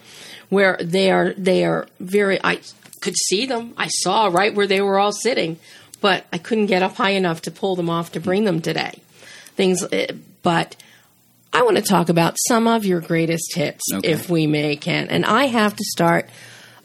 where 0.49 0.77
they 0.83 1.13
are 1.13 1.33
they 1.39 1.65
are 1.65 1.87
very 2.01 2.41
I 2.43 2.61
could 3.01 3.15
see 3.29 3.47
them. 3.47 3.73
I 3.77 3.87
saw 3.89 4.27
right 4.27 4.53
where 4.55 4.67
they 4.67 4.81
were 4.81 4.99
all 4.99 5.13
sitting, 5.13 5.59
but 6.01 6.25
I 6.33 6.39
couldn't 6.39 6.67
get 6.67 6.83
up 6.83 6.97
high 6.97 7.11
enough 7.11 7.43
to 7.43 7.51
pull 7.53 7.77
them 7.77 7.89
off 7.91 8.13
to 8.13 8.21
bring 8.21 8.45
them 8.45 8.61
today. 8.61 9.01
Things 9.55 9.85
eh, 9.93 10.09
but 10.43 10.75
I 11.53 11.63
want 11.63 11.77
to 11.77 11.83
talk 11.83 12.09
about 12.09 12.37
some 12.49 12.67
of 12.67 12.85
your 12.85 13.01
greatest 13.01 13.55
hits 13.55 13.83
Okay. 13.93 14.09
if 14.11 14.29
we 14.29 14.47
may 14.49 14.75
can. 14.77 15.09
And 15.09 15.25
I 15.25 15.45
have 15.47 15.77
to 15.77 15.85
start 15.85 16.29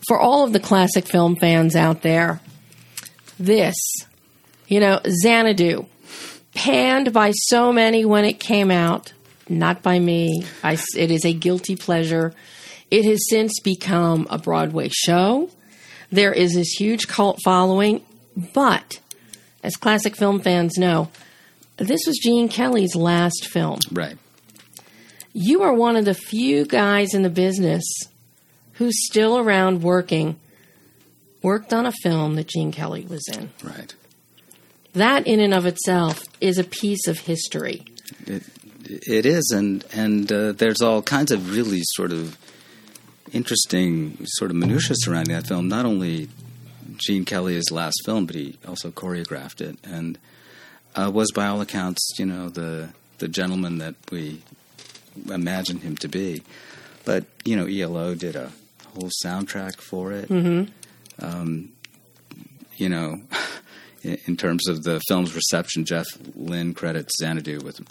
for 0.07 0.19
all 0.19 0.43
of 0.43 0.53
the 0.53 0.59
classic 0.59 1.07
film 1.07 1.35
fans 1.37 1.75
out 1.75 2.01
there. 2.03 2.39
This 3.39 3.75
you 4.67 4.79
know, 4.79 4.99
Xanadu, 5.07 5.85
panned 6.53 7.13
by 7.13 7.31
so 7.31 7.71
many 7.71 8.05
when 8.05 8.25
it 8.25 8.39
came 8.39 8.69
out, 8.69 9.13
not 9.49 9.81
by 9.81 9.97
me. 9.97 10.43
I, 10.63 10.77
it 10.95 11.09
is 11.09 11.25
a 11.25 11.33
guilty 11.33 11.75
pleasure. 11.75 12.33
It 12.91 13.05
has 13.05 13.29
since 13.29 13.59
become 13.61 14.27
a 14.29 14.37
Broadway 14.37 14.89
show. 14.91 15.49
There 16.11 16.33
is 16.33 16.53
this 16.53 16.71
huge 16.71 17.07
cult 17.07 17.39
following, 17.43 18.03
but 18.53 18.99
as 19.63 19.75
classic 19.75 20.15
film 20.15 20.41
fans 20.41 20.77
know, 20.77 21.09
this 21.77 22.01
was 22.05 22.19
Gene 22.21 22.49
Kelly's 22.49 22.95
last 22.95 23.47
film. 23.47 23.79
Right. 23.91 24.17
You 25.33 25.61
are 25.63 25.73
one 25.73 25.95
of 25.95 26.05
the 26.05 26.13
few 26.13 26.65
guys 26.65 27.13
in 27.13 27.21
the 27.21 27.29
business 27.29 27.83
who's 28.73 29.05
still 29.05 29.37
around 29.37 29.83
working, 29.83 30.39
worked 31.47 31.71
on 31.73 31.85
a 31.85 31.91
film 32.03 32.35
that 32.35 32.47
Gene 32.53 32.71
Kelly 32.71 33.05
was 33.09 33.23
in 33.35 33.49
Right. 33.63 33.91
that 34.93 35.25
in 35.27 35.39
and 35.39 35.53
of 35.53 35.65
itself 35.65 36.15
is 36.41 36.57
a 36.57 36.63
piece 36.63 37.07
of 37.07 37.15
history. 37.31 37.77
It 38.25 38.43
it 39.17 39.25
is, 39.25 39.45
and 39.59 39.83
and 40.03 40.31
uh, 40.31 40.51
there's 40.61 40.81
all 40.81 41.01
kinds 41.01 41.31
of 41.31 41.39
really 41.57 41.81
sort 41.97 42.11
of 42.11 42.37
interesting 43.33 44.17
sort 44.37 44.51
of 44.51 44.57
minutiae 44.57 44.95
surrounding 44.99 45.35
that 45.35 45.47
film. 45.47 45.67
Not 45.67 45.85
only 45.85 46.29
Gene 46.97 47.25
Kelly's 47.25 47.69
last 47.71 47.97
film, 48.05 48.25
but 48.25 48.35
he 48.35 48.57
also 48.67 48.89
choreographed 48.91 49.61
it, 49.61 49.77
and 49.83 50.17
uh, 50.95 51.11
was 51.13 51.31
by 51.31 51.47
all 51.47 51.61
accounts, 51.61 52.01
you 52.19 52.25
know, 52.25 52.49
the 52.49 52.89
the 53.19 53.27
gentleman 53.27 53.77
that 53.79 53.95
we 54.11 54.41
imagine 55.29 55.79
him 55.79 55.95
to 55.97 56.07
be. 56.07 56.43
But 57.05 57.25
you 57.45 57.55
know, 57.57 57.65
ELO 57.67 58.15
did 58.15 58.35
a 58.35 58.51
whole 58.93 59.11
soundtrack 59.23 59.75
for 59.81 60.11
it. 60.11 60.29
Mm-hmm. 60.29 60.71
Um, 61.21 61.71
you 62.75 62.89
know. 62.89 63.21
in 64.25 64.37
terms 64.37 64.69
of 64.69 64.83
the 64.83 65.01
film's 65.09 65.35
reception, 65.35 65.83
Jeff 65.83 66.05
Lynne 66.35 66.73
credits 66.73 67.17
Xanadu 67.19 67.59
with 67.59 67.81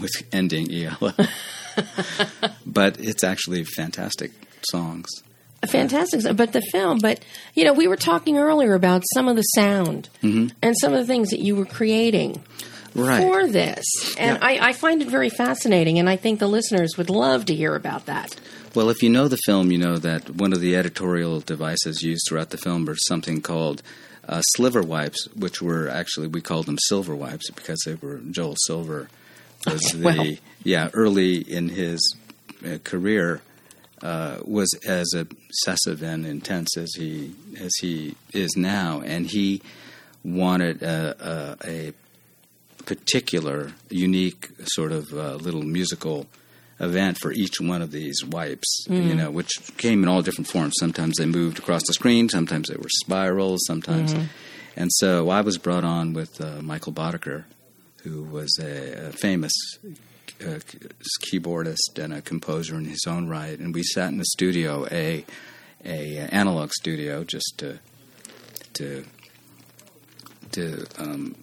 with 0.00 0.10
ending 0.32 0.72
ELO. 0.72 1.12
but 2.66 2.98
it's 2.98 3.22
actually 3.22 3.62
fantastic 3.64 4.32
songs. 4.70 5.06
Fantastic, 5.68 6.22
but 6.36 6.52
the 6.52 6.62
film. 6.72 6.98
But 6.98 7.22
you 7.54 7.64
know, 7.64 7.72
we 7.74 7.86
were 7.86 7.96
talking 7.96 8.38
earlier 8.38 8.74
about 8.74 9.04
some 9.14 9.28
of 9.28 9.36
the 9.36 9.42
sound 9.42 10.08
and 10.22 10.52
some 10.80 10.92
of 10.92 10.98
the 10.98 11.06
things 11.06 11.30
that 11.30 11.40
you 11.40 11.54
were 11.54 11.66
creating 11.66 12.42
Right. 12.92 13.22
for 13.22 13.46
this, 13.46 13.84
and 14.18 14.38
Yeah. 14.38 14.44
I, 14.44 14.70
I 14.70 14.72
find 14.72 15.00
it 15.02 15.08
very 15.08 15.30
fascinating. 15.30 16.00
And 16.00 16.08
I 16.08 16.16
think 16.16 16.40
the 16.40 16.48
listeners 16.48 16.96
would 16.98 17.10
love 17.10 17.44
to 17.44 17.54
hear 17.54 17.76
about 17.76 18.06
that. 18.06 18.34
Well, 18.74 18.88
if 18.88 19.02
you 19.02 19.08
know 19.08 19.26
the 19.26 19.38
film, 19.46 19.72
you 19.72 19.78
know 19.78 19.98
that 19.98 20.30
one 20.30 20.52
of 20.52 20.60
the 20.60 20.76
editorial 20.76 21.40
devices 21.40 22.02
used 22.02 22.24
throughout 22.28 22.50
the 22.50 22.56
film 22.56 22.84
was 22.84 23.04
something 23.08 23.40
called 23.42 23.82
uh, 24.28 24.42
sliver 24.42 24.80
wipes, 24.82 25.26
which 25.34 25.60
were 25.60 25.88
actually 25.88 26.28
we 26.28 26.40
called 26.40 26.66
them 26.66 26.78
silver 26.86 27.16
wipes 27.16 27.50
because 27.50 27.80
they 27.84 27.94
were 27.94 28.18
Joel 28.18 28.54
Silver 28.66 29.08
was 29.66 29.80
the 29.94 30.04
Well. 30.04 30.34
yeah 30.62 30.90
early 30.92 31.38
in 31.38 31.70
his 31.70 32.16
uh, 32.64 32.78
career 32.84 33.42
uh, 34.02 34.38
was 34.44 34.72
as 34.86 35.12
obsessive 35.14 36.02
and 36.02 36.24
intense 36.24 36.76
as 36.76 36.94
he 36.96 37.34
as 37.58 37.72
he 37.80 38.14
is 38.32 38.56
now, 38.56 39.00
and 39.00 39.26
he 39.26 39.62
wanted 40.22 40.82
a, 40.82 41.56
a, 41.64 41.68
a 41.68 41.92
particular, 42.84 43.72
unique 43.88 44.48
sort 44.64 44.92
of 44.92 45.12
uh, 45.12 45.34
little 45.34 45.62
musical 45.62 46.26
event 46.80 47.18
for 47.20 47.30
each 47.32 47.60
one 47.60 47.82
of 47.82 47.90
these 47.92 48.24
wipes, 48.24 48.86
you 48.88 49.14
know, 49.14 49.30
which 49.30 49.50
came 49.76 50.02
in 50.02 50.08
all 50.08 50.22
different 50.22 50.48
forms. 50.48 50.74
Sometimes 50.80 51.16
they 51.18 51.26
moved 51.26 51.58
across 51.58 51.82
the 51.86 51.92
screen, 51.92 52.28
sometimes 52.28 52.68
they 52.68 52.76
were 52.76 52.88
spirals, 53.04 53.60
sometimes. 53.66 54.12
And 54.76 54.90
so 54.94 55.28
I 55.28 55.42
was 55.42 55.58
brought 55.58 55.84
on 55.84 56.14
with 56.14 56.40
uh, 56.40 56.62
Michael 56.62 56.92
Boddicker, 56.92 57.44
who 58.02 58.22
was 58.22 58.58
a, 58.58 59.08
a 59.08 59.12
famous 59.12 59.52
uh, 60.40 60.58
keyboardist 61.30 61.98
and 61.98 62.14
a 62.14 62.22
composer 62.22 62.76
in 62.76 62.86
his 62.86 63.04
own 63.06 63.28
right, 63.28 63.58
and 63.58 63.74
we 63.74 63.82
sat 63.82 64.08
in 64.08 64.16
the 64.18 64.24
studio, 64.24 64.86
a 64.90 65.24
a 65.84 66.18
analog 66.32 66.70
studio, 66.72 67.24
just 67.24 67.54
to 67.58 67.78
to 68.74 69.04
to 70.52 70.86
um, 70.98 71.34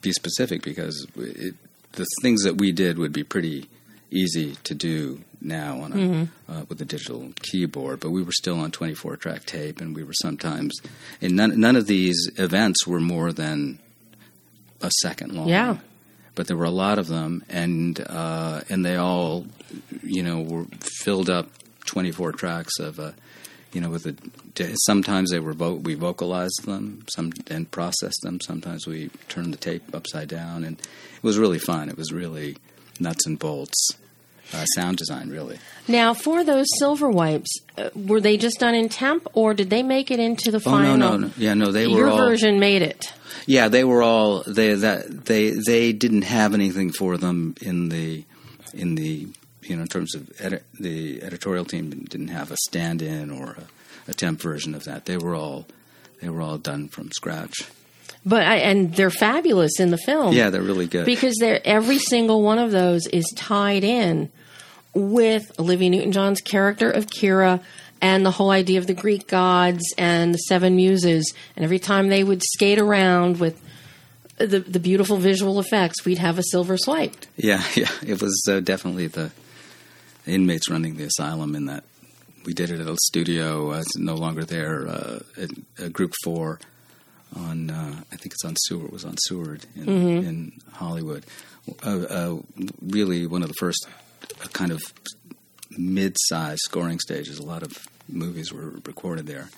be 0.00 0.12
specific 0.12 0.62
because 0.62 1.06
it, 1.16 1.54
the 1.92 2.06
things 2.22 2.42
that 2.42 2.58
we 2.58 2.72
did 2.72 2.98
would 2.98 3.12
be 3.12 3.22
pretty 3.22 3.68
easy 4.10 4.56
to 4.64 4.74
do 4.74 5.20
now 5.40 5.80
on 5.80 5.92
a, 5.92 6.52
uh, 6.52 6.64
with 6.68 6.80
a 6.80 6.84
digital 6.84 7.32
keyboard, 7.42 8.00
but 8.00 8.10
we 8.10 8.22
were 8.22 8.32
still 8.32 8.58
on 8.60 8.70
24 8.70 9.16
track 9.16 9.44
tape, 9.44 9.80
and 9.80 9.94
we 9.94 10.02
were 10.02 10.14
sometimes, 10.14 10.72
and 11.20 11.36
none, 11.36 11.60
none 11.60 11.76
of 11.76 11.86
these 11.86 12.30
events 12.36 12.86
were 12.86 13.00
more 13.00 13.32
than 13.32 13.78
a 14.80 14.90
second 15.02 15.32
long. 15.32 15.48
Yeah. 15.48 15.78
But 16.34 16.46
there 16.48 16.56
were 16.56 16.64
a 16.64 16.70
lot 16.70 16.98
of 16.98 17.06
them, 17.06 17.44
and 17.48 18.00
uh, 18.00 18.62
and 18.68 18.84
they 18.84 18.96
all, 18.96 19.46
you 20.02 20.22
know, 20.22 20.40
were 20.40 20.64
filled 20.80 21.30
up 21.30 21.48
twenty 21.86 22.10
four 22.10 22.32
tracks 22.32 22.80
of 22.80 22.98
a, 22.98 23.14
you 23.72 23.80
know, 23.80 23.88
with 23.88 24.06
a. 24.06 24.16
Sometimes 24.84 25.30
they 25.30 25.38
were 25.38 25.52
vo- 25.52 25.74
we 25.74 25.94
vocalized 25.94 26.64
them, 26.64 27.04
some 27.08 27.32
and 27.48 27.70
processed 27.70 28.20
them. 28.22 28.40
Sometimes 28.40 28.84
we 28.84 29.10
turned 29.28 29.52
the 29.52 29.58
tape 29.58 29.94
upside 29.94 30.26
down, 30.28 30.64
and 30.64 30.80
it 30.80 31.22
was 31.22 31.38
really 31.38 31.60
fun. 31.60 31.88
It 31.88 31.96
was 31.96 32.12
really 32.12 32.56
nuts 33.00 33.26
and 33.26 33.38
bolts 33.38 33.90
uh, 34.52 34.64
sound 34.74 34.98
design, 34.98 35.30
really. 35.30 35.58
Now, 35.88 36.14
for 36.14 36.44
those 36.44 36.66
silver 36.78 37.10
wipes, 37.10 37.50
uh, 37.76 37.90
were 37.94 38.20
they 38.20 38.36
just 38.36 38.60
done 38.60 38.74
in 38.74 38.88
temp, 38.88 39.26
or 39.32 39.52
did 39.54 39.68
they 39.70 39.82
make 39.82 40.10
it 40.10 40.20
into 40.20 40.50
the 40.50 40.58
Oh 40.58 40.60
final? 40.60 40.96
no, 40.96 41.10
no, 41.16 41.26
no, 41.26 41.30
yeah, 41.36 41.54
no, 41.54 41.72
they 41.72 41.86
were 41.86 41.96
Your 41.98 42.08
all. 42.10 42.18
version 42.18 42.60
made 42.60 42.82
it. 42.82 43.12
Yeah, 43.46 43.68
they 43.68 43.84
were 43.84 44.02
all 44.02 44.42
they 44.46 44.74
that 44.74 45.26
they 45.26 45.50
they 45.66 45.92
didn't 45.92 46.22
have 46.22 46.54
anything 46.54 46.92
for 46.92 47.16
them 47.16 47.54
in 47.60 47.88
the 47.88 48.24
in 48.72 48.94
the 48.94 49.26
you 49.62 49.76
know 49.76 49.82
in 49.82 49.88
terms 49.88 50.14
of 50.14 50.30
edit, 50.40 50.64
the 50.78 51.22
editorial 51.22 51.64
team 51.64 51.90
didn't 51.90 52.28
have 52.28 52.50
a 52.50 52.56
stand-in 52.68 53.30
or 53.30 53.56
a, 54.06 54.10
a 54.10 54.14
temp 54.14 54.40
version 54.40 54.74
of 54.74 54.84
that. 54.84 55.04
They 55.06 55.16
were 55.18 55.34
all 55.34 55.66
they 56.22 56.28
were 56.30 56.40
all 56.42 56.58
done 56.58 56.88
from 56.88 57.10
scratch. 57.12 57.64
But 58.26 58.42
I, 58.42 58.56
and 58.56 58.94
they're 58.94 59.10
fabulous 59.10 59.78
in 59.78 59.90
the 59.90 59.98
film. 59.98 60.34
Yeah, 60.34 60.50
they're 60.50 60.62
really 60.62 60.86
good. 60.86 61.04
because 61.04 61.36
they're 61.38 61.60
every 61.64 61.98
single 61.98 62.42
one 62.42 62.58
of 62.58 62.70
those 62.70 63.06
is 63.06 63.30
tied 63.36 63.84
in 63.84 64.30
with 64.94 65.50
Olivia 65.58 65.90
Newton-John's 65.90 66.40
character 66.40 66.90
of 66.90 67.06
Kira 67.06 67.60
and 68.00 68.24
the 68.24 68.30
whole 68.30 68.50
idea 68.50 68.78
of 68.78 68.86
the 68.86 68.94
Greek 68.94 69.26
gods 69.26 69.82
and 69.98 70.32
the 70.32 70.38
seven 70.38 70.76
muses. 70.76 71.34
And 71.56 71.64
every 71.64 71.78
time 71.78 72.08
they 72.08 72.24
would 72.24 72.42
skate 72.42 72.78
around 72.78 73.40
with 73.40 73.60
the 74.38 74.60
the 74.60 74.80
beautiful 74.80 75.16
visual 75.16 75.60
effects, 75.60 76.04
we'd 76.04 76.18
have 76.18 76.38
a 76.38 76.42
silver 76.50 76.76
swipe. 76.76 77.14
Yeah, 77.36 77.62
yeah, 77.74 77.90
it 78.06 78.20
was 78.22 78.42
uh, 78.50 78.60
definitely 78.60 79.06
the 79.08 79.30
inmates 80.26 80.70
running 80.70 80.96
the 80.96 81.04
asylum 81.04 81.54
in 81.54 81.66
that. 81.66 81.84
We 82.44 82.52
did 82.52 82.70
it 82.70 82.80
at 82.80 82.86
a 82.86 82.96
studio. 83.04 83.72
Uh, 83.72 83.78
it's 83.80 83.96
no 83.96 84.14
longer 84.16 84.44
there. 84.44 84.86
Uh, 84.88 85.18
at, 85.38 85.50
at 85.78 85.92
Group 85.92 86.12
Four 86.24 86.60
on, 87.36 87.70
uh, 87.70 87.94
I 88.12 88.16
think 88.16 88.32
it's 88.34 88.44
on 88.44 88.54
Seward. 88.56 88.92
Was 88.92 89.04
on 89.04 89.16
Seward 89.18 89.66
in, 89.76 89.88
in 89.88 90.52
Hollywood. 90.72 91.24
Uh, 91.84 92.00
uh, 92.00 92.36
really, 92.82 93.26
one 93.26 93.42
of 93.42 93.48
the 93.48 93.54
first 93.58 93.86
uh, 94.42 94.48
kind 94.48 94.70
of 94.70 94.80
mid-sized 95.76 96.60
scoring 96.64 97.00
stages. 97.00 97.38
A 97.38 97.42
lot 97.44 97.62
of 97.62 97.72
movies 98.08 98.52
were 98.52 98.70
recorded 98.86 99.26
there, 99.26 99.48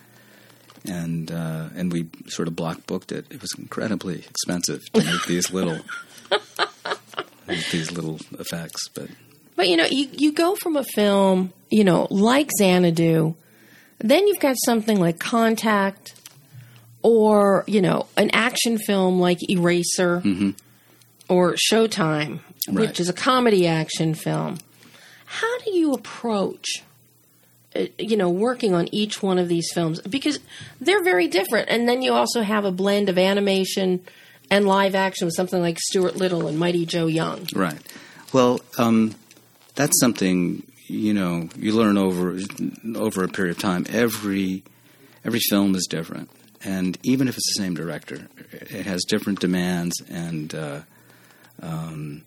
and 0.88 1.30
uh, 1.30 1.68
and 1.74 1.92
we 1.92 2.08
sort 2.28 2.48
of 2.48 2.56
block 2.56 2.86
booked 2.86 3.12
it. 3.12 3.26
It 3.30 3.40
was 3.40 3.50
incredibly 3.58 4.18
expensive 4.20 4.82
to 4.92 5.04
make 5.04 5.26
these 5.26 5.52
little 5.52 5.78
these 7.46 7.92
little 7.92 8.18
effects, 8.38 8.88
but 8.94 9.08
But 9.56 9.68
you 9.68 9.76
know, 9.76 9.86
you, 9.90 10.08
you 10.12 10.32
go 10.32 10.54
from 10.56 10.76
a 10.76 10.84
film, 10.94 11.52
you 11.70 11.84
know, 11.84 12.06
like 12.10 12.50
Xanadu, 12.58 13.34
then 13.98 14.26
you've 14.26 14.40
got 14.40 14.56
something 14.64 15.00
like 15.00 15.18
Contact, 15.18 16.14
or 17.06 17.62
you 17.68 17.80
know, 17.80 18.06
an 18.16 18.30
action 18.32 18.78
film 18.78 19.20
like 19.20 19.38
Eraser, 19.48 20.22
or 21.28 21.54
Showtime, 21.70 22.40
Right. 22.68 22.88
which 22.88 22.98
is 23.00 23.08
a 23.08 23.12
comedy 23.12 23.66
action 23.68 24.14
film. 24.14 24.58
How 25.26 25.58
do 25.60 25.70
you 25.72 25.92
approach, 25.92 26.82
uh, 27.76 27.84
you 27.98 28.16
know, 28.16 28.28
working 28.28 28.74
on 28.74 28.88
each 28.92 29.22
one 29.22 29.38
of 29.38 29.48
these 29.48 29.68
films 29.72 30.00
because 30.00 30.40
they're 30.80 31.02
very 31.04 31.28
different, 31.28 31.68
and 31.68 31.88
then 31.88 32.02
you 32.02 32.12
also 32.12 32.42
have 32.42 32.64
a 32.64 32.72
blend 32.72 33.08
of 33.08 33.18
animation 33.18 34.00
and 34.50 34.66
live 34.66 34.94
action 34.96 35.26
with 35.26 35.34
something 35.34 35.60
like 35.60 35.78
Stuart 35.78 36.16
Little 36.16 36.46
and 36.48 36.58
Mighty 36.58 36.86
Joe 36.86 37.06
Young. 37.06 37.46
Right. 37.54 37.78
Well, 38.32 38.60
um, 38.78 39.14
that's 39.76 39.98
something 40.00 40.64
you 40.88 41.14
know 41.14 41.48
you 41.56 41.72
learn 41.72 41.98
over 41.98 42.38
over 42.96 43.22
a 43.24 43.28
period 43.28 43.56
of 43.56 43.62
time. 43.62 43.86
Every 43.90 44.62
every 45.24 45.40
film 45.50 45.74
is 45.76 45.86
different, 45.88 46.30
and 46.66 46.98
even 47.04 47.28
if 47.28 47.36
it's 47.36 47.56
the 47.56 47.62
same 47.62 47.74
director, 47.74 48.26
it 48.50 48.86
has 48.86 49.04
different 49.04 49.38
demands. 49.38 49.94
And 50.10 50.52
uh, 50.52 50.80
um, 51.62 52.24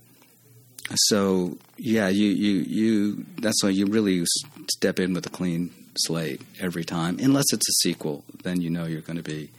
so, 0.95 1.57
yeah, 1.77 2.07
you, 2.07 2.27
you 2.27 2.53
you 2.61 3.25
that's 3.39 3.61
why 3.61 3.69
you 3.69 3.85
really 3.85 4.23
step 4.71 4.97
in 4.97 5.13
with 5.13 5.25
a 5.25 5.29
clean 5.29 5.71
slate 5.97 6.41
every 6.59 6.85
time. 6.85 7.19
Unless 7.19 7.51
it's 7.51 7.67
a 7.67 7.75
sequel, 7.83 8.23
then 8.43 8.61
you 8.61 8.69
know 8.69 8.85
you're 8.85 9.01
going 9.01 9.17
to 9.17 9.23
be 9.23 9.51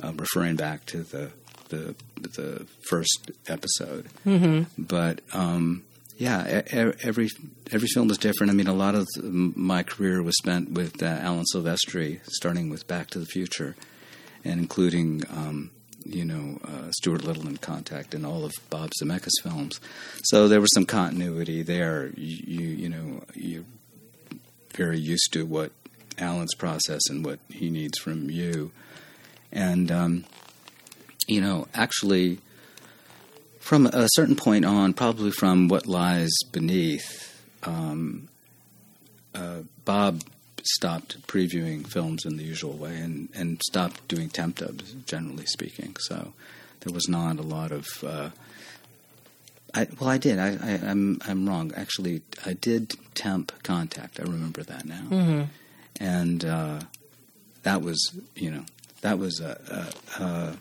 uh, 0.00 0.12
referring 0.14 0.54
back 0.54 0.86
to 0.86 1.02
the 1.02 1.32
the 1.68 1.96
the 2.20 2.66
first 2.88 3.32
episode. 3.48 4.06
Mm-hmm. 4.24 4.80
But 4.80 5.22
um, 5.32 5.82
yeah, 6.18 6.62
every 6.72 7.30
every 7.70 7.88
film 7.94 8.10
is 8.10 8.18
different. 8.18 8.50
I 8.50 8.54
mean, 8.54 8.66
a 8.66 8.74
lot 8.74 8.96
of 8.96 9.06
my 9.22 9.84
career 9.84 10.20
was 10.20 10.36
spent 10.36 10.72
with 10.72 11.00
uh, 11.00 11.06
Alan 11.06 11.44
Silvestri, 11.54 12.20
starting 12.26 12.68
with 12.68 12.88
Back 12.88 13.10
to 13.10 13.20
the 13.20 13.26
Future, 13.26 13.76
and 14.44 14.58
including 14.58 15.22
um, 15.30 15.70
you 16.04 16.24
know 16.24 16.58
uh, 16.64 16.90
Stuart 16.90 17.22
Little 17.22 17.46
in 17.46 17.56
Contact 17.58 18.14
and 18.14 18.26
all 18.26 18.44
of 18.44 18.50
Bob 18.68 18.90
Zemeckis 19.00 19.30
films. 19.44 19.78
So 20.24 20.48
there 20.48 20.60
was 20.60 20.74
some 20.74 20.86
continuity 20.86 21.62
there. 21.62 22.10
You 22.16 22.38
you, 22.44 22.66
you 22.66 22.88
know 22.88 23.22
you're 23.34 23.64
very 24.74 24.98
used 24.98 25.32
to 25.34 25.46
what 25.46 25.70
Alan's 26.18 26.54
process 26.56 27.02
and 27.08 27.24
what 27.24 27.38
he 27.48 27.70
needs 27.70 27.96
from 27.96 28.28
you, 28.28 28.72
and 29.52 29.92
um, 29.92 30.24
you 31.28 31.40
know 31.40 31.68
actually 31.74 32.40
from 33.68 33.84
a 33.84 34.08
certain 34.14 34.34
point 34.34 34.64
on, 34.64 34.94
probably 34.94 35.30
from 35.30 35.68
what 35.68 35.86
lies 35.86 36.34
beneath, 36.52 37.38
um, 37.64 38.26
uh, 39.34 39.58
Bob 39.84 40.22
stopped 40.62 41.20
previewing 41.26 41.86
films 41.86 42.24
in 42.24 42.38
the 42.38 42.42
usual 42.42 42.72
way 42.72 42.96
and, 42.96 43.28
and 43.34 43.60
stopped 43.68 44.08
doing 44.08 44.30
temp 44.30 44.56
dubs, 44.56 44.92
generally 45.04 45.44
speaking. 45.44 45.94
So 46.00 46.32
there 46.80 46.94
was 46.94 47.10
not 47.10 47.38
a 47.38 47.42
lot 47.42 47.70
of. 47.70 47.86
Uh, 48.02 48.30
I, 49.74 49.86
well, 50.00 50.08
I 50.08 50.16
did. 50.16 50.38
I, 50.38 50.56
I, 50.62 50.80
I'm 50.88 51.20
I'm 51.26 51.46
wrong. 51.46 51.70
Actually, 51.76 52.22
I 52.46 52.54
did 52.54 52.94
temp 53.14 53.52
contact. 53.64 54.18
I 54.18 54.22
remember 54.22 54.62
that 54.62 54.86
now, 54.86 55.46
and 56.00 56.42
uh, 56.42 56.80
that 57.64 57.82
was 57.82 58.18
you 58.34 58.50
know 58.50 58.64
that 59.02 59.18
was 59.18 59.40
a, 59.40 59.92
a, 60.18 60.24
a 60.24 60.56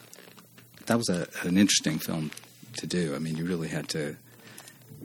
that 0.87 0.97
was 0.97 1.07
a, 1.07 1.29
an 1.47 1.57
interesting 1.57 1.99
film 1.99 2.31
to 2.77 2.87
do. 2.87 3.15
I 3.15 3.19
mean, 3.19 3.35
you 3.37 3.45
really 3.45 3.67
had 3.67 3.87
to, 3.89 4.15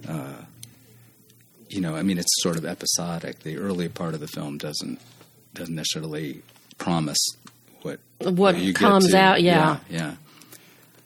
uh, 0.08 0.34
you 1.68 1.80
know, 1.80 1.96
I 1.96 2.02
mean, 2.02 2.18
it's 2.18 2.42
sort 2.42 2.56
of 2.56 2.64
episodic. 2.64 3.40
The 3.40 3.56
early 3.58 3.88
part 3.88 4.14
of 4.14 4.20
the 4.20 4.28
film 4.28 4.58
doesn't 4.58 5.00
doesn't 5.54 5.74
necessarily 5.74 6.42
promise 6.78 7.18
what 7.82 8.00
What 8.20 8.56
comes 8.74 9.12
out, 9.14 9.42
yeah. 9.42 9.78
yeah. 9.90 9.98
yeah. 9.98 10.14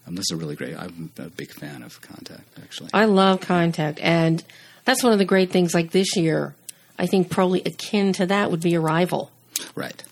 Um, 0.06 0.14
this 0.14 0.26
is 0.30 0.30
a 0.30 0.36
really 0.36 0.54
great. 0.54 0.76
I'm 0.76 1.10
a 1.18 1.28
big 1.30 1.50
fan 1.52 1.82
of 1.82 2.00
Contact, 2.00 2.44
actually. 2.62 2.90
I 2.94 3.06
love 3.06 3.40
Contact, 3.40 3.98
and 4.00 4.42
that's 4.84 5.02
one 5.02 5.12
of 5.12 5.18
the 5.18 5.24
great 5.24 5.50
things. 5.50 5.74
Like 5.74 5.90
this 5.90 6.16
year, 6.16 6.54
I 6.98 7.06
think 7.06 7.28
probably 7.28 7.62
akin 7.62 8.12
to 8.14 8.26
that 8.26 8.50
would 8.52 8.60
be 8.60 8.76
Arrival. 8.76 9.30
right. 9.74 10.02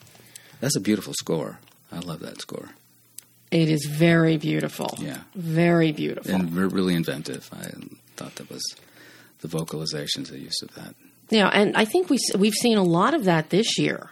That's 0.61 0.77
a 0.77 0.81
beautiful 0.81 1.13
score. 1.15 1.59
I 1.93 1.99
love 1.99 2.21
that 2.21 2.41
score. 2.41 2.71
It 3.55 3.69
is 3.71 3.87
very 3.87 4.37
beautiful. 4.37 4.91
Yeah. 4.99 5.19
very 5.37 5.93
beautiful. 5.93 6.35
And 6.35 6.53
re- 6.53 6.67
really 6.67 6.95
inventive. 6.95 7.49
I 7.53 7.71
thought 8.17 8.35
that 8.37 8.51
was 8.51 8.63
the 9.41 9.49
vocalizations, 9.49 10.29
the 10.29 10.39
use 10.41 10.61
of 10.63 10.75
that. 10.75 10.95
yeah, 11.31 11.49
and 11.49 11.77
I 11.77 11.85
think 11.85 12.11
we 12.11 12.19
we've 12.37 12.55
seen 12.55 12.77
a 12.79 12.83
lot 12.83 13.15
of 13.15 13.25
that 13.25 13.51
this 13.51 13.79
year, 13.79 14.11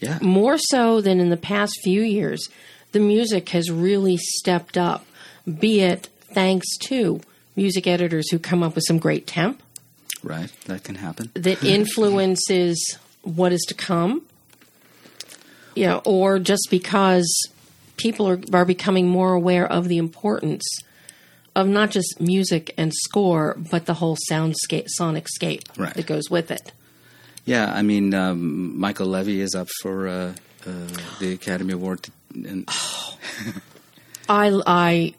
Yeah. 0.00 0.18
more 0.20 0.58
so 0.58 1.00
than 1.00 1.18
in 1.20 1.30
the 1.30 1.36
past 1.36 1.72
few 1.82 2.02
years. 2.02 2.48
The 2.92 3.00
music 3.00 3.48
has 3.50 3.70
really 3.70 4.18
stepped 4.18 4.76
up, 4.76 5.06
be 5.46 5.80
it 5.80 6.08
thanks 6.34 6.66
to 6.88 7.20
music 7.56 7.86
editors 7.86 8.30
who 8.30 8.38
come 8.38 8.62
up 8.62 8.74
with 8.74 8.84
some 8.86 8.98
great 8.98 9.26
temp 9.26 9.62
Right. 10.24 10.50
That 10.66 10.84
can 10.84 10.94
happen. 10.96 11.30
that 11.34 11.64
influences 11.64 12.78
what 13.22 13.52
is 13.52 13.62
to 13.68 13.74
come. 13.74 14.22
You 15.74 15.86
know, 15.86 16.02
or 16.04 16.38
just 16.38 16.68
because 16.70 17.26
people 18.02 18.28
are, 18.28 18.40
are 18.52 18.64
becoming 18.64 19.06
more 19.08 19.32
aware 19.32 19.66
of 19.66 19.88
the 19.88 19.98
importance 19.98 20.64
of 21.54 21.66
not 21.68 21.90
just 21.90 22.20
music 22.20 22.74
and 22.76 22.92
score, 22.94 23.56
but 23.70 23.86
the 23.86 23.94
whole 23.94 24.16
soundscape, 24.30 24.86
sonic 24.88 25.28
scape 25.28 25.62
Right. 25.76 25.94
that 25.94 26.06
goes 26.06 26.30
with 26.30 26.50
it. 26.50 26.72
Yeah, 27.44 27.72
I 27.72 27.82
mean, 27.82 28.14
um, 28.14 28.78
Mica 28.80 29.04
Levi 29.04 29.40
is 29.42 29.54
up 29.54 29.68
for 29.82 30.08
uh, 30.08 30.32
uh, 30.66 30.70
the 31.20 31.32
Academy 31.32 31.72
Award. 31.74 32.02
To, 32.04 32.10
and, 32.34 32.68
I, 34.28 34.60
I 34.66 35.14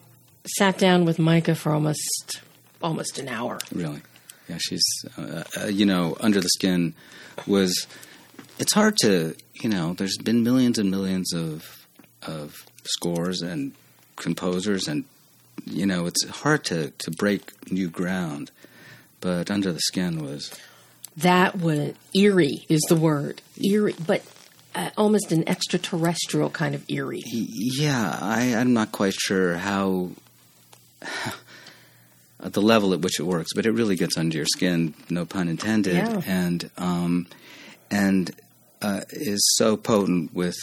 sat 0.57 0.77
down 0.77 1.05
with 1.05 1.19
Mica 1.19 1.55
for 1.55 1.71
almost 1.73 2.41
almost 2.81 3.19
an 3.19 3.27
hour. 3.27 3.59
really, 3.73 4.01
yeah, 4.49 4.57
she's 4.59 4.83
uh, 5.17 5.43
uh, 5.61 5.65
you 5.67 5.85
know 5.85 6.15
under 6.19 6.39
the 6.41 6.49
skin 6.49 6.93
was. 7.47 7.87
It's 8.59 8.73
hard 8.73 8.97
to 9.01 9.35
you 9.55 9.69
know. 9.69 9.93
There's 9.93 10.17
been 10.17 10.43
millions 10.43 10.77
and 10.79 10.89
millions 10.91 11.33
of 11.33 11.87
of 12.25 12.65
scores 12.85 13.41
and 13.41 13.73
composers 14.15 14.87
and 14.87 15.05
you 15.65 15.85
know, 15.85 16.05
it's 16.07 16.27
hard 16.27 16.63
to 16.65 16.91
to 16.99 17.11
break 17.11 17.71
new 17.71 17.89
ground. 17.89 18.51
But 19.21 19.49
Under 19.51 19.71
the 19.71 19.79
Skin 19.79 20.23
was 20.23 20.51
That 21.17 21.59
was 21.59 21.93
eerie, 22.13 22.65
is 22.69 22.81
the 22.89 22.95
word. 22.95 23.41
Eerie, 23.63 23.95
but 24.05 24.23
uh, 24.75 24.89
almost 24.97 25.31
an 25.31 25.47
extraterrestrial 25.47 26.49
kind 26.49 26.73
of 26.75 26.83
eerie. 26.89 27.21
Yeah, 27.25 28.17
I, 28.19 28.55
I'm 28.55 28.73
not 28.73 28.91
quite 28.91 29.13
sure 29.13 29.55
how 29.55 30.09
the 32.39 32.61
level 32.61 32.93
at 32.93 33.01
which 33.01 33.19
it 33.19 33.23
works, 33.23 33.51
but 33.55 33.65
it 33.65 33.71
really 33.71 33.95
gets 33.95 34.17
under 34.17 34.35
your 34.37 34.45
skin, 34.47 34.93
no 35.09 35.25
pun 35.25 35.47
intended, 35.47 35.95
Yeah. 35.95 36.21
and 36.25 36.69
um, 36.77 37.27
and 37.91 38.31
uh, 38.81 39.01
is 39.11 39.41
so 39.57 39.77
potent 39.77 40.33
with 40.33 40.57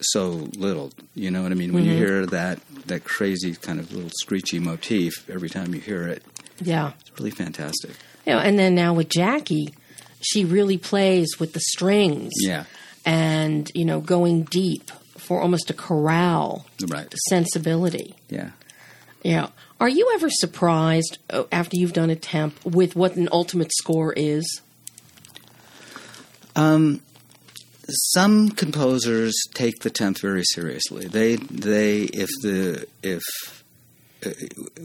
so 0.00 0.48
little. 0.56 0.92
You 1.14 1.30
know 1.30 1.42
what 1.42 1.52
I 1.52 1.54
mean? 1.54 1.72
When 1.72 1.84
you 1.84 1.96
hear 1.96 2.26
that 2.26 2.58
that 2.86 3.04
crazy 3.04 3.54
kind 3.54 3.78
of 3.80 3.92
little 3.92 4.10
screechy 4.20 4.58
motif 4.58 5.28
every 5.30 5.48
time 5.48 5.74
you 5.74 5.80
hear 5.80 6.06
it, 6.08 6.22
Yeah. 6.60 6.92
it's 7.00 7.18
really 7.18 7.30
fantastic. 7.30 7.90
You 8.26 8.34
know, 8.34 8.38
and 8.40 8.58
then 8.58 8.74
now 8.74 8.94
with 8.94 9.08
Jackie, 9.08 9.74
she 10.22 10.44
really 10.44 10.76
plays 10.78 11.38
with 11.38 11.52
the 11.52 11.60
strings. 11.60 12.32
Yeah, 12.40 12.64
And, 13.04 13.70
you 13.74 13.84
know, 13.84 14.00
going 14.00 14.42
deep 14.44 14.90
for 15.16 15.40
almost 15.40 15.70
a 15.70 15.74
chorale 15.74 16.66
right. 16.88 17.12
sensibility. 17.28 18.14
Yeah. 18.28 18.50
Yeah. 19.22 19.48
Are 19.78 19.88
you 19.88 20.10
ever 20.14 20.28
surprised 20.30 21.18
uh, 21.30 21.44
after 21.52 21.76
you've 21.76 21.92
done 21.92 22.10
a 22.10 22.16
temp 22.16 22.62
with 22.64 22.96
what 22.96 23.16
an 23.16 23.28
ultimate 23.32 23.70
score 23.78 24.12
is? 24.14 24.60
Some 27.90 28.50
composers 28.50 29.34
take 29.54 29.80
the 29.80 29.90
temp 29.90 30.18
very 30.18 30.44
seriously. 30.44 31.06
They 31.06 31.36
they 31.36 32.02
if 32.02 32.28
the 32.42 32.86
if 33.02 33.22
uh, 34.24 34.30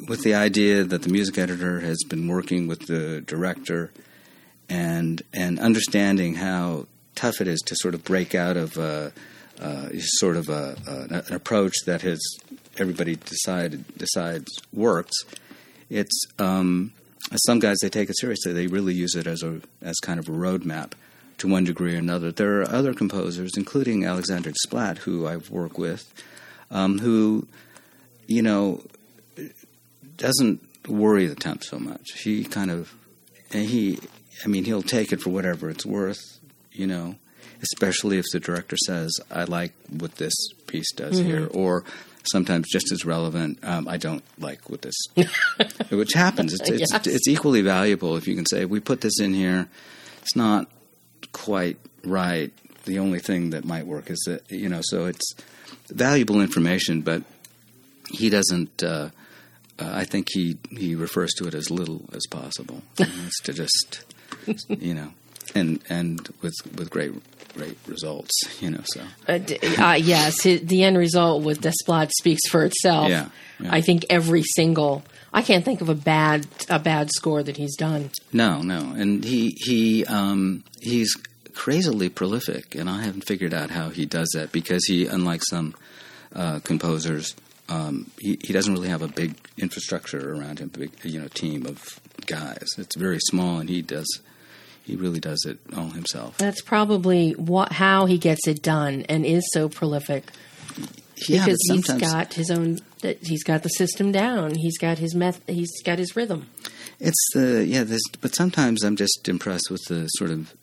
with 0.08 0.24
the 0.24 0.34
idea 0.34 0.84
that 0.84 1.04
the 1.04 1.10
music 1.10 1.38
editor 1.38 1.82
has 1.82 1.98
been 2.08 2.28
working 2.28 2.68
with 2.68 2.88
the 2.88 3.22
director 3.22 3.91
and 4.70 5.22
and 5.34 5.60
understanding 5.60 6.36
how 6.36 6.88
tough 7.15 7.41
it 7.41 7.48
is 7.48 7.62
to 7.62 7.76
sort 7.76 7.94
of 7.94 8.04
break 8.04 8.34
out 8.34 8.58
of 8.58 8.78
uh, 8.78 9.10
uh, 9.60 9.89
sort 9.94 10.36
of 10.36 10.50
a, 10.50 10.76
a, 10.88 11.20
an 11.28 11.34
approach 11.34 11.74
that 11.86 12.02
has 12.02 12.20
everybody 12.78 13.15
decided 13.15 13.86
decides 13.98 14.52
works. 14.74 15.13
It's 15.89 16.26
um, 16.39 16.94
some 17.46 17.60
guys 17.60 17.78
they 17.82 17.89
take 17.89 18.10
it 18.10 18.18
seriously. 18.18 18.54
They 18.54 18.68
really 18.68 18.94
use 18.94 19.15
it 19.15 19.28
as 19.28 19.44
a 19.44 19.62
as 19.82 19.96
kind 20.02 20.20
of 20.20 20.28
a 20.28 20.32
roadmap 20.32 20.94
to 21.38 21.48
one 21.48 21.63
degree 21.63 21.95
or 21.95 22.00
another. 22.00 22.32
There 22.32 22.62
are 22.62 22.69
other 22.69 22.93
composers, 22.93 23.52
including 23.58 24.06
Alexander 24.06 24.52
Desplat, 24.52 25.00
who 25.00 25.28
I've 25.28 25.50
worked 25.50 25.78
with, 25.78 26.12
um, 26.71 27.00
who 27.00 27.48
you 28.28 28.41
know 28.41 28.82
doesn't 30.17 30.62
worry 30.88 31.28
the 31.28 31.36
temp 31.36 31.63
so 31.63 31.80
much. 31.80 32.12
He 32.24 32.43
kind 32.43 32.71
of 32.71 32.93
and 33.52 33.65
he 33.65 34.00
I 34.43 34.48
mean 34.48 34.65
he'll 34.65 34.82
take 34.82 35.12
it 35.12 35.21
for 35.21 35.30
whatever 35.30 35.69
it's 35.69 35.86
worth, 35.86 36.21
you 36.71 36.88
know, 36.88 37.15
especially 37.62 38.17
if 38.17 38.26
the 38.32 38.39
director 38.39 38.78
says 38.86 39.12
I 39.32 39.43
like 39.45 39.74
what 39.89 40.15
this 40.15 40.34
piece 40.67 40.91
does 40.93 41.17
here 41.19 41.48
or 41.52 41.84
sometimes 42.32 42.67
just 42.71 42.91
as 42.91 43.06
relevant 43.06 43.60
um, 43.63 43.88
I 43.88 43.98
don't 43.98 44.24
like 44.39 44.67
what 44.69 44.82
this 44.82 44.95
which 45.91 46.13
happens 46.13 46.54
it's, 46.54 46.67
it's, 46.69 46.91
Yes. 46.91 47.06
it's 47.08 47.28
equally 47.28 47.62
valuable 47.62 48.17
if 48.17 48.28
you 48.28 48.36
can 48.36 48.48
say 48.48 48.65
we 48.65 48.80
put 48.80 49.02
this 49.02 49.19
in 49.19 49.36
here 49.36 49.67
it's 50.24 50.36
not 50.36 50.67
quite 51.36 51.78
right 52.04 52.52
the 52.86 52.98
only 53.00 53.19
thing 53.19 53.50
that 53.52 53.65
might 53.65 53.86
work 53.86 54.10
is 54.10 54.21
that 54.26 54.41
you 54.50 54.69
know 54.69 54.82
so 54.84 55.06
it's 55.06 55.36
valuable 55.89 56.39
information 56.41 57.02
but 57.02 57.21
he 58.10 58.30
doesn't 58.30 58.84
uh, 58.84 59.10
uh, 59.78 59.91
I 59.93 60.06
think 60.06 60.28
he, 60.32 60.58
he 60.69 60.95
refers 60.95 61.34
to 61.34 61.48
it 61.48 61.54
as 61.54 61.69
little 61.69 62.02
as 62.13 62.26
possible. 62.28 62.82
You 62.98 63.08
know, 63.08 63.12
it's 63.28 63.41
to 63.41 63.52
just, 63.54 64.06
you 64.69 64.93
know, 64.93 65.12
and 65.54 65.82
and 65.89 66.30
with 66.41 66.54
with 66.78 66.89
great 66.89 67.12
great 67.56 67.78
results. 67.86 68.32
You 68.62 68.69
know, 68.71 68.84
so 68.86 69.02
Uh, 69.28 69.38
d- 69.39 69.58
uh, 69.78 69.95
yes, 69.95 70.43
the 70.43 70.84
end 70.84 70.98
result 70.98 71.43
with 71.43 71.60
Desplat 71.62 72.10
speaks 72.17 72.48
for 72.50 72.63
itself. 72.63 73.10
Yeah, 73.10 73.28
yeah. 73.60 73.69
I 73.74 73.82
think 73.82 74.06
every 74.10 74.43
single. 74.56 75.04
I 75.36 75.41
can't 75.41 75.63
think 75.63 75.82
of 75.82 75.89
a 75.89 75.95
bad 75.95 76.48
a 76.69 76.80
bad 76.80 77.10
score 77.12 77.43
that 77.43 77.58
he's 77.58 77.76
done. 77.76 78.10
no, 78.32 78.62
no, 78.62 78.93
and 78.95 79.24
he 79.24 79.56
he 79.58 80.06
um, 80.06 80.63
he's 80.82 81.13
crazily 81.54 82.10
prolific, 82.10 82.74
and 82.74 82.89
I 82.89 83.04
haven't 83.04 83.28
figured 83.28 83.54
out 83.54 83.69
how 83.69 83.89
he 83.89 84.06
does 84.06 84.30
that 84.34 84.52
because 84.52 84.86
he, 84.86 85.06
unlike 85.06 85.43
some 85.43 85.76
uh, 86.34 86.60
composers. 86.63 87.36
Um, 87.67 88.12
he, 88.19 88.38
he 88.43 88.54
doesn't 88.54 88.71
really 88.71 88.89
have 88.89 89.02
a 89.02 89.08
big 89.08 89.34
infrastructure 89.58 90.34
around 90.36 90.60
him, 90.60 90.67
big 90.69 90.91
you 91.04 91.19
know 91.19 91.28
team 91.28 91.65
of 91.65 92.00
guys. 92.28 92.67
It's 92.78 92.95
very 92.95 93.17
small, 93.19 93.60
and 93.60 93.67
he 93.67 93.82
does 93.82 94.08
he 94.86 94.95
really 94.95 95.19
does 95.19 95.43
it 95.45 95.58
all 95.76 95.89
himself. 95.89 96.38
That's 96.38 96.62
probably 96.62 97.32
what 97.32 97.71
how 97.71 98.06
he 98.06 98.17
gets 98.17 98.48
it 98.48 98.62
done 98.62 99.04
and 99.10 99.26
is 99.26 99.43
so 99.52 99.67
prolific 99.67 100.26
Yeah, 101.28 101.43
because 101.43 101.60
he's 101.71 101.88
got 101.88 102.34
his 102.34 102.52
own. 102.52 102.78
He's 103.22 103.44
got 103.44 103.63
the 103.63 103.70
system 103.70 104.12
down. 104.12 104.56
He's 104.56 104.78
got 104.78 104.98
his 104.98 105.15
meth. 105.15 105.41
He's 105.48 105.72
got 105.84 106.00
his 106.00 106.15
rhythm. 106.15 106.50
It's 107.00 107.26
the 107.34 107.65
yeah, 107.65 107.84
this, 107.84 108.02
but 108.22 108.36
sometimes 108.36 108.84
I'm 108.84 108.96
just 108.96 109.28
impressed 109.28 109.70
with 109.70 109.84
the 109.86 110.08
sort 110.08 110.32
of 110.32 110.54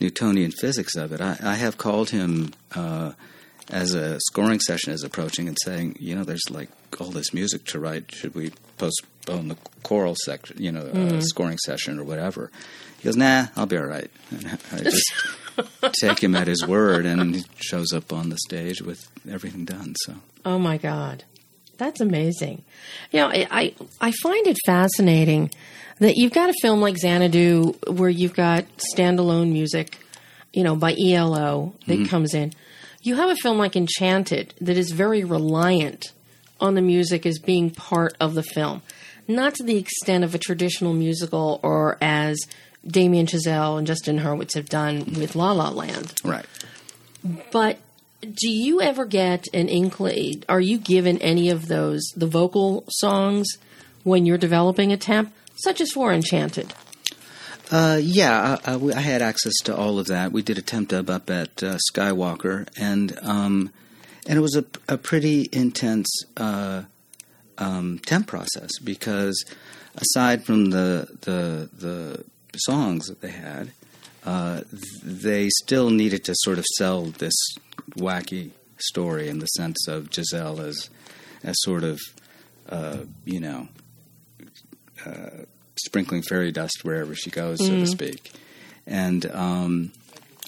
Newtonian 0.00 0.52
physics 0.52 0.96
of 0.96 1.12
it. 1.12 1.20
I, 1.20 1.36
I 1.42 1.54
have 1.54 1.78
called 1.78 2.10
him 2.10 2.52
uh, 2.74 3.12
as 3.70 3.94
a 3.94 4.18
scoring 4.20 4.60
session 4.60 4.92
is 4.92 5.02
approaching 5.02 5.48
and 5.48 5.56
saying, 5.62 5.96
you 5.98 6.14
know, 6.14 6.24
there's 6.24 6.50
like 6.50 6.68
all 7.00 7.10
this 7.10 7.32
music 7.32 7.64
to 7.66 7.78
write. 7.78 8.12
Should 8.12 8.34
we 8.34 8.52
postpone 8.78 9.48
the 9.48 9.56
choral 9.82 10.16
section, 10.24 10.62
you 10.62 10.72
know, 10.72 10.86
uh, 10.86 11.20
scoring 11.20 11.58
session 11.58 11.98
or 11.98 12.04
whatever? 12.04 12.50
He 12.98 13.04
goes, 13.04 13.16
Nah, 13.16 13.46
I'll 13.56 13.66
be 13.66 13.76
all 13.76 13.86
right. 13.86 14.10
And 14.30 14.58
I 14.72 14.78
just 14.78 15.12
take 16.00 16.22
him 16.22 16.34
at 16.34 16.46
his 16.46 16.66
word, 16.66 17.06
and 17.06 17.34
he 17.34 17.44
shows 17.56 17.92
up 17.92 18.12
on 18.12 18.28
the 18.28 18.38
stage 18.38 18.82
with 18.82 19.08
everything 19.28 19.64
done. 19.64 19.94
So 20.04 20.16
Oh 20.44 20.58
my 20.58 20.76
God, 20.76 21.24
that's 21.82 22.00
amazing. 22.00 22.62
You 23.10 23.20
know, 23.20 23.28
I 23.28 23.46
I, 23.50 23.74
I 24.00 24.12
find 24.22 24.46
it 24.46 24.58
fascinating 24.64 25.50
that 25.98 26.16
you've 26.16 26.32
got 26.32 26.50
a 26.50 26.54
film 26.60 26.80
like 26.80 26.96
Xanadu 26.96 27.74
where 27.88 28.10
you've 28.10 28.34
got 28.34 28.64
standalone 28.94 29.52
music, 29.52 29.98
you 30.52 30.64
know, 30.64 30.76
by 30.76 30.94
ELO 30.94 31.74
that 31.86 31.94
mm-hmm. 31.94 32.04
comes 32.06 32.34
in. 32.34 32.52
You 33.02 33.16
have 33.16 33.30
a 33.30 33.36
film 33.36 33.58
like 33.58 33.76
Enchanted 33.76 34.54
that 34.60 34.76
is 34.76 34.92
very 34.92 35.24
reliant 35.24 36.12
on 36.60 36.74
the 36.74 36.82
music 36.82 37.26
as 37.26 37.38
being 37.38 37.70
part 37.70 38.14
of 38.20 38.34
the 38.34 38.42
film, 38.42 38.82
not 39.26 39.54
to 39.56 39.64
the 39.64 39.76
extent 39.76 40.22
of 40.22 40.34
a 40.34 40.38
traditional 40.38 40.92
musical 40.92 41.58
or 41.62 41.98
as 42.00 42.38
Damien 42.86 43.26
Chazelle 43.26 43.78
and 43.78 43.86
Justin 43.86 44.20
Hurwitz 44.20 44.54
have 44.54 44.68
done 44.68 45.14
with 45.14 45.34
La 45.34 45.52
La 45.52 45.70
Land. 45.70 46.14
right. 46.24 46.46
But 47.50 47.78
do 48.22 48.48
you 48.48 48.80
ever 48.80 49.04
get 49.04 49.46
an 49.52 49.68
inkling? 49.68 50.44
Are 50.48 50.60
you 50.60 50.78
given 50.78 51.18
any 51.18 51.50
of 51.50 51.68
those 51.68 52.02
the 52.16 52.26
vocal 52.26 52.84
songs 52.88 53.48
when 54.04 54.26
you're 54.26 54.38
developing 54.38 54.92
a 54.92 54.96
temp, 54.96 55.32
such 55.56 55.80
as 55.80 55.90
for 55.90 56.12
Enchanted? 56.12 56.72
Uh, 57.70 57.98
yeah, 58.02 58.58
I, 58.64 58.74
I, 58.74 58.92
I 58.96 59.00
had 59.00 59.22
access 59.22 59.54
to 59.64 59.74
all 59.74 59.98
of 59.98 60.06
that. 60.06 60.30
We 60.30 60.42
did 60.42 60.58
a 60.58 60.62
temp 60.62 60.88
dub 60.88 61.08
up 61.08 61.30
at 61.30 61.62
uh, 61.62 61.78
Skywalker, 61.90 62.68
and 62.76 63.18
um, 63.22 63.70
and 64.26 64.38
it 64.38 64.42
was 64.42 64.56
a, 64.56 64.64
a 64.88 64.98
pretty 64.98 65.48
intense 65.52 66.08
uh, 66.36 66.82
um, 67.58 67.98
temp 68.00 68.26
process 68.26 68.70
because 68.82 69.44
aside 69.96 70.44
from 70.44 70.70
the 70.70 71.08
the 71.22 71.70
the 71.76 72.24
songs 72.58 73.06
that 73.06 73.20
they 73.20 73.30
had, 73.30 73.72
uh, 74.24 74.62
they 75.02 75.48
still 75.62 75.90
needed 75.90 76.24
to 76.24 76.34
sort 76.36 76.58
of 76.58 76.64
sell 76.76 77.06
this 77.06 77.34
wacky 77.96 78.50
story 78.78 79.28
in 79.28 79.38
the 79.38 79.46
sense 79.46 79.86
of 79.88 80.12
Giselle 80.12 80.60
as 80.60 80.90
as 81.42 81.56
sort 81.62 81.84
of 81.84 82.00
uh, 82.68 82.98
you 83.24 83.40
know 83.40 83.68
sprinkling 85.76 86.22
fairy 86.22 86.52
dust 86.52 86.80
wherever 86.82 87.14
she 87.14 87.30
goes, 87.30 87.58
so 87.58 87.70
to 87.70 87.86
speak. 87.86 88.32
And 88.86 89.26
um, 89.26 89.92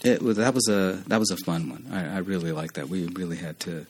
it 0.04 0.22
was 0.22 0.36
that 0.36 0.54
was 0.54 0.68
a 0.68 1.02
that 1.06 1.18
was 1.18 1.30
a 1.30 1.36
fun 1.38 1.70
one. 1.70 1.86
I, 1.90 2.16
I 2.16 2.18
really 2.18 2.52
liked 2.52 2.74
that. 2.74 2.88
We 2.88 3.06
really 3.06 3.36
had 3.36 3.58
to 3.60 3.86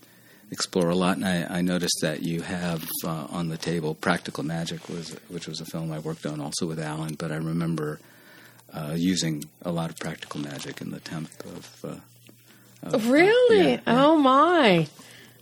explore 0.51 0.91
a 0.91 0.95
lot, 0.95 1.17
and 1.17 1.27
I, 1.27 1.59
I 1.59 1.61
noticed 1.63 1.99
that 2.03 2.23
you 2.23 2.43
have 2.43 2.85
uh, 3.05 3.27
on 3.31 3.49
the 3.49 3.57
table 3.57 3.95
"Practical 3.95 4.45
Magic," 4.45 4.89
was 4.89 5.17
which 5.29 5.47
was 5.47 5.61
a 5.61 5.65
film 5.67 5.93
I 5.93 5.99
worked 5.99 6.27
on 6.27 6.41
also 6.41 6.67
with 6.67 6.79
Alan. 6.79 7.15
But 7.15 7.33
I 7.33 7.37
remember 7.37 8.01
uh, 8.75 8.95
using 8.97 9.45
a 9.63 9.71
lot 9.73 9.89
of 9.91 9.97
practical 9.99 10.41
magic 10.41 10.81
in 10.81 10.91
the 10.91 11.01
temp 11.01 11.31
of. 11.47 11.85
Uh, 11.85 11.95
Really? 12.99 13.59
yeah, 13.73 13.81
yeah. 13.87 14.05
Oh 14.05 14.17
my! 14.19 14.87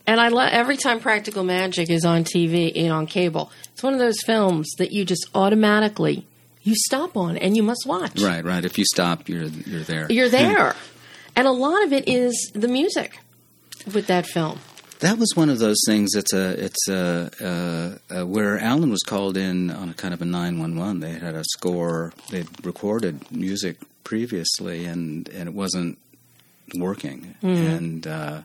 And 0.07 0.21
I 0.21 0.29
love 0.29 0.51
every 0.53 0.77
time 0.77 1.01
Practical 1.01 1.43
Magic 1.43 1.91
is 1.91 2.05
on 2.05 2.23
TV 2.23 2.73
and 2.77 2.93
on 2.93 3.07
cable. 3.07 3.51
It's 3.73 3.83
one 3.83 3.95
of 3.95 3.99
those 3.99 4.21
films 4.25 4.71
that 4.79 4.93
you 4.93 5.05
just 5.05 5.27
automatically 5.35 6.25
you 6.63 6.75
stop 6.77 7.17
on 7.17 7.37
and 7.37 7.57
you 7.57 7.63
must 7.65 7.85
watch. 7.87 8.21
right, 8.21 8.45
right. 8.45 8.65
If 8.65 8.79
you 8.79 8.85
stop, 8.85 9.29
you're 9.29 9.45
you're 9.45 9.83
there. 9.83 10.07
You're 10.09 10.29
there, 10.43 10.77
and 11.35 11.49
a 11.49 11.53
lot 11.53 11.83
of 11.85 11.93
it 11.93 12.07
is 12.09 12.53
the 12.55 12.69
music 12.69 13.19
with 13.93 14.07
that 14.07 14.25
film. 14.27 14.61
That 15.03 15.19
was 15.19 15.33
one 15.37 15.49
of 15.51 15.59
those 15.59 15.79
things. 15.87 16.15
It's 16.15 16.33
a 16.33 16.65
it's 16.65 16.89
a, 16.89 17.31
uh, 18.11 18.21
uh, 18.21 18.27
where 18.27 18.59
Alan 18.59 18.91
was 18.91 19.03
called 19.03 19.37
in 19.37 19.71
on 19.71 19.91
a 19.91 19.95
kind 19.95 20.15
of 20.15 20.23
a 20.23 20.25
nine 20.25 20.59
one 20.59 20.77
one. 20.77 21.01
They 21.01 21.13
had 21.13 21.35
a 21.35 21.45
score. 21.45 22.13
They'd 22.31 22.49
recorded 22.65 23.31
music 23.31 23.77
previously, 24.05 24.85
and 24.87 25.29
and 25.29 25.49
it 25.49 25.55
wasn't 25.55 25.99
working. 26.75 27.35
And 27.43 28.07
uh, 28.07 28.43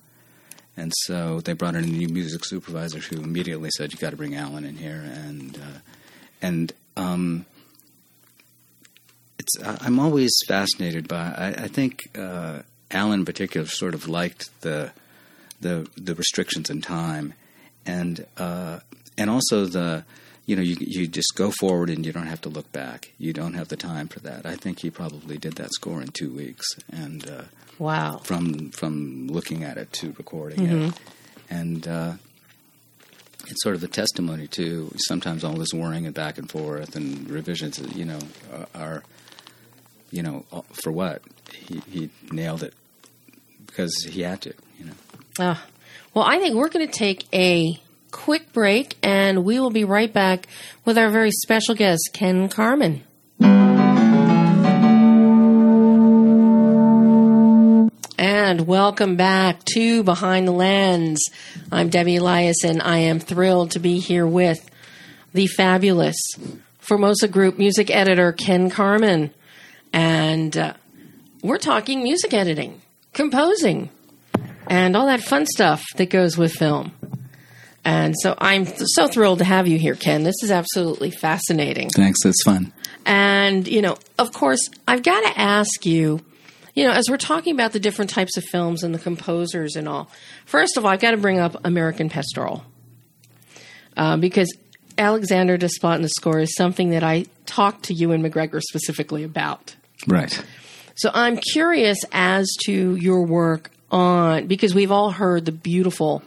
and 0.75 0.91
so 1.05 1.39
they 1.41 1.53
brought 1.53 1.75
in 1.75 1.83
a 1.83 1.87
new 1.87 2.07
music 2.09 2.45
supervisor 2.45 2.99
who 2.99 3.17
immediately 3.21 3.69
said, 3.77 3.93
"You 3.93 3.97
got 3.99 4.11
to 4.11 4.17
bring 4.17 4.35
Alan 4.35 4.63
in 4.65 4.75
here." 4.77 5.03
And 5.05 5.57
uh, 5.57 5.79
and 6.41 6.73
um, 6.95 7.45
it's 9.39 9.53
I- 9.63 9.77
I'm 9.81 9.99
always 9.99 10.31
fascinated 10.47 11.07
by. 11.07 11.25
I, 11.37 11.47
I 11.63 11.67
think 11.67 12.09
uh, 12.17 12.61
Alan 12.91 13.19
in 13.21 13.25
particular 13.25 13.67
sort 13.67 13.93
of 13.93 14.07
liked 14.07 14.49
the 14.61 14.91
the 15.61 15.87
the 15.95 16.15
restrictions 16.15 16.69
in 16.69 16.81
time, 16.81 17.33
and 17.85 18.25
uh, 18.37 18.79
and 19.17 19.29
also 19.29 19.65
the 19.65 20.03
you 20.45 20.55
know 20.55 20.61
you 20.61 20.75
you 20.79 21.07
just 21.07 21.33
go 21.35 21.51
forward 21.51 21.89
and 21.89 22.05
you 22.05 22.11
don't 22.13 22.27
have 22.27 22.41
to 22.41 22.49
look 22.49 22.71
back. 22.71 23.11
You 23.17 23.33
don't 23.33 23.53
have 23.55 23.67
the 23.69 23.77
time 23.77 24.07
for 24.07 24.19
that. 24.21 24.45
I 24.45 24.55
think 24.55 24.79
he 24.79 24.89
probably 24.89 25.37
did 25.37 25.53
that 25.53 25.71
score 25.73 26.01
in 26.01 26.09
two 26.09 26.29
weeks, 26.31 26.65
and 26.91 27.27
uh, 27.29 27.41
Wow. 27.79 28.17
from 28.23 28.69
from 28.71 29.27
looking 29.27 29.63
at 29.63 29.77
it 29.77 29.91
to 29.93 30.13
recording 30.17 30.65
it, 30.65 30.99
and 31.49 31.87
uh, 31.87 32.13
it's 33.47 33.63
sort 33.63 33.75
of 33.75 33.83
a 33.83 33.87
testimony 33.87 34.47
to 34.47 34.91
sometimes 35.07 35.43
all 35.43 35.53
this 35.53 35.73
worrying 35.73 36.05
and 36.05 36.13
back 36.15 36.37
and 36.37 36.49
forth 36.49 36.95
and 36.95 37.29
revisions. 37.29 37.79
You 37.95 38.05
know, 38.05 38.19
are- 38.53 38.67
are 38.75 39.03
you 40.11 40.23
know 40.23 40.45
for 40.83 40.91
what 40.91 41.21
he 41.53 41.81
he 41.89 42.09
nailed 42.31 42.63
it 42.63 42.73
because 43.65 43.93
he 44.09 44.21
had 44.21 44.41
to. 44.41 44.53
You 44.79 44.85
know. 44.85 44.93
Ah. 45.39 45.63
well, 46.15 46.25
I 46.25 46.39
think 46.39 46.55
we're 46.55 46.69
going 46.69 46.87
to 46.87 46.91
take 46.91 47.27
a 47.31 47.79
quick 48.09 48.51
break 48.53 48.97
and 49.03 49.45
we 49.45 49.59
will 49.59 49.69
be 49.69 49.83
right 49.83 50.11
back 50.11 50.47
with 50.83 50.97
our 50.97 51.09
very 51.11 51.29
special 51.29 51.75
guest, 51.75 52.09
Ken 52.13 52.49
Karman. 52.49 53.01
And 58.17 58.65
welcome 58.65 59.15
back 59.15 59.63
to 59.75 60.03
Behind 60.03 60.47
the 60.47 60.53
Lens. 60.53 61.19
I'm 61.71 61.89
Debbie 61.89 62.15
Elias, 62.15 62.63
and 62.63 62.81
I 62.81 62.99
am 62.99 63.19
thrilled 63.19 63.71
to 63.71 63.79
be 63.79 63.99
here 63.99 64.25
with 64.25 64.71
the 65.33 65.45
fabulous 65.45 66.17
Formosa 66.79 67.27
Group 67.27 67.59
music 67.59 67.91
editor, 67.91 68.31
Ken 68.31 68.71
Karman. 68.71 69.29
And 69.93 70.57
uh, 70.57 70.73
we're 71.43 71.59
talking 71.59 72.01
music 72.01 72.33
editing, 72.33 72.81
composing, 73.13 73.91
and 74.69 74.95
all 74.95 75.07
that 75.07 75.21
fun 75.21 75.45
stuff 75.45 75.83
that 75.95 76.09
goes 76.09 76.37
with 76.37 76.53
film. 76.53 76.91
And 77.83 78.15
so 78.21 78.35
I'm 78.37 78.65
th- 78.65 78.81
so 78.83 79.07
thrilled 79.07 79.39
to 79.39 79.45
have 79.45 79.67
you 79.67 79.77
here, 79.77 79.95
Ken. 79.95 80.23
This 80.23 80.43
is 80.43 80.51
absolutely 80.51 81.09
fascinating. 81.09 81.89
Thanks. 81.89 82.25
It's 82.25 82.43
fun. 82.43 82.73
And, 83.05 83.65
you 83.65 83.81
know, 83.81 83.97
of 84.19 84.33
course, 84.33 84.69
I've 84.85 85.03
got 85.03 85.21
to 85.21 85.39
ask 85.39 85.85
you, 85.85 86.19
you 86.75 86.83
know, 86.83 86.91
as 86.91 87.09
we're 87.09 87.15
talking 87.15 87.53
about 87.53 87.71
the 87.71 87.79
different 87.79 88.11
types 88.11 88.35
of 88.35 88.43
films 88.43 88.83
and 88.83 88.93
the 88.93 88.99
composers 88.99 89.77
and 89.77 89.87
all, 89.87 90.11
first 90.45 90.75
of 90.75 90.85
all, 90.85 90.91
I've 90.91 90.99
got 90.99 91.11
to 91.11 91.17
bring 91.17 91.39
up 91.39 91.55
American 91.63 92.09
Pastoral. 92.09 92.63
Uh, 93.95 94.17
because 94.17 94.53
Alexander 94.97 95.57
Desplat 95.57 95.95
in 95.95 96.01
the 96.01 96.09
score 96.09 96.39
is 96.39 96.53
something 96.55 96.89
that 96.89 97.03
I 97.03 97.25
talked 97.45 97.85
to 97.85 97.93
Ewan 97.93 98.21
McGregor 98.21 98.61
specifically 98.61 99.23
about. 99.23 99.75
Right. 100.07 100.43
So 100.95 101.09
I'm 101.13 101.37
curious 101.37 101.97
as 102.11 102.47
to 102.65 102.95
your 102.95 103.23
work 103.23 103.71
on 103.91 104.47
because 104.47 104.73
we've 104.75 104.91
all 104.91 105.11
heard 105.11 105.45
the 105.45 105.51
beautiful 105.51 106.21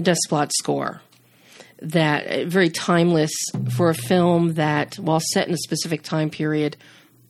Desplat 0.00 0.50
score 0.58 1.00
that 1.80 2.26
uh, 2.26 2.44
very 2.46 2.70
timeless 2.70 3.30
for 3.76 3.88
a 3.90 3.94
film 3.94 4.54
that 4.54 4.96
while 4.96 5.20
set 5.32 5.46
in 5.48 5.54
a 5.54 5.58
specific 5.58 6.02
time 6.02 6.28
period 6.30 6.76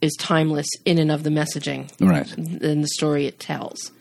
is 0.01 0.14
timeless 0.18 0.66
in 0.85 0.99
and 0.99 1.11
of 1.11 1.22
the 1.22 1.31
messaging 1.31 1.91
Right. 2.01 2.31
and 2.37 2.83
the 2.85 2.89
story 2.89 3.26
it 3.26 3.39
tells. 3.41 3.93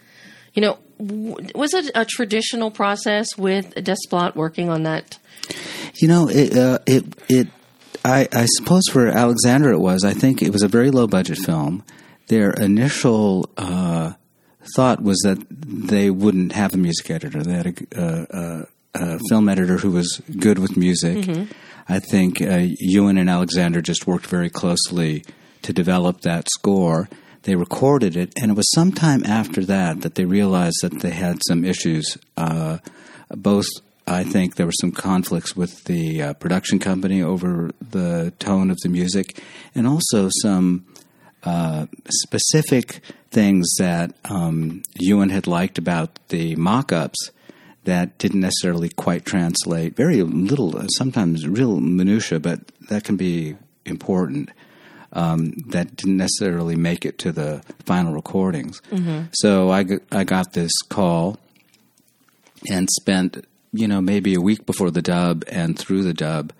You 0.53 0.61
know, 0.61 0.77
was 0.99 1.73
it 1.73 1.91
a 1.95 2.05
traditional 2.05 2.71
process 2.71 3.37
with 3.37 3.75
Desplat 3.75 4.35
working 4.35 4.69
on 4.69 4.83
that? 4.83 5.19
You 5.95 6.07
know, 6.07 6.29
it, 6.29 6.55
uh, 6.57 6.79
it, 6.87 7.05
it. 7.29 7.47
I, 8.03 8.27
I 8.31 8.45
suppose 8.57 8.83
for 8.91 9.07
Alexander 9.07 9.71
it 9.71 9.79
was. 9.79 10.03
I 10.03 10.13
think 10.13 10.41
it 10.41 10.51
was 10.51 10.63
a 10.63 10.67
very 10.67 10.91
low 10.91 11.07
budget 11.07 11.37
film. 11.39 11.83
Their 12.27 12.51
initial 12.51 13.49
uh, 13.57 14.13
thought 14.75 15.01
was 15.01 15.19
that 15.23 15.39
they 15.49 16.09
wouldn't 16.09 16.51
have 16.53 16.73
a 16.73 16.77
music 16.77 17.09
editor. 17.09 17.41
They 17.43 17.53
had 17.53 17.67
a, 17.67 18.01
a, 18.01 18.27
a, 18.39 19.15
a 19.15 19.19
film 19.29 19.49
editor 19.49 19.77
who 19.77 19.91
was 19.91 20.21
good 20.39 20.59
with 20.59 20.77
music. 20.77 21.27
I 21.89 21.99
think 21.99 22.41
uh, 22.41 22.67
Ewan 22.79 23.17
and 23.17 23.29
Alexander 23.29 23.81
just 23.81 24.07
worked 24.07 24.27
very 24.27 24.49
closely 24.49 25.23
to 25.61 25.73
develop 25.73 26.21
that 26.21 26.47
score. 26.49 27.09
They 27.43 27.55
recorded 27.55 28.17
it, 28.17 28.33
and 28.35 28.51
it 28.51 28.55
was 28.55 28.69
sometime 28.71 29.23
after 29.25 29.63
that 29.65 30.01
that 30.01 30.15
they 30.15 30.25
realized 30.25 30.77
that 30.81 30.99
they 30.99 31.11
had 31.11 31.39
some 31.47 31.63
issues. 31.63 32.17
Uh, 32.35 32.79
both, 33.29 33.67
I 34.05 34.23
think, 34.23 34.55
there 34.55 34.65
were 34.65 34.73
some 34.81 34.91
conflicts 34.91 35.55
with 35.55 35.85
the 35.85 36.21
uh, 36.21 36.33
production 36.33 36.79
company 36.79 37.21
over 37.21 37.71
the 37.79 38.33
tone 38.39 38.69
of 38.69 38.77
the 38.83 38.89
music, 38.89 39.41
and 39.73 39.87
also 39.87 40.29
some 40.41 40.85
uh, 41.47 41.85
specific 42.09 42.99
things 43.31 43.65
that 43.79 44.13
um, 44.25 44.83
Ewan 44.95 45.29
had 45.29 45.47
liked 45.47 45.77
about 45.77 46.09
the 46.27 46.55
mock-ups 46.57 47.31
that 47.85 48.17
didn't 48.17 48.41
necessarily 48.41 48.89
quite 48.89 49.23
translate. 49.23 49.95
Very 49.95 50.21
little, 50.23 50.77
sometimes 50.97 51.47
real 51.47 51.79
minutia, 51.79 52.41
but 52.41 52.59
that 52.89 53.05
can 53.05 53.15
be 53.15 53.55
important. 53.85 54.49
Um, 55.13 55.53
that 55.69 55.95
didn't 55.95 56.17
necessarily 56.17 56.75
make 56.75 57.05
it 57.05 57.17
to 57.19 57.31
the 57.31 57.63
final 57.85 58.11
recordings. 58.13 58.81
So 59.31 59.71
I, 59.71 59.85
I 60.11 60.25
got 60.25 60.51
this 60.51 60.73
call 60.89 61.37
and 62.69 62.89
spent 62.91 63.47
you 63.71 63.87
know 63.87 64.01
maybe 64.01 64.33
a 64.33 64.41
week 64.41 64.65
before 64.65 64.91
the 64.91 65.01
dub 65.01 65.45
and 65.47 65.79
through 65.79 66.03
the 66.03 66.13
dub 66.13 66.51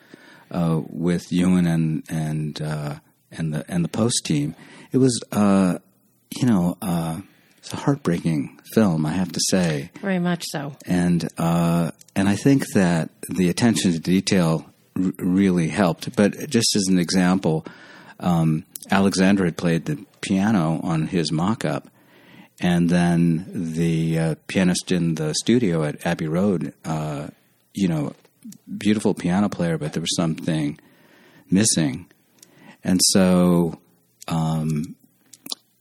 uh, 0.51 0.79
with 0.87 1.29
Ewan 1.31 1.65
and 1.67 2.03
and 2.09 2.61
uh, 2.61 2.95
and 3.31 3.53
the 3.53 3.65
and 3.67 3.83
the 3.83 3.89
post 3.89 4.25
team. 4.25 4.55
It 4.91 4.97
was 4.97 5.19
uh, 5.31 5.79
you 6.35 6.47
know 6.47 6.77
uh, 6.81 7.19
it's 7.57 7.73
a 7.73 7.77
heartbreaking 7.77 8.59
film, 8.73 9.05
I 9.05 9.11
have 9.13 9.31
to 9.31 9.39
say, 9.49 9.91
Very 10.01 10.19
much 10.19 10.43
so. 10.45 10.75
and 10.85 11.27
uh, 11.37 11.91
and 12.15 12.27
I 12.29 12.35
think 12.35 12.65
that 12.73 13.09
the 13.29 13.49
attention 13.49 13.91
to 13.93 13.99
detail 13.99 14.65
r- 14.95 15.11
really 15.19 15.67
helped. 15.69 16.15
But 16.15 16.49
just 16.49 16.75
as 16.75 16.87
an 16.89 16.99
example, 16.99 17.65
um, 18.19 18.65
Alexander 18.91 19.45
had 19.45 19.57
played 19.57 19.85
the 19.85 20.05
piano 20.21 20.79
on 20.83 21.07
his 21.07 21.31
mock-up, 21.31 21.87
and 22.59 22.89
then 22.89 23.45
the 23.53 24.19
uh, 24.19 24.35
pianist 24.47 24.91
in 24.91 25.15
the 25.15 25.33
studio 25.35 25.83
at 25.83 26.05
Abbey 26.05 26.27
Road, 26.27 26.73
uh, 26.85 27.27
you 27.73 27.87
know, 27.87 28.13
beautiful 28.77 29.13
piano 29.13 29.47
player, 29.49 29.77
but 29.77 29.93
there 29.93 30.01
was 30.01 30.15
something 30.15 30.79
missing, 31.49 32.07
and 32.83 32.99
so, 33.11 33.79
um, 34.27 34.95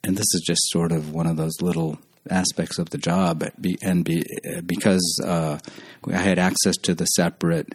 and 0.04 0.16
this 0.16 0.26
is 0.34 0.42
just 0.46 0.60
sort 0.70 0.92
of 0.92 1.12
one 1.12 1.26
of 1.26 1.36
those 1.36 1.60
little 1.60 1.98
aspects 2.30 2.78
of 2.78 2.90
the 2.90 2.98
job, 2.98 3.44
and 3.82 4.04
be, 4.04 4.24
because 4.64 5.20
uh, 5.24 5.58
I 6.06 6.16
had 6.16 6.38
access 6.38 6.76
to 6.78 6.94
the 6.94 7.06
separate 7.06 7.74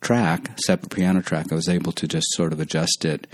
track, 0.00 0.58
separate 0.58 0.90
piano 0.90 1.22
track, 1.22 1.52
I 1.52 1.54
was 1.54 1.68
able 1.68 1.92
to 1.92 2.06
just 2.06 2.26
sort 2.32 2.52
of 2.52 2.60
adjust 2.60 3.04
it 3.04 3.26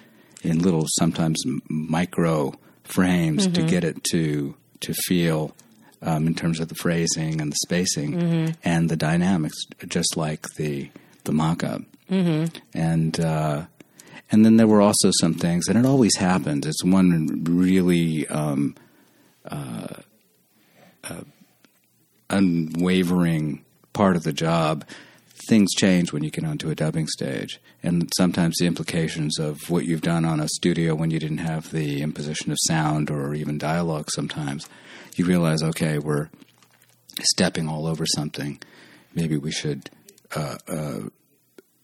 in 0.43 0.61
little, 0.61 0.87
sometimes 0.99 1.43
micro 1.69 2.55
frames 2.85 3.47
to 3.47 3.63
get 3.63 3.85
it 3.85 4.03
to 4.11 4.55
to 4.81 4.95
feel 5.07 5.55
um, 6.03 6.27
in 6.27 6.35
terms 6.35 6.61
of 6.61 6.69
the 6.69 6.75
phrasing 6.75 7.41
and 7.41 7.53
the 7.53 7.57
spacing 7.65 8.55
and 8.65 8.89
the 8.89 8.97
dynamics, 8.97 9.57
just 9.87 10.17
like 10.17 10.47
the 10.57 10.91
the 11.25 11.33
mock-up. 11.33 11.83
Mm-hmm. 12.11 12.57
And 12.75 13.21
uh, 13.21 13.67
and 14.31 14.45
then 14.45 14.57
there 14.57 14.67
were 14.67 14.81
also 14.81 15.11
some 15.21 15.35
things, 15.35 15.69
and 15.69 15.79
it 15.79 15.87
always 15.87 16.17
happens. 16.17 16.67
It's 16.67 16.85
one 16.85 17.45
really 17.45 18.27
um, 18.29 18.77
uh, 19.45 19.95
uh, 21.05 21.23
unwavering 22.29 23.65
part 23.93 24.17
of 24.17 24.23
the 24.23 24.33
job. 24.33 24.85
Things 25.49 25.73
change 25.75 26.13
when 26.13 26.23
you 26.23 26.31
get 26.31 26.45
onto 26.45 26.71
a 26.71 26.75
dubbing 26.75 27.09
stage, 27.09 27.61
and 27.83 28.09
sometimes 28.17 28.57
the 28.59 28.67
implications 28.67 29.39
of 29.39 29.69
what 29.69 29.85
you've 29.85 30.03
done 30.03 30.25
on 30.25 30.39
a 30.39 30.49
studio 30.49 30.95
when 30.95 31.11
you 31.11 31.19
didn't 31.19 31.39
have 31.39 31.71
the 31.73 32.03
imposition 32.03 32.53
of 32.53 32.59
sound 32.69 33.11
or 33.11 33.35
even 33.35 33.59
dialogue. 33.59 34.11
Sometimes 34.11 34.69
you 35.17 35.25
realize, 35.25 35.63
okay, 35.63 35.99
we're 35.99 36.29
stepping 37.23 37.69
all 37.69 37.87
over 37.87 38.07
something. 38.07 38.61
Maybe 39.13 39.37
we 39.37 39.51
should 39.51 39.91
uh, 40.37 40.59
uh, 40.69 41.01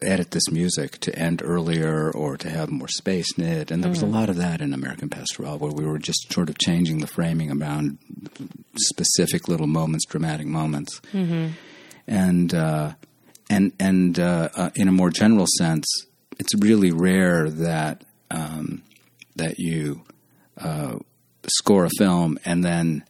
edit 0.02 0.30
this 0.32 0.50
music 0.50 0.98
to 1.00 1.18
end 1.18 1.40
earlier 1.44 2.10
or 2.10 2.36
to 2.36 2.50
have 2.50 2.70
more 2.70 2.88
space 2.88 3.26
in 3.38 3.44
it. 3.44 3.70
And 3.70 3.82
there 3.82 3.90
was 3.90 4.02
a 4.02 4.06
lot 4.06 4.28
of 4.28 4.36
that 4.36 4.60
in 4.60 4.74
American 4.74 5.08
Pastoral 5.08 5.58
where 5.58 5.72
we 5.72 5.86
were 5.86 5.98
just 5.98 6.32
sort 6.32 6.50
of 6.50 6.58
changing 6.58 6.98
the 6.98 7.06
framing 7.06 7.50
around 7.50 7.98
specific 8.76 9.48
little 9.48 9.66
moments, 9.66 10.04
dramatic 10.06 10.46
moments. 10.46 11.00
and 12.06 12.54
uh, 12.54 12.92
and 13.48 13.72
and 13.80 14.18
uh, 14.18 14.48
uh, 14.54 14.70
in 14.74 14.88
a 14.88 14.92
more 14.92 15.10
general 15.10 15.46
sense, 15.58 15.86
it's 16.38 16.54
really 16.54 16.92
rare 16.92 17.48
that 17.50 18.04
um, 18.30 18.82
that 19.36 19.58
you 19.58 20.02
uh, 20.58 20.98
score 21.48 21.84
a 21.84 21.90
film 21.98 22.38
and 22.44 22.64
then 22.64 23.04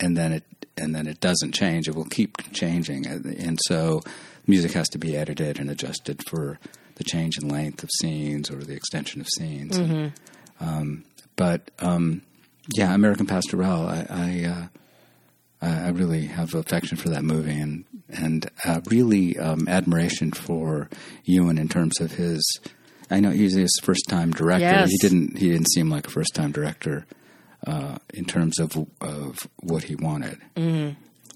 and 0.00 0.16
then 0.16 0.32
it 0.32 0.44
and 0.76 0.94
then 0.94 1.06
it 1.06 1.20
doesn't 1.20 1.52
change. 1.52 1.88
It 1.88 1.94
will 1.94 2.04
keep 2.04 2.52
changing, 2.52 3.06
and 3.06 3.58
so 3.66 4.02
music 4.46 4.72
has 4.72 4.88
to 4.90 4.98
be 4.98 5.16
edited 5.16 5.58
and 5.58 5.70
adjusted 5.70 6.22
for 6.28 6.58
the 6.96 7.04
change 7.04 7.38
in 7.38 7.48
length 7.48 7.82
of 7.82 7.90
scenes 8.00 8.50
or 8.50 8.56
the 8.56 8.74
extension 8.74 9.20
of 9.20 9.26
scenes. 9.36 9.78
Mm-hmm. 9.78 10.64
Um, 10.64 11.04
but 11.36 11.70
um, 11.80 12.22
yeah, 12.74 12.94
American 12.94 13.26
Pastoral, 13.26 13.86
I 13.86 14.06
I, 14.08 14.44
uh, 14.44 14.66
I 15.86 15.88
really 15.90 16.26
have 16.26 16.54
affection 16.54 16.96
for 16.96 17.08
that 17.10 17.24
movie 17.24 17.58
and 17.58 17.84
and 18.08 18.50
uh, 18.64 18.80
really 18.90 19.38
um, 19.38 19.66
admiration 19.68 20.32
for 20.32 20.88
Ewan 21.24 21.58
in 21.58 21.68
terms 21.68 22.00
of 22.00 22.12
his. 22.12 22.60
I 23.10 23.20
know 23.20 23.30
he's 23.30 23.54
his 23.54 23.78
first 23.82 24.08
time 24.08 24.32
director. 24.32 24.64
Yes. 24.64 24.90
He 24.90 24.98
didn't 24.98 25.38
he 25.38 25.50
didn't 25.50 25.70
seem 25.70 25.90
like 25.90 26.06
a 26.06 26.10
first 26.10 26.34
time 26.34 26.52
director 26.52 27.06
uh, 27.66 27.98
in 28.12 28.24
terms 28.24 28.58
of 28.58 28.76
of 29.00 29.48
what 29.60 29.84
he 29.84 29.96
wanted. 29.96 30.38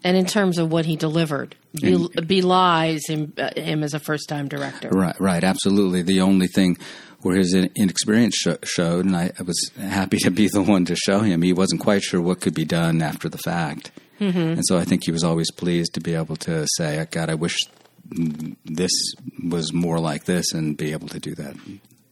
And 0.04 0.16
in 0.16 0.26
terms 0.26 0.58
of 0.58 0.70
what 0.70 0.86
he 0.86 0.96
delivered, 0.96 1.56
be, 1.74 2.08
belies 2.26 3.00
him, 3.08 3.32
uh, 3.36 3.50
him 3.56 3.82
as 3.82 3.94
a 3.94 3.98
first 3.98 4.28
time 4.28 4.48
director. 4.48 4.88
Right, 4.90 5.18
right, 5.20 5.42
absolutely. 5.42 6.02
The 6.02 6.20
only 6.20 6.46
thing 6.46 6.78
where 7.22 7.36
his 7.36 7.54
inexperience 7.54 8.36
sh- 8.36 8.64
showed, 8.64 9.04
and 9.04 9.16
I, 9.16 9.32
I 9.38 9.42
was 9.42 9.70
happy 9.78 10.18
to 10.18 10.30
be 10.30 10.48
the 10.48 10.62
one 10.62 10.84
to 10.84 10.94
show 10.94 11.20
him, 11.20 11.42
he 11.42 11.52
wasn't 11.52 11.80
quite 11.80 12.02
sure 12.02 12.20
what 12.20 12.40
could 12.40 12.54
be 12.54 12.64
done 12.64 13.02
after 13.02 13.28
the 13.28 13.38
fact. 13.38 13.90
Mm-hmm. 14.20 14.38
And 14.38 14.66
so 14.66 14.78
I 14.78 14.84
think 14.84 15.04
he 15.04 15.12
was 15.12 15.24
always 15.24 15.50
pleased 15.50 15.94
to 15.94 16.00
be 16.00 16.14
able 16.14 16.36
to 16.36 16.66
say, 16.76 17.04
God, 17.10 17.30
I 17.30 17.34
wish 17.34 17.56
this 18.64 18.92
was 19.44 19.72
more 19.72 19.98
like 19.98 20.24
this 20.24 20.52
and 20.52 20.76
be 20.76 20.92
able 20.92 21.08
to 21.08 21.18
do 21.18 21.34
that. 21.34 21.56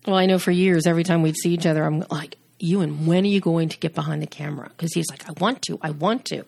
Well, 0.07 0.17
I 0.17 0.27
know 0.27 0.39
for 0.39 0.51
years, 0.51 0.87
every 0.87 1.05
time 1.05 1.23
we'd 1.23 1.37
see 1.37 1.53
each 1.53 1.67
other, 1.67 1.85
I'm 1.85 2.05
like, 2.11 2.37
Ewan, 2.59 3.07
when 3.07 3.25
are 3.25 3.29
you 3.29 3.41
going 3.41 3.69
to 3.71 3.79
get 3.79 3.95
behind 3.95 4.23
the 4.23 4.27
camera? 4.27 4.69
Because 4.69 4.93
he's 4.95 5.11
like, 5.11 5.29
I 5.29 5.33
want 5.41 5.63
to, 5.63 5.79
I 5.83 5.91
want 5.91 6.25
to. 6.27 6.45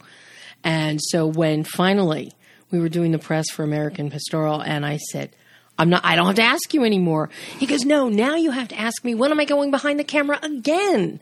And 0.65 1.01
so 1.03 1.27
when 1.27 1.65
finally 1.65 2.33
we 2.71 2.79
were 2.81 2.89
doing 2.89 3.13
the 3.13 3.19
press 3.19 3.49
for 3.51 3.63
American 3.63 4.11
Pastoral, 4.11 4.61
and 4.61 4.85
I 4.85 4.97
said, 4.99 5.31
I'm 5.79 5.89
not, 5.91 6.05
I 6.05 6.17
don't 6.17 6.27
have 6.27 6.35
to 6.37 6.43
ask 6.43 6.75
you 6.75 6.85
anymore. 6.85 7.31
He 7.59 7.67
goes, 7.67 7.85
No, 7.85 8.09
now 8.09 8.35
you 8.35 8.51
have 8.51 8.69
to 8.69 8.79
ask 8.79 9.05
me, 9.05 9.15
when 9.15 9.31
am 9.31 9.39
I 9.41 9.45
going 9.45 9.71
behind 9.71 9.99
the 10.01 10.05
camera 10.05 10.39
again? 10.43 11.21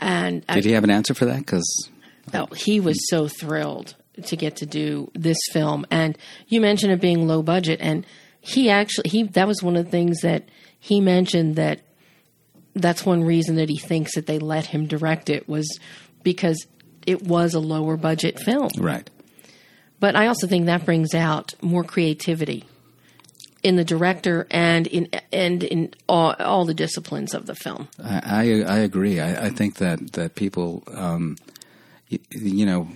And 0.00 0.44
I- 0.48 0.54
Did 0.56 0.66
he 0.66 0.72
have 0.72 0.84
an 0.84 0.90
answer 0.90 1.14
for 1.14 1.24
that? 1.24 1.38
Because 1.38 1.88
Oh, 2.34 2.46
he 2.54 2.78
was 2.80 2.98
so 3.08 3.26
thrilled 3.26 3.94
to 4.26 4.36
get 4.36 4.56
to 4.56 4.66
do 4.66 5.10
this 5.14 5.38
film. 5.52 5.86
And 5.90 6.18
you 6.48 6.60
mentioned 6.60 6.92
it 6.92 7.00
being 7.00 7.26
low 7.26 7.42
budget, 7.42 7.78
and 7.80 8.04
he 8.40 8.68
actually 8.68 9.08
he 9.08 9.22
that 9.24 9.48
was 9.48 9.62
one 9.62 9.76
of 9.76 9.86
the 9.86 9.90
things 9.90 10.20
that 10.20 10.44
he 10.78 11.00
mentioned 11.00 11.56
that 11.56 11.80
that's 12.74 13.04
one 13.06 13.24
reason 13.24 13.56
that 13.56 13.68
he 13.70 13.78
thinks 13.78 14.14
that 14.14 14.26
they 14.26 14.38
let 14.38 14.66
him 14.66 14.86
direct 14.86 15.30
it 15.30 15.48
was 15.48 15.66
because 16.22 16.66
it 17.06 17.22
was 17.22 17.54
a 17.54 17.60
lower 17.60 17.96
budget 17.96 18.38
film. 18.40 18.70
right, 18.78 19.08
But 20.00 20.16
I 20.16 20.26
also 20.26 20.46
think 20.46 20.66
that 20.66 20.84
brings 20.84 21.14
out 21.14 21.54
more 21.60 21.84
creativity 21.84 22.64
in 23.62 23.76
the 23.76 23.84
director 23.84 24.46
and 24.50 24.86
in 24.86 25.08
and 25.32 25.64
in 25.64 25.92
all, 26.08 26.34
all 26.38 26.64
the 26.64 26.74
disciplines 26.74 27.34
of 27.34 27.46
the 27.46 27.54
film. 27.54 27.88
I 28.02 28.20
I, 28.24 28.74
I 28.74 28.78
agree. 28.78 29.20
I, 29.20 29.46
I 29.46 29.50
think 29.50 29.76
that 29.76 30.12
that 30.12 30.34
people, 30.34 30.82
um, 30.94 31.36
you, 32.08 32.18
you 32.30 32.66
know, 32.66 32.88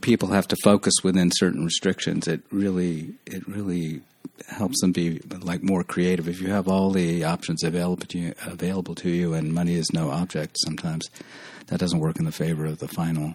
people 0.00 0.28
have 0.28 0.48
to 0.48 0.56
focus 0.62 0.94
within 1.02 1.30
certain 1.32 1.64
restrictions. 1.64 2.28
It 2.28 2.42
really 2.50 3.14
it 3.26 3.46
really 3.48 4.02
helps 4.48 4.80
them 4.80 4.92
be 4.92 5.20
like 5.40 5.62
more 5.62 5.84
creative. 5.84 6.28
If 6.28 6.40
you 6.40 6.50
have 6.50 6.68
all 6.68 6.90
the 6.90 7.24
options 7.24 7.62
available 7.62 8.06
to 8.06 8.18
you, 8.18 8.34
available 8.46 8.94
to 8.96 9.10
you, 9.10 9.34
and 9.34 9.52
money 9.52 9.74
is 9.74 9.92
no 9.92 10.10
object, 10.10 10.56
sometimes 10.64 11.08
that 11.72 11.80
doesn't 11.80 12.00
work 12.00 12.18
in 12.18 12.26
the 12.26 12.32
favor 12.32 12.66
of 12.66 12.78
the 12.80 12.86
final 12.86 13.34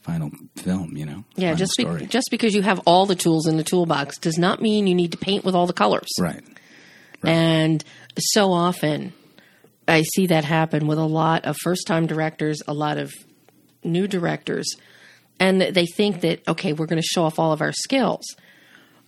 final 0.00 0.30
film. 0.56 0.96
You 0.96 1.04
know, 1.04 1.24
Yeah, 1.36 1.52
just 1.52 1.74
be, 1.76 1.84
just 2.06 2.28
because 2.30 2.54
you 2.54 2.62
have 2.62 2.80
all 2.86 3.04
the 3.04 3.14
tools 3.14 3.46
in 3.46 3.58
the 3.58 3.64
toolbox 3.64 4.16
does 4.16 4.38
not 4.38 4.62
mean 4.62 4.86
you 4.86 4.94
need 4.94 5.12
to 5.12 5.18
paint 5.18 5.44
with 5.44 5.54
all 5.54 5.66
the 5.66 5.74
colors. 5.74 6.08
right. 6.18 6.42
And 7.22 7.84
so 8.18 8.52
often 8.52 9.12
I 9.86 10.02
see 10.14 10.26
that 10.28 10.44
happen 10.44 10.86
with 10.86 10.98
a 10.98 11.04
lot 11.04 11.44
of 11.44 11.56
first 11.62 11.86
time 11.86 12.06
directors, 12.06 12.62
a 12.66 12.72
lot 12.72 12.96
of 12.96 13.12
new 13.82 14.08
directors, 14.08 14.66
and 15.38 15.60
they 15.60 15.86
think 15.86 16.22
that, 16.22 16.46
okay, 16.48 16.72
we're 16.72 16.86
going 16.86 17.00
to 17.00 17.06
show 17.06 17.24
off 17.24 17.38
all 17.38 17.52
of 17.52 17.60
our 17.60 17.72
skills. 17.72 18.24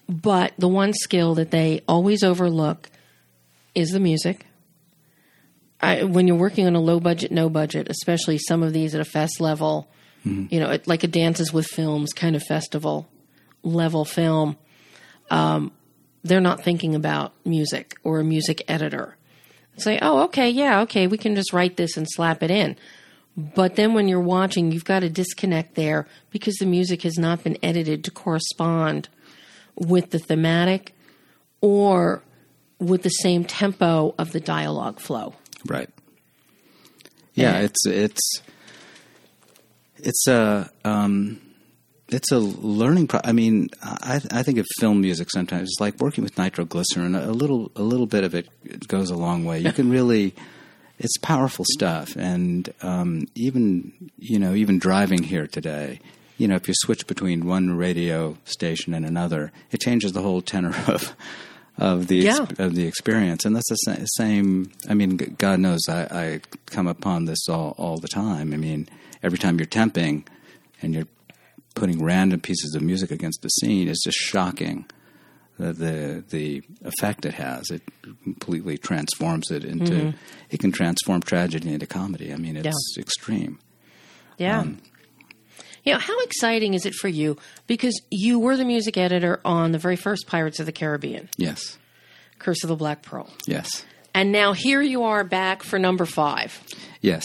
But 0.09 0.53
the 0.59 0.69
one 0.69 0.93
skill 0.93 1.35
that 1.37 1.51
they 1.51 1.83
always 1.89 2.23
overlook 2.23 2.91
is 3.75 3.91
the 3.91 4.01
music. 4.01 4.47
I, 5.81 6.05
when 6.05 6.27
you're 6.27 6.37
working 6.37 6.67
on 6.67 6.75
a 6.75 6.81
low 6.81 7.01
budget, 7.01 7.31
no 7.31 7.49
budget, 7.49 7.89
especially 7.91 8.39
some 8.39 8.63
of 8.63 8.73
these 8.73 8.95
at 8.95 9.01
a 9.01 9.05
fest 9.05 9.41
level, 9.41 9.89
mm-hmm. 10.25 10.47
you 10.53 10.61
know, 10.61 10.79
like 10.87 11.05
a 11.05 11.09
Dances 11.09 11.53
with 11.53 11.67
Films 11.67 12.13
kind 12.13 12.35
of 12.35 12.43
festival 12.43 13.09
level 13.63 14.05
film, 14.05 14.57
um, 15.31 15.73
they're 16.23 16.41
not 16.41 16.63
thinking 16.63 16.95
about 16.95 17.33
music 17.45 17.95
or 18.03 18.21
a 18.21 18.25
music 18.25 18.63
editor. 18.69 19.17
Say, 19.77 19.99
oh, 20.01 20.23
okay, 20.25 20.49
yeah, 20.49 20.81
okay, 20.83 21.07
we 21.07 21.19
can 21.19 21.35
just 21.35 21.53
write 21.53 21.77
this 21.77 21.97
and 21.97 22.07
slap 22.09 22.43
it 22.43 22.51
in. 22.51 22.77
But 23.37 23.77
then 23.77 23.93
when 23.93 24.09
you're 24.09 24.21
watching, 24.21 24.73
you've 24.73 24.87
got 24.87 25.01
to 25.01 25.11
disconnect 25.11 25.75
there 25.75 26.07
because 26.31 26.55
the 26.55 26.65
music 26.65 27.03
has 27.03 27.19
not 27.19 27.45
been 27.45 27.59
edited 27.63 28.03
to 28.05 28.11
correspond 28.11 29.11
with 29.75 30.11
the 30.11 30.19
thematic 30.19 30.95
or 31.61 32.23
with 32.79 33.03
the 33.03 33.11
same 33.11 33.45
tempo 33.45 34.15
of 34.19 34.33
the 34.33 34.41
dialogue 34.41 35.01
flow. 35.01 35.35
Right. 35.69 35.91
Yeah, 37.35 37.57
And- 37.57 37.65
it's 37.67 37.87
it's 37.87 38.41
it's 39.99 40.27
a 40.27 40.71
um, 40.85 41.41
it's 42.09 42.31
a 42.33 42.39
learning. 42.39 43.09
Pro- 43.09 43.21
I 43.25 43.33
mean, 43.33 43.69
I 43.83 44.21
I 44.31 44.43
think 44.43 44.59
of 44.59 44.67
film 44.81 45.01
music 45.01 45.29
sometimes 45.31 45.69
it's 45.69 45.81
like 45.81 45.99
working 45.99 46.25
with 46.25 46.39
nitroglycerin. 46.39 47.15
A 47.15 47.31
little 47.33 47.71
a 47.77 47.83
little 47.83 48.07
bit 48.07 48.25
of 48.25 48.35
it 48.35 48.49
goes 48.89 49.11
a 49.11 49.17
long 49.17 49.45
way. 49.45 49.61
You 49.61 49.73
can 49.73 49.91
really. 49.91 50.35
It's 50.99 51.19
powerful 51.19 51.67
stuff, 51.75 52.17
and 52.17 52.73
um, 52.81 53.27
even 53.35 53.93
you 54.19 54.39
know, 54.39 54.55
even 54.55 54.79
driving 54.79 55.23
here 55.23 55.47
today, 55.47 56.01
you 56.39 56.49
know, 56.49 56.55
if 56.57 56.69
you 56.69 56.75
switch 56.75 57.07
between 57.07 57.45
one 57.45 57.77
radio 57.77 58.39
station 58.47 58.95
and 58.95 59.05
another, 59.05 59.53
it 59.71 59.81
changes 59.81 60.13
the 60.13 60.23
whole 60.23 60.41
tenor 60.41 60.75
of 60.87 61.15
of 61.79 62.07
the 62.07 62.17
Yeah. 62.17 62.47
of 62.59 62.75
the 62.75 62.87
experience, 62.87 63.45
and 63.45 63.55
that's 63.55 63.69
the 63.69 63.77
sa- 63.77 64.05
same. 64.23 64.73
I 64.89 64.95
mean, 64.95 65.17
God 65.39 65.61
knows 65.61 65.81
I, 65.89 66.03
I 66.11 66.41
come 66.67 66.87
upon 66.87 67.27
this 67.27 67.49
all 67.49 67.75
all 67.77 67.99
the 67.99 68.09
time. 68.09 68.53
I 68.53 68.57
mean, 68.57 68.89
every 69.23 69.39
time 69.39 69.59
you're 69.59 69.67
temping 69.67 70.27
and 70.83 70.95
you're 70.95 71.09
putting 71.75 72.03
random 72.03 72.41
pieces 72.41 72.75
of 72.75 72.83
music 72.83 73.11
against 73.11 73.43
the 73.43 73.49
scene, 73.49 73.89
it's 73.89 74.05
just 74.05 74.19
shocking. 74.19 74.87
The, 75.59 75.73
the 75.73 76.25
the 76.29 76.63
effect 76.85 77.25
it 77.25 77.33
has 77.35 77.71
it 77.71 77.81
completely 78.25 78.77
transforms 78.77 79.51
it 79.51 79.65
into 79.65 79.93
mm-hmm. 79.93 80.17
it 80.51 80.61
can 80.61 80.71
transform 80.71 81.23
tragedy 81.23 81.73
into 81.73 81.87
comedy. 81.87 82.31
I 82.31 82.37
mean 82.37 82.57
it's 82.59 82.97
extreme. 82.99 83.59
Yeah. 84.37 84.61
Um, 84.61 84.83
you 85.87 85.93
know, 85.93 85.99
how 85.99 86.19
exciting 86.21 86.75
is 86.75 86.85
it 86.85 86.95
for 86.95 87.09
you? 87.09 87.39
Because 87.67 87.99
you 88.11 88.39
were 88.39 88.57
the 88.57 88.65
music 88.65 88.99
editor 88.99 89.41
on 89.45 89.73
the 89.73 89.79
very 89.79 89.97
first 89.97 90.27
Pirates 90.27 90.61
of 90.61 90.67
the 90.67 90.73
Caribbean, 90.73 91.29
Yes, 91.39 91.79
Curse 92.39 92.63
of 92.65 92.69
the 92.69 92.77
Black 92.77 93.01
Pearl. 93.03 93.31
yes, 93.47 93.87
And 94.15 94.33
now 94.33 94.53
here 94.53 94.83
you 94.83 95.05
are 95.05 95.25
back 95.25 95.63
for 95.63 95.79
number 95.79 96.05
five. 96.05 96.61
yes. 97.01 97.23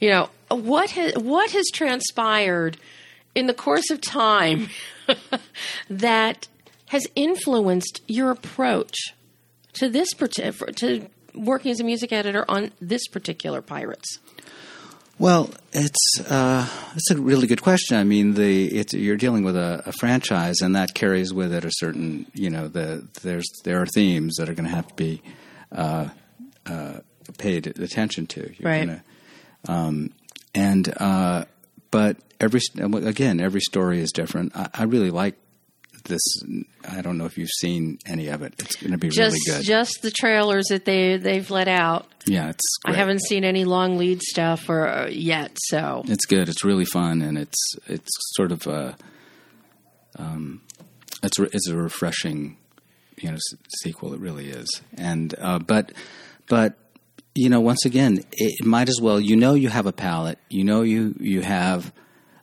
You 0.00 0.10
know, 0.10 0.30
what 0.48 0.90
has, 0.90 1.14
what 1.16 1.50
has 1.50 1.66
transpired 1.74 2.76
in 3.34 3.46
the 3.48 3.52
course 3.54 3.90
of 3.90 4.00
time 4.00 4.68
that 5.90 6.46
has 6.86 7.04
influenced 7.16 8.00
your 8.06 8.30
approach 8.30 8.94
to 9.74 9.88
this 9.88 10.08
to 10.12 11.08
working 11.34 11.70
as 11.72 11.80
a 11.80 11.84
music 11.84 12.12
editor 12.12 12.44
on 12.48 12.70
this 12.80 13.06
particular 13.08 13.60
Pirates? 13.60 14.20
Well, 15.18 15.50
it's 15.72 16.20
uh, 16.30 16.68
it's 16.94 17.10
a 17.10 17.16
really 17.20 17.48
good 17.48 17.60
question. 17.62 17.96
I 17.96 18.04
mean, 18.04 18.34
the 18.34 18.66
it's, 18.68 18.94
you're 18.94 19.16
dealing 19.16 19.42
with 19.42 19.56
a, 19.56 19.82
a 19.86 19.92
franchise, 19.92 20.60
and 20.60 20.76
that 20.76 20.94
carries 20.94 21.32
with 21.34 21.52
it 21.52 21.64
a 21.64 21.70
certain 21.72 22.26
you 22.34 22.50
know 22.50 22.68
the 22.68 23.06
there's 23.22 23.46
there 23.64 23.82
are 23.82 23.86
themes 23.86 24.36
that 24.36 24.48
are 24.48 24.54
going 24.54 24.68
to 24.68 24.74
have 24.74 24.86
to 24.88 24.94
be 24.94 25.22
uh, 25.72 26.08
uh, 26.66 26.94
paid 27.38 27.66
attention 27.66 28.26
to. 28.28 28.40
You're 28.40 28.70
Right. 28.70 28.86
gonna- 28.86 29.02
um, 29.66 30.12
and 30.54 30.88
uh, 30.98 31.44
but 31.90 32.16
every 32.40 32.60
again 32.76 33.40
every 33.40 33.60
story 33.60 34.00
is 34.00 34.12
different. 34.12 34.54
I, 34.56 34.68
I 34.72 34.82
really 34.84 35.10
like 35.10 35.34
this. 36.08 36.20
I 36.88 37.00
don't 37.02 37.16
know 37.18 37.24
if 37.26 37.38
you've 37.38 37.48
seen 37.60 37.98
any 38.06 38.26
of 38.28 38.42
it. 38.42 38.54
It's 38.58 38.76
going 38.76 38.90
to 38.92 38.98
be 38.98 39.08
Just 39.08 39.36
really 39.46 39.58
good. 39.60 39.66
just 39.66 40.02
the 40.02 40.10
trailers 40.10 40.66
that 40.70 40.84
they 40.84 41.16
they've 41.16 41.48
let 41.50 41.68
out. 41.68 42.06
yeah, 42.26 42.50
it's. 42.50 42.64
I 42.84 42.92
haven't 42.94 43.22
seen 43.22 43.44
any 43.44 43.64
long 43.64 43.96
lead 43.98 44.20
stuff 44.22 44.68
or 44.68 44.88
uh, 44.88 45.08
yet, 45.08 45.52
so 45.68 46.02
It's 46.06 46.26
good. 46.26 46.48
It's 46.48 46.64
really 46.64 46.84
fun, 46.84 47.22
and 47.22 47.38
it's 47.38 47.74
it's 47.86 48.10
sort 48.34 48.50
of 48.52 48.66
a, 48.66 48.96
um, 50.18 50.62
it's 51.22 51.38
re- 51.38 51.50
it's 51.52 51.68
a 51.68 51.76
refreshing 51.76 52.56
you 53.16 53.28
know 53.30 53.36
s- 53.36 53.58
sequel. 53.82 54.14
It 54.14 54.20
really 54.20 54.48
is. 54.50 54.68
And 54.96 55.34
uh, 55.38 55.58
but 55.58 55.92
but 56.48 56.74
you 57.34 57.48
know 57.48 57.60
once 57.60 57.84
again 57.84 58.24
it 58.32 58.64
might 58.66 58.88
as 58.88 58.98
well 59.00 59.20
you 59.20 59.36
know 59.36 59.54
you 59.54 59.68
have 59.68 59.86
a 59.86 59.92
palette. 59.92 60.38
You 60.48 60.64
know 60.64 60.82
you 60.82 61.14
you 61.20 61.42
have 61.42 61.92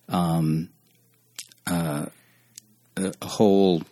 um, 0.10 0.70
uh, 1.68 2.06
a, 2.98 3.14
a 3.22 3.28
whole 3.28 3.84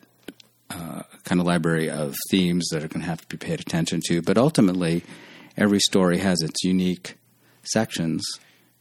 uh, 0.69 1.03
kind 1.23 1.39
of 1.39 1.47
library 1.47 1.89
of 1.89 2.15
themes 2.29 2.67
that 2.71 2.83
are 2.83 2.87
going 2.87 3.01
to 3.01 3.07
have 3.07 3.21
to 3.21 3.27
be 3.27 3.37
paid 3.37 3.59
attention 3.59 4.01
to. 4.07 4.21
But 4.21 4.37
ultimately, 4.37 5.03
every 5.57 5.79
story 5.79 6.17
has 6.19 6.41
its 6.41 6.63
unique 6.63 7.15
sections, 7.63 8.23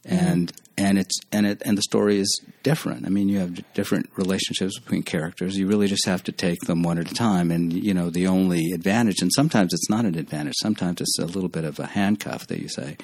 and 0.05 0.51
and 0.77 0.97
it's 0.97 1.19
and 1.31 1.45
it 1.45 1.61
and 1.65 1.77
the 1.77 1.83
story 1.83 2.19
is 2.19 2.41
different. 2.63 3.05
I 3.05 3.09
mean, 3.09 3.29
you 3.29 3.39
have 3.39 3.73
different 3.73 4.09
relationships 4.15 4.79
between 4.79 5.03
characters. 5.03 5.57
You 5.57 5.67
really 5.67 5.87
just 5.87 6.05
have 6.05 6.23
to 6.23 6.31
take 6.31 6.61
them 6.61 6.83
one 6.83 6.97
at 6.97 7.11
a 7.11 7.13
time. 7.13 7.51
And 7.51 7.71
you 7.71 7.93
know, 7.93 8.09
the 8.09 8.27
only 8.27 8.71
advantage, 8.71 9.21
and 9.21 9.31
sometimes 9.33 9.73
it's 9.73 9.89
not 9.89 10.05
an 10.05 10.15
advantage. 10.15 10.55
Sometimes 10.61 11.01
it's 11.01 11.19
a 11.19 11.25
little 11.25 11.49
bit 11.49 11.63
of 11.63 11.79
a 11.79 11.85
handcuff 11.85 12.47
that 12.47 12.59
you 12.59 12.69
say. 12.69 12.97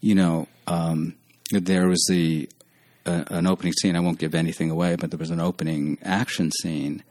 You 0.00 0.14
know, 0.14 0.48
um, 0.66 1.14
there 1.50 1.88
was 1.88 2.04
the 2.08 2.48
uh, 3.06 3.24
an 3.28 3.46
opening 3.46 3.72
scene. 3.72 3.96
I 3.96 4.00
won't 4.00 4.18
give 4.18 4.34
anything 4.34 4.70
away, 4.70 4.96
but 4.96 5.10
there 5.10 5.18
was 5.18 5.30
an 5.30 5.40
opening 5.40 5.98
action 6.02 6.50
scene 6.62 7.02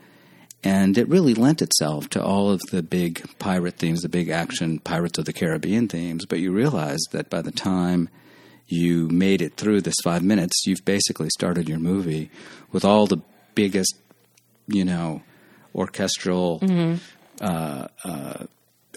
and 0.64 0.98
it 0.98 1.10
really 1.10 1.34
lent 1.34 1.62
itself 1.62 2.10
to 2.10 2.24
all 2.24 2.50
of 2.50 2.62
the 2.72 2.82
big 2.82 3.38
pirate 3.38 3.76
themes, 3.76 4.02
the 4.02 4.10
big 4.10 4.30
action 4.30 4.80
Pirates 4.80 5.18
of 5.18 5.26
the 5.26 5.34
Caribbean 5.34 5.88
themes. 5.90 6.26
But 6.26 6.40
you 6.40 6.52
realize 6.52 7.02
that 7.12 7.30
by 7.30 7.42
the 7.42 7.52
time 7.52 8.08
you 8.68 9.10
made 9.10 9.42
it 9.42 9.58
through 9.58 9.82
this 9.82 9.96
five 10.04 10.24
minutes, 10.24 10.66
you've 10.66 10.86
basically 10.86 11.28
started 11.34 11.68
your 11.68 11.80
movie 11.80 12.32
with 12.72 12.86
all 12.86 13.08
the 13.08 13.22
biggest, 13.56 13.94
you 14.68 14.86
know, 14.86 15.22
orchestral 15.76 16.62
uh, 17.42 17.88
uh, 18.06 18.46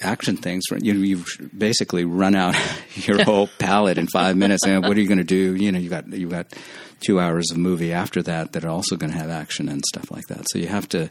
action 0.02 0.36
things. 0.36 0.64
You 0.70 0.94
know, 0.94 1.00
you've 1.00 1.50
basically 1.56 2.04
run 2.04 2.34
out 2.34 2.56
your 2.94 3.22
whole 3.24 3.48
palette 3.58 3.98
in 3.98 4.06
five 4.08 4.36
minutes. 4.36 4.64
And 4.66 4.82
what 4.86 4.96
are 4.96 5.00
you 5.00 5.08
going 5.08 5.18
to 5.18 5.24
do? 5.24 5.54
You 5.54 5.72
know, 5.72 5.78
you 5.78 5.90
got 5.90 6.08
you 6.08 6.28
got 6.28 6.52
two 7.00 7.20
hours 7.20 7.50
of 7.50 7.58
movie 7.58 7.92
after 7.92 8.22
that 8.22 8.52
that 8.52 8.64
are 8.64 8.70
also 8.70 8.96
going 8.96 9.12
to 9.12 9.18
have 9.18 9.30
action 9.30 9.68
and 9.68 9.82
stuff 9.84 10.10
like 10.10 10.24
that. 10.28 10.46
So 10.50 10.58
you 10.58 10.68
have 10.68 10.88
to 10.90 11.08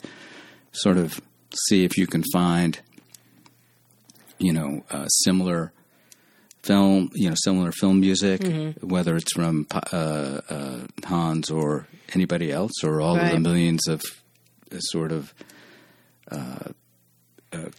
sort 0.71 0.97
of 0.97 1.21
see 1.67 1.83
if 1.85 1.97
you 1.97 2.07
can 2.07 2.23
find, 2.33 2.79
you 4.39 4.51
know, 4.51 4.83
uh, 4.91 5.07
similar 5.07 5.71
film, 6.63 7.09
you 7.13 7.29
know, 7.29 7.35
similar 7.43 7.71
film 7.71 7.99
music, 7.99 8.41
whether 8.81 9.15
it's 9.15 9.33
from 9.33 9.67
uh, 9.71 10.41
uh, 10.49 10.79
Hans 11.05 11.51
or 11.51 11.87
anybody 12.13 12.51
else, 12.51 12.83
or 12.83 13.01
all 13.01 13.17
of 13.17 13.31
the 13.31 13.39
millions 13.39 13.87
of 13.87 14.01
uh, 14.71 14.79
sort 14.79 15.11
of, 15.11 15.33
uh, 16.31 16.69
uh, 17.53 17.69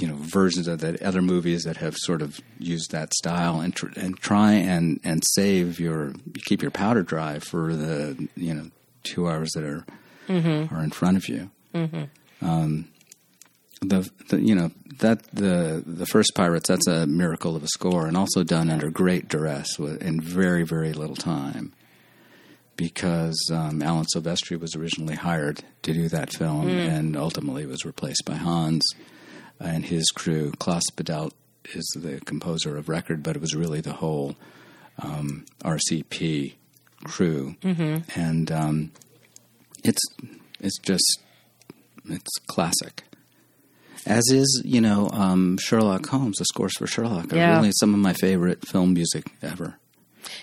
you 0.00 0.06
know, 0.06 0.14
versions 0.16 0.68
of 0.68 0.80
that 0.80 1.02
other 1.02 1.22
movies 1.22 1.64
that 1.64 1.76
have 1.76 1.96
sort 1.96 2.22
of 2.22 2.40
used 2.58 2.90
that 2.92 3.12
style, 3.14 3.60
and 3.60 3.74
tr- 3.74 3.88
and 3.96 4.18
try 4.18 4.52
and 4.52 5.00
and 5.04 5.22
save 5.24 5.78
your 5.78 6.12
keep 6.44 6.62
your 6.62 6.70
powder 6.70 7.02
dry 7.02 7.38
for 7.38 7.74
the 7.74 8.28
you 8.36 8.54
know 8.54 8.70
two 9.02 9.28
hours 9.28 9.50
that 9.52 9.64
are 9.64 9.84
mm-hmm. 10.28 10.74
are 10.74 10.82
in 10.82 10.90
front 10.90 11.16
of 11.16 11.28
you. 11.28 11.50
Mm-hmm. 11.74 12.46
Um, 12.46 12.88
the, 13.80 14.10
the 14.28 14.40
you 14.40 14.54
know 14.54 14.70
that 15.00 15.22
the 15.32 15.82
the 15.86 16.06
first 16.06 16.32
pirates 16.34 16.68
that's 16.68 16.86
a 16.86 17.06
miracle 17.06 17.56
of 17.56 17.62
a 17.62 17.68
score 17.68 18.06
and 18.06 18.16
also 18.16 18.44
done 18.44 18.70
under 18.70 18.90
great 18.90 19.28
duress 19.28 19.78
in 19.78 20.20
very 20.20 20.62
very 20.62 20.92
little 20.92 21.16
time 21.16 21.72
because 22.76 23.36
um, 23.52 23.82
Alan 23.82 24.06
Silvestri 24.14 24.58
was 24.58 24.74
originally 24.74 25.14
hired 25.14 25.62
to 25.82 25.92
do 25.92 26.08
that 26.08 26.32
film 26.32 26.66
mm. 26.66 26.88
and 26.88 27.16
ultimately 27.16 27.66
was 27.66 27.84
replaced 27.84 28.24
by 28.24 28.34
Hans 28.34 28.84
and 29.62 29.84
his 29.84 30.10
crew. 30.10 30.52
Klaus 30.58 30.84
Badelt 30.94 31.32
is 31.74 31.84
the 31.98 32.20
composer 32.24 32.76
of 32.76 32.88
record, 32.88 33.22
but 33.22 33.36
it 33.36 33.40
was 33.42 33.54
really 33.54 33.80
the 33.80 33.92
whole 33.94 34.36
um, 35.02 35.44
RCP 35.64 36.54
crew, 37.04 37.56
and 37.62 38.50
um, 38.52 38.90
it's 39.84 40.00
it's 40.60 40.78
just 40.78 41.20
it's 42.08 42.30
classic. 42.46 43.04
As 44.04 44.24
is, 44.32 44.62
you 44.64 44.80
know, 44.80 45.08
um, 45.12 45.56
Sherlock 45.58 46.06
Holmes, 46.06 46.38
the 46.38 46.44
scores 46.46 46.72
for 46.76 46.88
Sherlock 46.88 47.32
are 47.32 47.36
Yeah. 47.36 47.56
really 47.56 47.70
some 47.78 47.94
of 47.94 48.00
my 48.00 48.12
favorite 48.14 48.66
film 48.66 48.94
music 48.94 49.26
ever. 49.42 49.78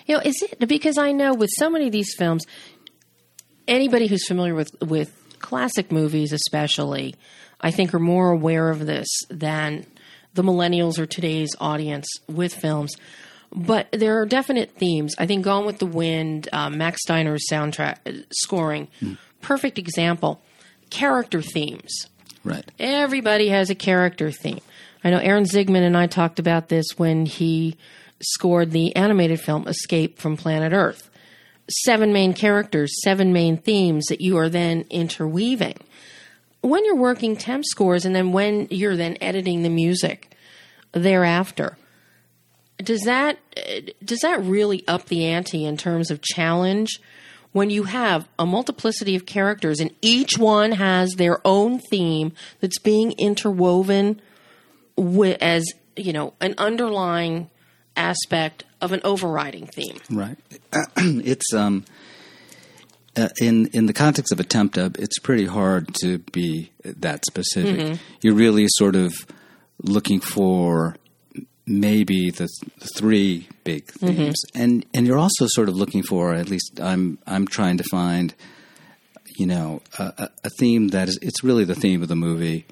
You 0.06 0.16
know, 0.16 0.22
is 0.24 0.42
it 0.42 0.66
because 0.68 0.98
I 0.98 1.12
know 1.12 1.34
with 1.34 1.50
so 1.58 1.70
many 1.70 1.88
of 1.88 1.92
these 1.92 2.14
films, 2.18 2.46
anybody 3.68 4.08
who's 4.08 4.26
familiar 4.28 4.56
with 4.56 4.72
with 4.82 5.12
classic 5.40 5.92
movies, 5.92 6.32
especially, 6.34 7.16
I 7.62 7.72
think 7.72 7.94
are 7.94 8.00
more 8.00 8.30
aware 8.30 8.70
of 8.70 8.86
this 8.86 9.08
than 9.30 9.86
the 10.34 10.44
millennials 10.44 10.98
or 10.98 11.06
today's 11.06 11.56
audience 11.60 12.08
with 12.28 12.54
films. 12.54 12.96
But 13.52 13.92
there 13.92 14.22
are 14.22 14.26
definite 14.26 14.72
themes. 14.72 15.16
I 15.18 15.26
think 15.26 15.44
Gone 15.44 15.66
with 15.66 15.80
the 15.80 15.86
Wind, 15.86 16.48
uh, 16.54 16.70
Max 16.70 17.02
Steiner's 17.02 17.46
soundtrack 17.52 17.98
uh, 18.06 18.24
scoring, 18.32 18.88
perfect 19.42 19.80
example. 19.80 20.42
Character 20.90 21.42
themes. 21.42 22.08
Right. 22.44 22.66
Everybody 22.80 23.50
has 23.50 23.70
a 23.70 23.76
character 23.76 24.32
theme. 24.32 24.62
I 25.04 25.10
know 25.10 25.18
Aaron 25.18 25.46
Zigman 25.46 25.82
and 25.82 25.98
I 25.98 26.08
talked 26.08 26.40
about 26.40 26.70
this 26.70 26.86
when 26.98 27.26
he 27.26 27.78
scored 28.22 28.72
the 28.72 28.96
animated 28.96 29.40
film 29.40 29.68
Escape 29.68 30.20
from 30.20 30.38
Planet 30.38 30.74
Earth. 30.74 31.10
Seven 31.86 32.12
main 32.12 32.34
characters, 32.34 32.92
seven 33.04 33.32
main 33.32 33.58
themes 33.58 34.06
that 34.10 34.22
you 34.22 34.38
are 34.38 34.50
then 34.50 34.86
interweaving. 34.90 35.78
When 36.62 36.84
you're 36.86 36.96
working 36.96 37.36
temp 37.38 37.64
scores 37.66 38.06
and 38.06 38.16
then 38.16 38.32
when 38.32 38.68
you're 38.70 38.96
then 38.98 39.18
editing 39.22 39.64
the 39.64 39.70
music 39.70 40.36
thereafter, 40.92 41.78
does 42.78 43.02
that 43.02 43.38
does 44.04 44.20
that 44.20 44.42
really 44.44 44.86
up 44.88 45.06
the 45.06 45.26
ante 45.26 45.66
in 45.66 45.78
terms 45.78 46.12
of 46.12 46.22
challenge 46.22 47.00
when 47.52 47.70
you 47.70 47.84
have 47.84 48.28
a 48.38 48.46
multiplicity 48.46 49.16
of 49.16 49.26
characters 49.26 49.80
and 49.80 49.92
each 50.02 50.38
one 50.38 50.72
has 50.74 51.14
their 51.14 51.40
own 51.46 51.80
theme 51.80 52.32
that's 52.62 52.80
being 52.80 53.12
interwoven 53.14 54.22
wi- 54.98 55.38
as 55.42 55.66
you 55.98 56.14
know 56.14 56.34
an 56.40 56.56
underlying 56.58 57.50
aspect 57.98 58.64
of 58.82 58.92
an 58.94 59.02
overriding 59.04 59.66
theme 59.68 59.98
Right. 60.10 60.38
it's 60.98 61.54
um 61.54 61.84
uh, 63.20 63.30
in 63.42 63.68
in 63.68 63.86
the 63.86 63.94
context 63.94 64.32
of 64.32 64.40
a 64.40 64.44
temp 64.44 64.74
dub, 64.74 64.96
it's 65.00 65.20
pretty 65.20 65.46
hard 65.46 65.94
to 66.02 66.20
be 66.32 66.72
that 66.84 67.26
specific. 67.26 68.00
You're 68.22 68.36
really 68.36 68.66
sort 68.70 68.96
of 68.96 69.14
looking 69.84 70.20
for 70.22 70.96
maybe 71.66 72.32
the, 72.32 72.48
the 72.80 72.88
three 72.98 73.48
big 73.64 73.86
themes, 73.92 74.42
and 74.56 74.86
and 74.94 75.06
you're 75.08 75.20
also 75.20 75.46
sort 75.48 75.70
of 75.70 75.76
looking 75.76 76.04
for 76.04 76.34
at 76.34 76.50
least 76.50 76.80
I'm 76.82 77.18
I'm 77.28 77.46
trying 77.48 77.78
to 77.78 77.84
find 77.92 78.34
you 79.38 79.46
know 79.46 79.82
a, 79.98 80.14
a- 80.18 80.30
a 80.46 80.50
theme 80.60 80.90
that 80.90 81.08
is 81.10 81.18
it's 81.22 81.44
really 81.44 81.64
the 81.66 81.76
theme 81.76 82.02
of 82.02 82.08
the 82.08 82.16
movie. 82.16 82.66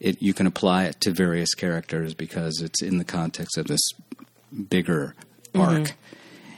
It 0.00 0.22
you 0.22 0.32
can 0.34 0.46
apply 0.46 0.84
it 0.84 1.00
to 1.02 1.10
various 1.12 1.54
characters 1.54 2.14
because 2.14 2.60
it's 2.62 2.82
in 2.82 2.98
the 2.98 3.04
context 3.04 3.58
of 3.58 3.66
this 3.66 3.80
bigger 4.70 5.14
arc, 5.54 5.94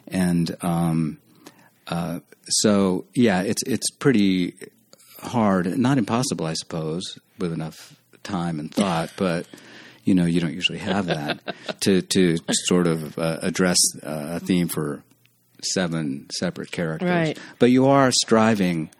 and 0.08 0.56
um, 0.62 1.18
uh, 1.88 2.20
so 2.50 3.06
yeah, 3.14 3.42
it's 3.42 3.62
it's 3.64 3.90
pretty 3.90 4.54
hard, 5.20 5.78
not 5.78 5.98
impossible, 5.98 6.46
I 6.46 6.54
suppose, 6.54 7.18
with 7.38 7.52
enough 7.52 7.96
time 8.22 8.58
and 8.58 8.72
thought, 8.72 9.10
but 9.16 9.46
you 10.04 10.14
know 10.14 10.24
you 10.24 10.40
don't 10.40 10.54
usually 10.54 10.78
have 10.78 11.06
that 11.06 11.40
to 11.80 12.02
to 12.02 12.36
sort 12.50 12.86
of 12.86 13.18
uh, 13.18 13.38
address 13.42 13.78
uh, 14.02 14.38
a 14.38 14.40
theme 14.40 14.68
for 14.68 15.02
seven 15.62 16.26
separate 16.38 16.70
characters. 16.70 17.08
Right. 17.08 17.38
But 17.58 17.70
you 17.70 17.86
are 17.86 18.10
striving, 18.10 18.90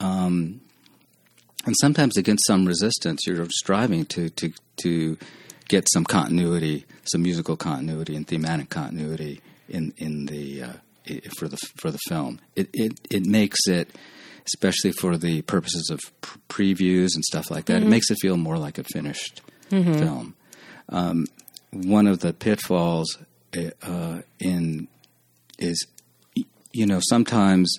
um, 0.00 0.60
and 1.66 1.74
sometimes 1.80 2.16
against 2.16 2.46
some 2.46 2.66
resistance, 2.66 3.26
you're 3.26 3.46
striving 3.50 4.06
to 4.06 4.30
to 4.30 4.52
to 4.78 5.18
get 5.68 5.88
some 5.92 6.04
continuity, 6.04 6.84
some 7.04 7.22
musical 7.22 7.56
continuity 7.56 8.16
and 8.16 8.26
thematic 8.26 8.70
continuity 8.70 9.40
in 9.68 9.92
in 9.96 10.26
the 10.26 10.62
uh, 10.62 10.72
for 11.38 11.48
the 11.48 11.56
for 11.76 11.90
the 11.90 11.98
film. 12.08 12.40
It 12.56 12.68
it 12.72 13.00
it 13.10 13.26
makes 13.26 13.66
it. 13.66 13.90
Especially 14.46 14.92
for 14.92 15.16
the 15.16 15.40
purposes 15.40 15.88
of 15.90 16.00
pr- 16.20 16.38
previews 16.50 17.14
and 17.14 17.24
stuff 17.24 17.50
like 17.50 17.64
that, 17.64 17.82
it 17.82 17.86
makes 17.88 18.10
it 18.10 18.18
feel 18.20 18.36
more 18.36 18.58
like 18.58 18.76
a 18.76 18.84
finished 18.92 19.40
film. 19.94 20.34
Um, 20.90 21.24
one 21.70 22.06
of 22.06 22.18
the 22.18 22.34
pitfalls 22.34 23.16
uh, 23.82 24.20
in 24.38 24.86
is, 25.58 25.86
you 26.74 26.84
know, 26.84 27.00
sometimes 27.08 27.78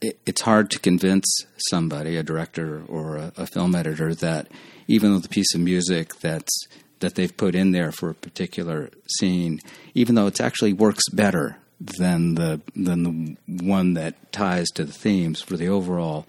it, 0.00 0.18
it's 0.26 0.40
hard 0.40 0.68
to 0.72 0.80
convince 0.80 1.26
somebody, 1.70 2.16
a 2.16 2.24
director 2.24 2.82
or 2.88 3.16
a, 3.16 3.32
a 3.36 3.46
film 3.46 3.76
editor, 3.76 4.16
that 4.16 4.48
even 4.88 5.12
though 5.12 5.20
the 5.20 5.28
piece 5.28 5.54
of 5.54 5.60
music 5.60 6.16
that's 6.16 6.66
that 6.98 7.14
they've 7.14 7.36
put 7.36 7.54
in 7.54 7.70
there 7.70 7.92
for 7.92 8.10
a 8.10 8.14
particular 8.14 8.90
scene, 9.18 9.60
even 9.94 10.16
though 10.16 10.26
it 10.26 10.40
actually 10.40 10.72
works 10.72 11.04
better 11.12 11.58
than 11.80 12.34
the 12.34 12.60
than 12.74 13.02
the 13.46 13.62
one 13.64 13.94
that 13.94 14.32
ties 14.32 14.66
to 14.74 14.84
the 14.84 14.92
themes 14.92 15.40
for 15.42 15.56
the 15.56 15.68
overall 15.68 16.26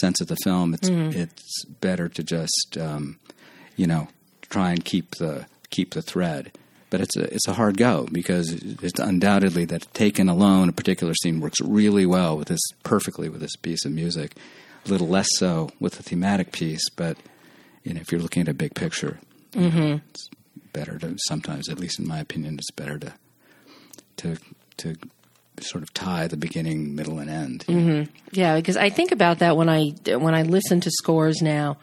sense 0.00 0.20
of 0.20 0.28
the 0.28 0.36
film, 0.44 0.74
it's 0.74 0.88
Mm-hmm. 0.90 1.18
it's 1.18 1.64
better 1.80 2.08
to 2.08 2.22
just 2.22 2.76
um, 2.80 3.18
you 3.76 3.86
know 3.86 4.08
try 4.50 4.70
and 4.70 4.84
keep 4.84 5.16
the 5.16 5.46
keep 5.70 5.94
the 5.94 6.02
thread. 6.02 6.52
But 6.90 7.00
it's 7.00 7.16
a 7.16 7.34
it's 7.34 7.48
a 7.48 7.54
hard 7.54 7.76
go 7.76 8.06
because 8.12 8.52
it's 8.52 9.00
undoubtedly 9.00 9.64
that 9.64 9.92
taken 9.94 10.28
alone, 10.28 10.68
a 10.68 10.72
particular 10.72 11.12
scene 11.14 11.40
works 11.40 11.60
really 11.60 12.06
well 12.06 12.36
with 12.36 12.48
this 12.48 12.60
perfectly 12.84 13.28
with 13.28 13.40
this 13.40 13.56
piece 13.56 13.84
of 13.84 13.90
music. 13.92 14.36
A 14.86 14.90
little 14.90 15.08
less 15.08 15.26
so 15.38 15.70
with 15.80 15.94
the 15.94 16.02
thematic 16.04 16.52
piece, 16.52 16.88
but 16.90 17.16
you 17.82 17.94
know 17.94 18.00
if 18.00 18.12
you're 18.12 18.20
looking 18.20 18.42
at 18.42 18.48
a 18.48 18.54
big 18.54 18.74
picture, 18.74 19.18
you 19.54 19.70
know, 19.70 20.00
it's 20.10 20.28
better 20.72 20.98
to 20.98 21.16
sometimes, 21.26 21.68
at 21.68 21.80
least 21.80 21.98
in 21.98 22.06
my 22.06 22.20
opinion, 22.20 22.54
it's 22.58 22.70
better 22.70 22.98
to 22.98 23.12
to 24.18 24.36
to 24.78 24.96
sort 25.60 25.82
of 25.82 25.94
tie 25.94 26.26
the 26.26 26.36
beginning, 26.36 26.94
middle, 26.94 27.18
and 27.18 27.30
end. 27.30 27.64
Yeah, 28.32 28.56
because 28.56 28.76
I 28.76 28.90
think 28.90 29.12
about 29.12 29.38
that 29.38 29.56
when 29.56 29.68
I 29.68 29.90
when 30.06 30.34
I 30.34 30.42
listen 30.42 30.80
to 30.80 30.90
scores 30.90 31.40
now, 31.40 31.78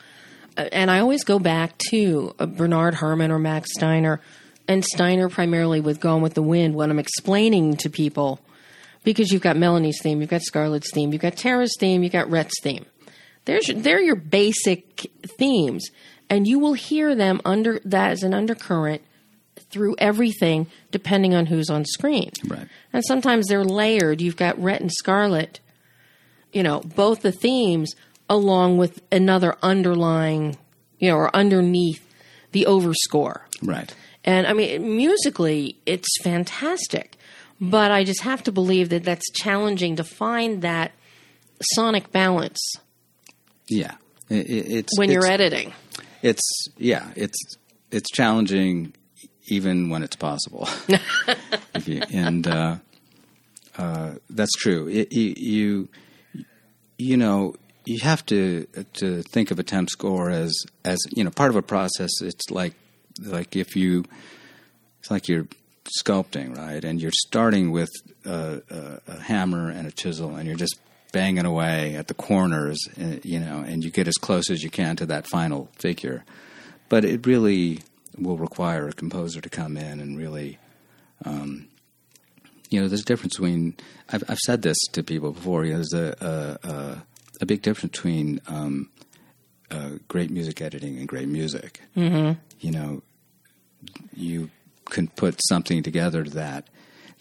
uh, 0.58 0.68
and 0.72 0.92
I 0.92 1.00
always 1.00 1.24
go 1.24 1.39
back 1.39 1.78
to 1.89 2.36
uh, 2.38 2.46
Bernard 2.46 2.96
Herrmann 2.96 3.32
or 3.32 3.39
Max 3.39 3.70
Steiner, 3.74 4.20
and 4.68 4.84
Steiner 4.84 5.30
primarily 5.30 5.80
with 5.80 6.00
Gone 6.00 6.22
with 6.22 6.34
the 6.34 6.42
Wind 6.42 6.76
when 6.76 6.92
I'm 6.92 7.00
explaining 7.00 7.78
to 7.78 7.89
people, 7.89 8.39
because 9.04 9.32
you've 9.32 9.42
got 9.42 9.56
Melanie's 9.56 10.02
theme, 10.02 10.20
you've 10.20 10.30
got 10.30 10.42
Scarlett's 10.42 10.92
theme, 10.92 11.14
you've 11.14 11.22
got 11.22 11.38
Tara's 11.38 11.76
theme, 11.80 12.04
you've 12.04 12.12
got 12.12 12.30
Rhett's 12.30 12.60
theme. 12.62 12.86
There's 13.46 13.72
they're 13.74 14.02
your 14.02 14.16
basic 14.18 15.10
themes, 15.39 15.89
and 16.30 16.48
you 16.48 16.60
will 16.60 16.74
hear 16.74 17.16
them 17.16 17.42
under 17.46 17.80
that 17.86 18.12
as 18.12 18.24
an 18.24 18.34
undercurrent 18.34 19.02
through 19.70 19.95
everything, 19.97 20.68
depending 20.91 21.34
on 21.36 21.45
who's 21.45 21.70
on 21.70 21.86
screen. 21.86 22.32
Right. 22.47 22.68
And 22.93 23.03
sometimes 23.05 23.47
they're 23.47 23.64
layered. 23.64 24.22
You've 24.22 24.36
got 24.38 24.62
Rhett 24.62 24.82
and 24.82 24.91
Scarlett, 24.91 25.59
you 26.51 26.64
know, 26.64 26.80
both 26.82 27.22
the 27.22 27.32
themes 27.32 27.93
along 28.30 28.78
with 28.78 29.01
another 29.12 29.57
underlying, 29.62 30.57
you 30.99 31.09
know, 31.09 31.16
or 31.18 31.36
underneath 31.36 32.05
the 32.51 32.66
overscore. 32.68 33.41
Right. 33.62 33.93
And 34.24 34.45
I 34.47 34.53
mean, 34.53 34.95
musically, 34.97 35.78
it's 35.86 36.07
fantastic. 36.22 37.18
But 37.59 37.91
I 37.91 38.03
just 38.03 38.22
have 38.24 38.41
to 38.43 38.51
believe 38.51 38.89
that 38.89 39.03
that's 39.03 39.30
challenging 39.34 39.95
to 39.97 40.03
find 40.03 40.62
that 40.64 40.91
sonic 41.76 42.12
balance 42.12 42.59
Yeah. 43.70 43.95
It, 44.30 44.49
it- 44.49 44.72
it's 44.72 44.97
when 44.97 45.12
you're 45.12 45.26
editing. 45.26 45.74
It's 46.24 46.41
yeah. 46.78 47.12
It's 47.16 47.38
it's 47.91 48.09
challenging 48.12 48.93
even 49.48 49.89
when 49.89 50.04
it's 50.04 50.16
possible. 50.16 50.68
You- 51.86 52.04
and 52.12 52.46
uh, 52.48 52.76
uh, 53.78 54.12
that's 54.30 54.52
true. 54.54 54.88
It, 54.88 55.12
you, 55.14 55.34
you 55.38 55.89
you 56.98 57.18
know 57.18 57.56
you 57.86 58.00
have 58.04 58.24
to 58.28 58.66
to 58.96 59.24
think 59.24 59.50
of 59.52 59.58
a 59.58 59.64
temp 59.64 59.89
score 59.89 60.30
as 60.30 60.54
as 60.86 61.00
you 61.16 61.24
know 61.24 61.32
part 61.32 61.50
of 61.50 61.56
a 61.56 61.62
process. 61.62 62.12
It's 62.22 62.50
like 62.52 62.74
like 63.24 63.56
if 63.56 63.76
you 63.76 64.06
it's 65.00 65.10
like 65.10 65.28
you're 65.28 65.48
sculpting, 66.04 66.56
right? 66.56 66.84
And 66.84 67.02
you're 67.02 67.12
starting 67.28 67.72
with 67.72 67.89
a, 68.26 68.62
a, 68.70 69.00
a 69.08 69.20
hammer 69.22 69.70
and 69.70 69.88
a 69.88 69.92
chisel, 69.92 70.36
and 70.36 70.46
you're 70.48 70.58
just 70.58 70.78
banging 71.12 71.46
away 71.46 71.96
at 71.96 72.08
the 72.08 72.14
corners, 72.14 72.78
uh, 73.02 73.16
you 73.24 73.39
know, 73.39 73.64
and 73.66 73.84
you 73.84 73.89
get 73.89 74.08
as 74.08 74.16
close 74.16 74.50
as 74.52 74.62
you 74.64 74.70
can 74.70 74.96
to 74.98 75.06
that 75.08 75.26
final 75.28 75.70
figure. 75.80 76.24
But 76.89 77.06
it 77.06 77.26
really 77.26 77.80
will 78.22 78.38
require 78.38 78.88
a 78.88 78.93
composer 78.93 79.41
to 79.41 79.49
come 79.49 79.78
in 79.78 79.99
and 79.99 80.17
really, 80.17 80.57
um, 81.26 81.67
you 82.69 82.80
know, 82.80 82.88
there's 82.88 83.01
a 83.01 83.05
difference 83.05 83.36
between. 83.36 83.76
I've, 84.09 84.24
I've 84.30 84.39
said 84.39 84.61
this 84.61 84.78
to 84.93 85.03
people 85.03 85.32
before. 85.32 85.65
You 85.65 85.74
know, 85.74 85.78
there's 85.78 85.93
a 85.93 86.57
a, 86.63 86.69
a, 86.69 87.03
a 87.41 87.45
big 87.45 87.61
difference 87.61 87.91
between 87.91 88.39
um, 88.47 88.89
uh, 89.69 89.91
great 90.07 90.32
music 90.32 90.61
editing 90.61 90.97
and 90.97 91.07
great 91.07 91.28
music. 91.28 91.82
Mm-hmm. 91.97 92.39
You 92.59 92.72
know, 92.72 93.01
you 94.15 94.49
can 94.86 95.07
put 95.07 95.39
something 95.47 95.84
together 95.84 96.24
that 96.24 96.67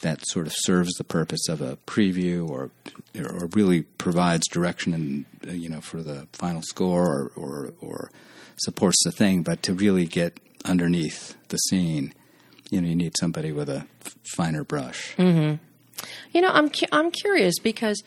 that 0.01 0.26
sort 0.26 0.46
of 0.46 0.53
serves 0.57 0.92
the 0.94 1.05
purpose 1.05 1.48
of 1.48 1.61
a 1.61 1.76
preview 1.86 2.48
or 2.48 2.70
or 3.18 3.46
really 3.55 3.82
provides 3.82 4.46
direction 4.48 4.94
and 4.94 5.24
you 5.61 5.68
know 5.68 5.80
for 5.80 6.03
the 6.03 6.26
final 6.32 6.62
score 6.62 7.07
or, 7.07 7.32
or 7.36 7.72
or 7.80 8.11
supports 8.57 8.98
the 9.05 9.12
thing 9.12 9.42
but 9.42 9.62
to 9.62 9.72
really 9.72 10.07
get 10.07 10.38
underneath 10.64 11.34
the 11.48 11.56
scene 11.56 12.12
you 12.70 12.80
know 12.80 12.88
you 12.88 12.94
need 12.96 13.12
somebody 13.18 13.50
with 13.52 13.68
a 13.68 13.86
f- 14.04 14.14
finer 14.34 14.64
brush 14.64 15.14
mm-hmm. 15.16 15.56
You 16.32 16.40
know, 16.40 16.48
I'm 16.48 16.70
cu- 16.70 16.86
I'm 16.92 17.11
curious 17.11 17.58
because 17.58 18.02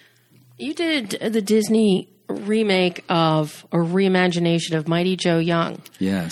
you 0.57 0.73
did 0.73 1.11
the 1.11 1.43
Disney 1.43 2.09
remake 2.27 3.03
of 3.07 3.67
or 3.71 3.83
reimagination 3.83 4.75
of 4.75 4.87
Mighty 4.87 5.15
Joe 5.15 5.37
Young. 5.37 5.79
yes 5.99 6.31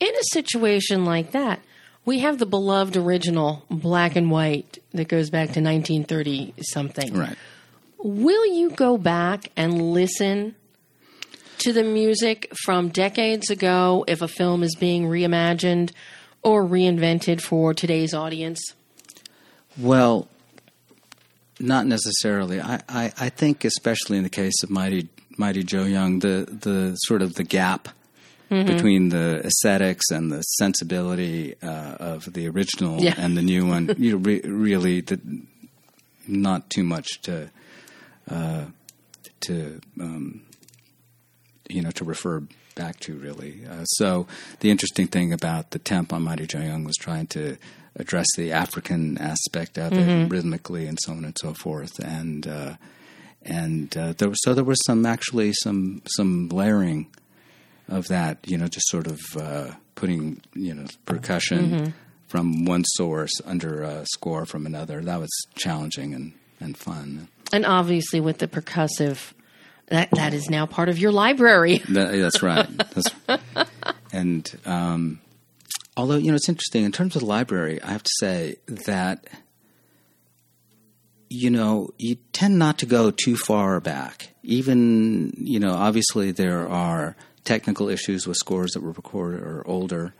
In 0.00 0.08
a 0.14 0.22
situation 0.32 1.06
like 1.06 1.30
that, 1.32 1.60
we 2.04 2.18
have 2.18 2.38
the 2.38 2.44
beloved 2.44 2.94
original 2.96 3.64
black 3.70 4.16
and 4.16 4.30
white 4.30 4.78
that 4.92 5.08
goes 5.08 5.30
back 5.30 5.52
to 5.52 5.60
1930 5.62 6.52
something. 6.60 7.14
right 7.14 7.36
Will 7.98 8.44
you 8.54 8.68
go 8.70 8.98
back 8.98 9.50
and 9.56 9.80
listen 9.92 10.56
to 11.58 11.72
the 11.72 11.82
music 11.84 12.50
from 12.64 12.88
decades 12.88 13.50
ago 13.50 14.04
if 14.06 14.22
a 14.22 14.28
film 14.28 14.62
is 14.62 14.74
being 14.74 15.04
reimagined 15.04 15.92
or 16.42 16.64
reinvented 16.64 17.40
for 17.40 17.74
today's 17.74 18.14
audience? 18.14 18.60
Well, 19.78 20.28
not 21.58 21.86
necessarily. 21.86 22.60
I, 22.60 22.82
I, 22.88 23.12
I 23.18 23.28
think, 23.28 23.64
especially 23.64 24.16
in 24.18 24.22
the 24.22 24.30
case 24.30 24.62
of 24.62 24.70
Mighty 24.70 25.08
Mighty 25.38 25.62
Joe 25.62 25.84
Young, 25.84 26.20
the 26.20 26.46
the 26.50 26.94
sort 26.96 27.22
of 27.22 27.34
the 27.34 27.44
gap 27.44 27.88
between 28.48 29.08
the 29.08 29.42
aesthetics 29.44 30.08
and 30.10 30.30
the 30.30 30.40
sensibility 30.42 31.56
uh, 31.62 31.96
of 31.98 32.32
the 32.32 32.46
original 32.48 33.00
Yeah. 33.02 33.14
and 33.18 33.36
the 33.36 33.42
new 33.42 33.66
one, 33.66 33.92
you 33.98 34.12
know, 34.12 34.18
re- 34.18 34.40
really, 34.44 35.00
the, 35.00 35.18
not 36.28 36.70
too 36.70 36.84
much 36.84 37.20
to 37.22 37.50
uh, 38.30 38.66
to 39.40 39.80
um, 40.00 40.42
you 41.68 41.82
know 41.82 41.90
to 41.92 42.04
refer 42.04 42.42
back 42.74 43.00
to 43.00 43.16
really. 43.16 43.62
Uh, 43.68 43.84
so 43.84 44.26
the 44.60 44.70
interesting 44.70 45.06
thing 45.06 45.32
about 45.32 45.70
the 45.70 45.78
temp 45.78 46.12
on 46.12 46.22
Mighty 46.22 46.46
Joe 46.46 46.60
Young 46.60 46.84
was 46.84 46.96
trying 46.96 47.26
to 47.28 47.56
address 47.96 48.26
the 48.36 48.52
African 48.52 49.16
aspect 49.18 49.78
of 49.78 49.92
it 49.94 50.30
rhythmically 50.30 50.86
and 50.86 50.98
so 51.00 51.12
on 51.12 51.24
and 51.24 51.36
so 51.40 51.54
forth, 51.54 51.98
and 51.98 52.46
uh, 52.46 52.74
and 53.42 53.96
uh, 53.96 54.12
there 54.12 54.28
was, 54.28 54.38
so 54.42 54.54
there 54.54 54.64
was 54.64 54.78
some 54.86 55.06
actually 55.06 55.52
some 55.52 56.02
some 56.16 56.48
layering 56.48 57.06
of 57.88 58.08
that, 58.08 58.38
you 58.46 58.58
know, 58.58 58.66
just 58.66 58.88
sort 58.88 59.06
of 59.06 59.20
uh, 59.36 59.70
putting 59.94 60.40
you 60.54 60.74
know 60.74 60.86
percussion. 61.04 61.94
From 62.28 62.64
one 62.64 62.82
source 62.84 63.30
under 63.44 63.84
a 63.84 64.04
score 64.14 64.46
from 64.46 64.66
another, 64.66 65.00
that 65.00 65.20
was 65.20 65.30
challenging 65.54 66.12
and, 66.12 66.32
and 66.58 66.76
fun. 66.76 67.28
And 67.52 67.64
obviously, 67.64 68.18
with 68.18 68.38
the 68.38 68.48
percussive, 68.48 69.32
that 69.88 70.10
that 70.12 70.34
is 70.34 70.50
now 70.50 70.66
part 70.66 70.88
of 70.88 70.98
your 70.98 71.12
library. 71.12 71.82
That, 71.88 72.12
that's 72.12 72.42
right. 72.42 72.66
That's, 72.76 73.10
and 74.12 74.60
um, 74.66 75.20
although 75.96 76.16
you 76.16 76.30
know 76.30 76.34
it's 76.34 76.48
interesting 76.48 76.84
in 76.84 76.92
terms 76.92 77.16
of 77.16 77.20
the 77.20 77.26
library, 77.26 77.80
I 77.82 77.92
have 77.92 78.02
to 78.02 78.10
say 78.18 78.56
that 78.66 79.26
you 81.28 81.50
know 81.50 81.90
you 81.98 82.16
tend 82.32 82.58
not 82.58 82.78
to 82.78 82.86
go 82.86 83.10
too 83.10 83.36
far 83.36 83.80
back. 83.80 84.30
Even 84.42 85.32
you 85.38 85.60
know, 85.60 85.74
obviously 85.74 86.32
there 86.32 86.68
are 86.68 87.16
technical 87.44 87.88
issues 87.88 88.26
with 88.26 88.36
scores 88.36 88.72
that 88.72 88.82
were 88.82 88.92
recorded 88.92 89.40
or 89.40 89.62
older, 89.66 90.14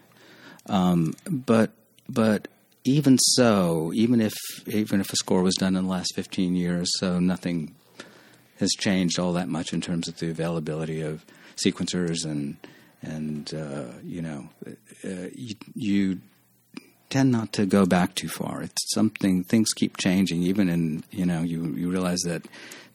um, 0.67 1.15
but 1.29 1.73
but 2.09 2.49
even 2.85 3.19
so, 3.19 3.93
even 3.95 4.21
if 4.21 4.35
even 4.67 5.01
if 5.01 5.13
a 5.13 5.17
score 5.17 5.43
was 5.43 5.57
done 5.57 5.77
in 5.77 5.85
the 5.85 5.91
last 5.91 6.15
fifteen 6.15 6.55
years, 6.55 6.89
so 6.99 7.19
nothing 7.19 7.75
has 8.59 8.71
changed 8.79 9.19
all 9.19 9.33
that 9.33 9.49
much 9.49 9.73
in 9.73 9.81
terms 9.81 10.09
of 10.09 10.19
the 10.19 10.31
availability 10.31 11.01
of 11.01 11.25
sequencers 11.57 12.25
and 12.25 12.57
and 13.03 13.55
uh, 13.55 13.93
you 14.03 14.23
know 14.23 14.49
uh, 15.05 15.29
you, 15.35 15.55
you 15.75 16.21
tend 17.11 17.31
not 17.31 17.53
to 17.53 17.67
go 17.67 17.87
back 17.87 18.15
too 18.15 18.29
far. 18.29 18.63
It's 18.63 18.93
something 18.93 19.45
things 19.45 19.73
keep 19.73 19.97
changing. 19.97 20.43
Even 20.43 20.69
in 20.69 21.05
you 21.11 21.27
know 21.27 21.43
you 21.43 21.75
you 21.75 21.91
realize 21.91 22.21
that 22.25 22.47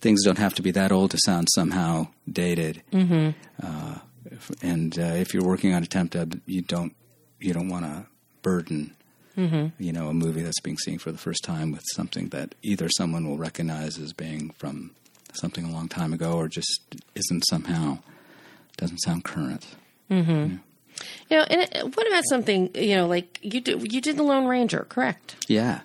things 0.02 0.24
don't 0.24 0.38
have 0.38 0.56
to 0.56 0.62
be 0.62 0.72
that 0.72 0.92
old 0.92 1.12
to 1.12 1.18
sound 1.24 1.48
somehow 1.54 2.08
dated. 2.30 2.82
Mm-hmm. 2.92 3.30
Uh, 3.64 4.00
if, 4.26 4.52
and 4.62 4.98
uh, 4.98 5.14
if 5.16 5.34
you're 5.34 5.46
working 5.46 5.74
on 5.74 5.84
a 5.84 5.88
temp 5.88 6.12
dub, 6.12 6.40
you 6.46 6.62
don't 6.62 6.96
you 7.40 7.54
don't 7.54 7.70
want 7.70 7.86
to 7.86 8.06
burden 8.42 8.96
you 9.80 9.92
know, 9.92 10.08
a 10.08 10.14
movie 10.14 10.42
that's 10.42 10.60
being 10.60 10.78
seen 10.78 11.00
for 11.00 11.12
the 11.12 11.18
first 11.18 11.44
time 11.44 11.72
with 11.72 11.84
something 11.94 12.30
that 12.30 12.54
either 12.62 12.90
someone 12.90 13.28
will 13.28 13.38
recognize 13.38 13.98
as 13.98 14.14
being 14.14 14.52
from 14.52 14.92
something 15.34 15.66
a 15.66 15.72
long 15.72 15.88
time 15.88 16.14
ago 16.14 16.34
or 16.34 16.48
just 16.48 16.82
isn't 17.16 17.44
somehow 17.50 18.00
doesn't 18.78 19.00
sound 19.00 19.24
current. 19.24 19.66
Mm-hmm. 20.10 20.58
You 21.30 21.38
know, 21.38 21.44
and 21.44 21.96
what 21.96 22.08
about 22.08 22.24
something 22.30 22.70
you 22.76 22.96
know, 22.96 23.08
like 23.08 23.40
you 23.42 23.62
did? 23.62 23.92
You 23.92 24.02
did 24.02 24.18
the 24.18 24.24
Lone 24.24 24.46
Ranger, 24.46 24.86
correct? 24.90 25.46
Yeah. 25.48 25.82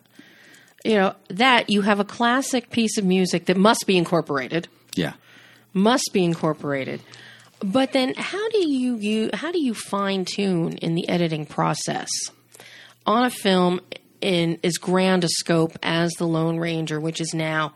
You 0.84 0.94
know 0.94 1.14
that 1.28 1.70
you 1.70 1.82
have 1.82 2.00
a 2.00 2.04
classic 2.04 2.70
piece 2.70 2.96
of 2.98 3.04
music 3.04 3.46
that 3.46 3.56
must 3.56 3.86
be 3.86 3.96
incorporated, 3.96 4.68
Yeah. 4.94 5.14
must 5.72 6.10
be 6.12 6.24
incorporated. 6.24 7.00
But 7.60 7.92
then, 7.92 8.14
how 8.16 8.48
do 8.50 8.68
you, 8.68 8.96
you 8.96 9.30
how 9.32 9.50
do 9.50 9.58
you 9.58 9.72
fine 9.74 10.24
tune 10.26 10.74
in 10.74 10.94
the 10.94 11.08
editing 11.08 11.46
process 11.46 12.08
on 13.06 13.24
a 13.24 13.30
film 13.30 13.80
in 14.20 14.58
as 14.62 14.74
grand 14.74 15.24
a 15.24 15.28
scope 15.28 15.78
as 15.82 16.12
The 16.18 16.26
Lone 16.26 16.58
Ranger, 16.58 17.00
which 17.00 17.20
is 17.20 17.32
now, 17.32 17.74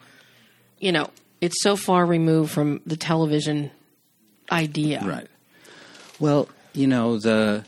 you 0.79 0.93
know, 0.93 1.09
it's 1.41 1.63
so 1.63 1.77
far 1.77 2.05
removed 2.07 2.51
from 2.53 2.81
the 2.87 2.97
television 2.97 3.71
idea. 4.51 5.03
Right. 5.05 5.27
Well, 6.19 6.49
you 6.75 6.87
know, 6.87 7.19
the 7.19 7.65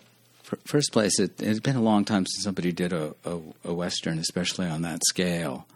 first 0.64 0.92
place, 0.92 1.18
it, 1.18 1.40
it's 1.40 1.60
been 1.60 1.76
a 1.76 1.82
long 1.82 2.04
time 2.04 2.26
since 2.26 2.44
somebody 2.44 2.72
did 2.72 2.92
a, 2.92 3.14
a, 3.24 3.38
a 3.64 3.72
western, 3.74 4.18
especially 4.18 4.66
on 4.66 4.82
that 4.82 5.00
scale. 5.08 5.66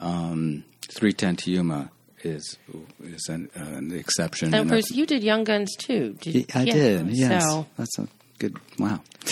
Um, 0.00 0.64
310 0.88 1.36
to 1.36 1.50
Yuma 1.50 1.90
is 2.24 2.56
is 3.02 3.26
an, 3.28 3.48
uh, 3.58 3.62
an 3.64 3.92
exception. 3.92 4.54
And 4.54 4.62
of 4.64 4.68
course, 4.70 4.90
you 4.90 5.06
did 5.06 5.22
Young 5.24 5.42
Guns 5.44 5.74
too. 5.76 6.16
Did, 6.20 6.50
I 6.54 6.62
yeah, 6.62 6.72
did. 6.72 7.08
Yes, 7.10 7.42
So, 7.44 7.66
that's 7.76 7.98
a 7.98 8.08
good. 8.38 8.56
Wow. 8.78 9.00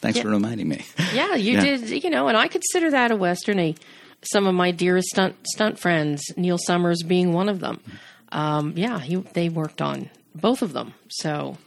Thanks 0.00 0.16
Yeah. 0.16 0.22
for 0.24 0.30
reminding 0.30 0.68
me. 0.68 0.84
yeah, 1.14 1.34
you 1.34 1.54
Yeah. 1.54 1.76
did. 1.76 2.04
You 2.04 2.10
know, 2.10 2.28
and 2.28 2.36
I 2.36 2.48
consider 2.48 2.90
that 2.92 3.10
a 3.10 3.16
western. 3.16 3.58
A, 3.58 3.74
some 4.22 4.46
of 4.46 4.54
my 4.54 4.70
dearest 4.70 5.08
stunt 5.08 5.36
stunt 5.46 5.78
friends, 5.78 6.22
Neil 6.36 6.58
Summers 6.58 7.02
being 7.02 7.32
one 7.32 7.48
of 7.48 7.60
them. 7.60 7.80
Um, 8.30 8.74
yeah, 8.76 8.98
he, 8.98 9.16
they 9.16 9.48
worked 9.48 9.82
on 9.82 10.08
both 10.34 10.62
of 10.62 10.72
them. 10.72 10.94
So 11.08 11.58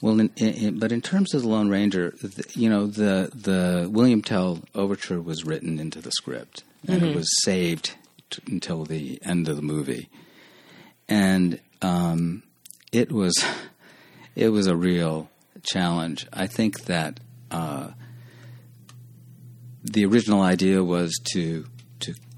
Well, 0.00 0.20
in, 0.20 0.30
in, 0.36 0.78
but 0.78 0.92
in 0.92 1.00
terms 1.00 1.34
of 1.34 1.42
the 1.42 1.48
Lone 1.48 1.68
Ranger, 1.68 2.10
the, 2.20 2.44
you 2.54 2.68
know, 2.68 2.86
the 2.86 3.30
the 3.34 3.88
William 3.90 4.22
Tell 4.22 4.60
overture 4.74 5.20
was 5.20 5.44
written 5.44 5.78
into 5.78 6.00
the 6.00 6.12
script, 6.12 6.64
and 6.86 7.02
it 7.02 7.16
was 7.16 7.28
saved 7.42 7.94
t- 8.30 8.42
until 8.46 8.84
the 8.84 9.18
end 9.24 9.48
of 9.48 9.56
the 9.56 9.62
movie, 9.62 10.10
and 11.08 11.58
um, 11.80 12.42
it 12.92 13.10
was 13.10 13.42
it 14.34 14.50
was 14.50 14.66
a 14.66 14.76
real 14.76 15.30
challenge. 15.62 16.26
I 16.32 16.46
think 16.48 16.84
that 16.84 17.20
uh, 17.50 17.88
the 19.82 20.04
original 20.04 20.42
idea 20.42 20.82
was 20.82 21.18
to 21.32 21.64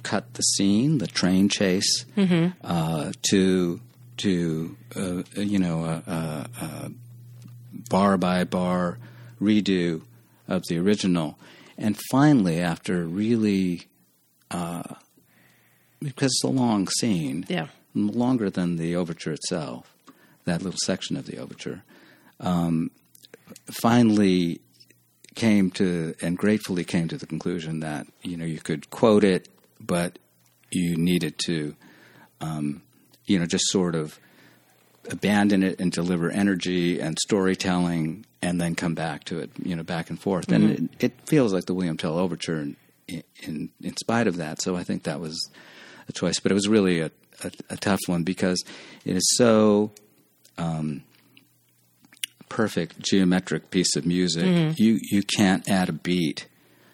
cut 0.07 0.34
the 0.34 0.42
scene, 0.42 0.98
the 0.98 1.09
train 1.09 1.48
chase, 1.48 2.07
uh, 2.62 3.12
to 3.30 3.80
to 4.18 4.76
uh, 4.94 5.22
you 5.34 5.59
know 5.59 5.84
a, 5.84 6.02
a, 6.07 6.64
a 6.64 6.90
bar 7.90 8.16
by 8.16 8.44
bar 8.44 8.98
redo 9.40 10.02
of 10.46 10.62
the 10.68 10.78
original, 10.78 11.38
and 11.76 11.98
finally, 12.11 12.61
after 12.61 13.04
really, 13.04 13.88
uh, 14.52 14.94
because 16.00 16.30
it's 16.30 16.44
a 16.44 16.48
long 16.48 16.86
scene, 17.00 17.44
yeah, 17.48 17.66
longer 17.94 18.48
than 18.48 18.76
the 18.76 18.94
overture 18.94 19.32
itself, 19.32 19.92
that 20.44 20.62
little 20.62 20.78
section 20.84 21.16
of 21.16 21.26
the 21.26 21.36
overture, 21.36 21.82
um, 22.38 22.92
finally 23.82 24.61
came 25.34 25.70
to 25.70 26.14
and 26.22 26.38
gratefully 26.38 26.84
came 26.84 27.09
to 27.09 27.18
the 27.18 27.26
conclusion 27.26 27.80
that 27.80 28.07
you 28.22 28.36
know 28.36 28.44
you 28.44 28.61
could 28.61 28.88
quote 28.90 29.24
it, 29.24 29.48
but 29.81 30.18
you 30.70 30.97
needed 30.97 31.39
to, 31.47 31.74
um, 32.41 32.83
you 33.24 33.39
know, 33.39 33.47
just 33.47 33.64
sort 33.68 33.95
of 33.95 34.18
abandon 35.11 35.62
it 35.62 35.81
and 35.81 35.93
deliver 35.93 36.31
energy 36.31 37.01
and 37.01 37.18
storytelling, 37.18 38.27
and 38.43 38.61
then 38.61 38.74
come 38.74 38.95
back 38.95 39.24
to 39.24 39.39
it, 39.39 39.51
you 39.62 39.77
know, 39.77 39.83
back 39.83 40.11
and 40.11 40.20
forth. 40.20 40.51
And 40.51 40.70
it, 40.70 40.91
it 40.99 41.12
feels 41.27 41.53
like 41.53 41.66
the 41.66 41.74
William 41.74 41.97
Tell 41.97 42.18
overture 42.18 42.59
in, 42.59 42.77
in 43.43 43.70
in 43.81 43.97
spite 43.97 44.27
of 44.27 44.37
that. 44.37 44.61
So 44.62 44.77
I 44.77 44.85
think 44.85 45.05
that 45.05 45.20
was 45.20 45.51
a 46.09 46.12
choice, 46.12 46.41
but 46.41 46.51
it 46.51 46.55
was 46.55 46.68
really 46.68 47.01
a, 47.01 47.11
a, 47.45 47.51
a 47.70 47.77
tough 47.77 48.01
one 48.07 48.22
because 48.22 48.62
it 49.05 49.16
is 49.16 49.37
so 49.37 49.93
um, 50.59 51.03
perfect 52.49 53.01
geometric 53.01 53.70
piece 53.70 53.97
of 53.97 54.07
music. 54.07 54.79
You 54.79 54.99
you 55.03 55.22
can't 55.22 55.68
add 55.68 55.89
a 55.89 55.93
beat 55.93 56.47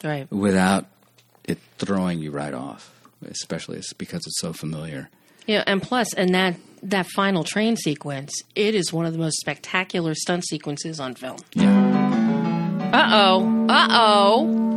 right. 0.02 0.30
without 0.30 0.86
it 1.44 1.58
throwing 1.78 2.20
you 2.20 2.30
right 2.30 2.54
off, 2.54 2.92
especially 3.24 3.78
it's 3.78 3.92
because 3.92 4.22
it's 4.26 4.40
so 4.40 4.52
familiar. 4.52 5.10
Yeah, 5.46 5.64
and 5.66 5.82
plus, 5.82 6.14
and 6.14 6.34
that 6.34 6.56
that 6.82 7.06
final 7.06 7.44
train 7.44 7.76
sequence, 7.76 8.32
it 8.54 8.74
is 8.74 8.92
one 8.92 9.06
of 9.06 9.12
the 9.12 9.18
most 9.18 9.38
spectacular 9.38 10.14
stunt 10.14 10.46
sequences 10.46 11.00
on 11.00 11.14
film. 11.14 11.38
Yeah. 11.54 12.90
Uh 12.92 13.10
oh. 13.12 13.66
Uh 13.68 13.88
oh. 13.90 14.72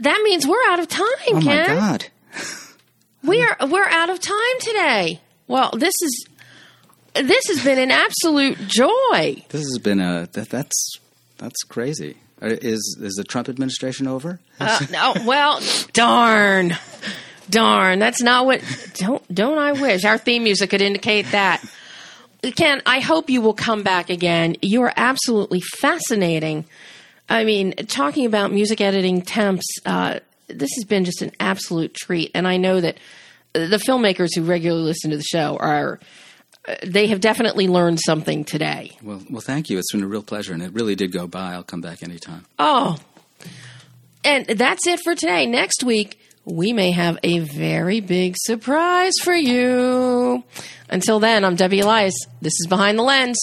That 0.00 0.20
means 0.22 0.46
we're 0.46 0.62
out 0.68 0.78
of 0.78 0.88
time, 0.88 1.06
Oh 1.28 1.40
my 1.40 1.66
god! 1.66 2.06
We're 3.24 3.56
we're 3.68 3.88
out 3.88 4.10
of 4.10 4.20
time 4.20 4.60
today. 4.60 5.20
Well, 5.48 5.72
this 5.76 5.94
is 6.00 6.26
this 7.14 7.48
has 7.48 7.64
been 7.64 7.78
an 7.78 7.90
absolute 7.90 8.58
joy. 8.68 9.44
This 9.48 9.62
has 9.62 9.78
been 9.82 9.98
a 10.00 10.28
that, 10.32 10.50
that's 10.50 10.98
that's 11.36 11.64
crazy. 11.64 12.16
Is 12.40 12.96
is 13.00 13.14
the 13.14 13.24
Trump 13.24 13.48
administration 13.48 14.06
over? 14.06 14.40
Uh, 14.60 14.78
no, 14.90 15.14
well, 15.24 15.60
darn, 15.92 16.76
darn. 17.50 17.98
That's 17.98 18.22
not 18.22 18.46
what. 18.46 18.62
Don't 18.94 19.34
don't 19.34 19.58
I 19.58 19.72
wish 19.72 20.04
our 20.04 20.18
theme 20.18 20.44
music 20.44 20.70
could 20.70 20.82
indicate 20.82 21.26
that. 21.32 21.64
Ken, 22.54 22.80
I 22.86 23.00
hope 23.00 23.30
you 23.30 23.40
will 23.40 23.54
come 23.54 23.82
back 23.82 24.10
again. 24.10 24.56
You 24.62 24.82
are 24.82 24.92
absolutely 24.96 25.60
fascinating. 25.80 26.64
I 27.28 27.44
mean, 27.44 27.72
talking 27.72 28.26
about 28.26 28.52
music 28.52 28.80
editing 28.80 29.22
temps, 29.22 29.66
uh, 29.84 30.20
this 30.46 30.70
has 30.76 30.84
been 30.84 31.04
just 31.04 31.20
an 31.20 31.32
absolute 31.40 31.94
treat. 31.94 32.30
And 32.34 32.46
I 32.46 32.56
know 32.56 32.80
that 32.80 32.98
the 33.52 33.82
filmmakers 33.84 34.28
who 34.36 34.44
regularly 34.44 34.84
listen 34.84 35.10
to 35.10 35.16
the 35.16 35.24
show 35.24 35.56
are. 35.56 35.98
They 36.84 37.06
have 37.08 37.20
definitely 37.20 37.68
learned 37.68 38.00
something 38.00 38.44
today. 38.44 38.96
Well, 39.02 39.22
well, 39.30 39.40
thank 39.40 39.70
you. 39.70 39.78
It's 39.78 39.92
been 39.92 40.02
a 40.02 40.06
real 40.06 40.22
pleasure, 40.22 40.52
and 40.52 40.62
it 40.62 40.72
really 40.72 40.94
did 40.94 41.12
go 41.12 41.26
by. 41.26 41.52
I'll 41.54 41.62
come 41.62 41.80
back 41.80 42.02
anytime. 42.02 42.44
Oh, 42.58 42.98
and 44.24 44.46
that's 44.46 44.86
it 44.86 45.00
for 45.00 45.14
today. 45.14 45.46
Next 45.46 45.82
week, 45.82 46.20
we 46.44 46.72
may 46.72 46.90
have 46.92 47.18
a 47.22 47.40
very 47.40 48.00
big 48.00 48.34
surprise 48.38 49.14
for 49.22 49.34
you. 49.34 50.44
Until 50.88 51.20
then, 51.20 51.44
I'm 51.44 51.54
Debbie 51.56 51.80
Elias. 51.80 52.14
This 52.40 52.54
is 52.54 52.66
Behind 52.68 52.98
the 52.98 53.02
Lens. 53.02 53.38